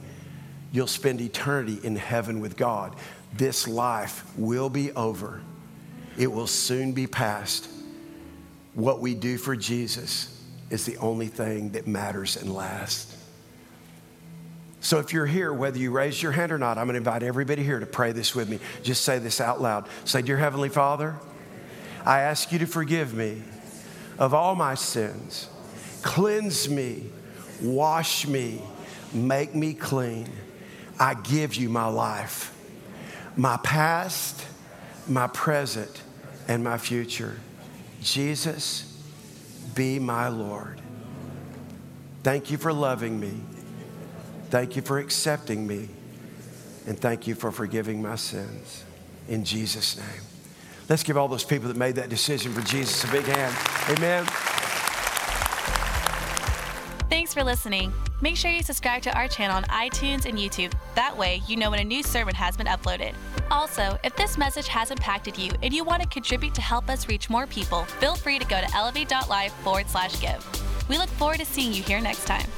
you'll 0.72 0.88
spend 0.88 1.22
eternity 1.22 1.80
in 1.84 1.96
heaven 1.96 2.40
with 2.40 2.58
God. 2.58 2.96
This 3.34 3.68
life 3.68 4.24
will 4.38 4.70
be 4.70 4.92
over, 4.94 5.42
it 6.18 6.32
will 6.32 6.48
soon 6.48 6.94
be 6.94 7.08
past. 7.08 7.70
What 8.74 9.02
we 9.02 9.14
do 9.14 9.38
for 9.38 9.56
Jesus 9.56 10.36
is 10.70 10.86
the 10.86 10.98
only 10.98 11.28
thing 11.28 11.72
that 11.72 11.88
matters 11.88 12.38
and 12.38 12.54
lasts. 12.54 13.19
So 14.82 15.00
if 15.00 15.12
you're 15.12 15.26
here, 15.26 15.52
whether 15.52 15.78
you 15.78 15.92
raise 15.92 16.22
your 16.24 16.32
hand 16.32 16.52
or 16.52 16.58
not, 16.58 16.78
I'm 16.78 16.86
going 16.86 16.94
to 16.94 17.00
invite 17.00 17.24
everybody 17.24 17.64
here 17.64 17.80
to 17.80 17.86
pray 17.86 18.12
this 18.12 18.34
with 18.34 18.50
me. 18.50 18.60
Just 18.82 19.04
say 19.04 19.20
this 19.20 19.42
out 19.42 19.62
loud. 19.62 19.88
Say, 20.06 20.22
Dear 20.22 20.38
Heavenly 20.38 20.70
Father, 20.70 21.16
I 22.06 22.22
ask 22.22 22.52
you 22.52 22.60
to 22.60 22.66
forgive 22.66 23.14
me 23.14 23.44
of 24.18 24.34
all 24.34 24.56
my 24.56 24.76
sins. 24.76 25.50
Cleanse 26.02 26.70
me, 26.70 27.08
wash 27.62 28.26
me, 28.26 28.62
make 29.14 29.54
me 29.54 29.74
clean. 29.74 30.30
I 30.98 31.14
give 31.14 31.56
you 31.56 31.70
my 31.70 31.88
life, 31.88 32.56
my 33.36 33.58
past, 33.58 34.46
my 35.08 35.28
present, 35.28 36.04
and 36.48 36.64
my 36.64 36.78
future. 36.78 37.38
Jesus, 38.02 38.86
be 39.76 40.00
my 40.00 40.30
Lord. 40.30 40.82
Thank 42.24 42.52
you 42.52 42.58
for 42.58 42.72
loving 42.72 43.20
me. 43.20 43.34
Thank 44.50 44.76
you 44.76 44.82
for 44.82 44.98
accepting 44.98 45.68
me. 45.68 45.90
And 46.88 47.00
thank 47.00 47.28
you 47.28 47.36
for 47.36 47.52
forgiving 47.52 48.02
my 48.02 48.16
sins. 48.16 48.84
In 49.28 49.44
Jesus' 49.44 49.98
name. 49.98 50.22
Let's 50.90 51.04
give 51.04 51.18
all 51.18 51.28
those 51.28 51.44
people 51.44 51.68
that 51.68 51.78
made 51.78 51.96
that 51.96 52.10
decision 52.10 52.52
for 52.52 52.62
Jesus 52.62 53.04
a 53.04 53.12
big 53.12 53.26
hand. 53.26 53.56
Amen. 53.96 54.26
Thanks 57.12 57.32
for 57.32 57.44
listening. 57.44 57.94
Make 58.22 58.36
sure 58.36 58.50
you 58.50 58.64
subscribe 58.64 59.04
to 59.04 59.16
our 59.16 59.28
channel 59.28 59.56
on 59.56 59.64
iTunes 59.66 60.26
and 60.26 60.38
YouTube. 60.38 60.74
That 60.96 61.16
way, 61.16 61.42
you 61.48 61.58
know 61.58 61.70
when 61.70 61.80
a 61.80 61.84
new 61.84 62.02
sermon 62.02 62.34
has 62.34 62.58
been 62.58 62.66
uploaded. 62.66 63.14
Also, 63.52 64.00
if 64.04 64.16
this 64.16 64.38
message 64.38 64.68
has 64.68 64.90
impacted 64.90 65.38
you 65.38 65.52
and 65.62 65.74
you 65.74 65.84
want 65.84 66.02
to 66.02 66.08
contribute 66.10 66.56
to 66.56 66.62
help 66.62 66.90
us 66.90 67.08
reach 67.08 67.30
more 67.30 67.46
people, 67.46 67.84
feel 67.84 68.16
free 68.16 68.40
to 68.40 68.46
go 68.46 68.60
to 68.60 68.76
elevate.life 68.76 69.54
forward 69.64 69.88
slash 69.88 70.20
give. 70.20 70.44
We 70.90 70.98
look 70.98 71.10
forward 71.10 71.40
to 71.40 71.46
seeing 71.46 71.72
you 71.72 71.84
here 71.84 72.02
next 72.02 72.26
time. 72.26 72.50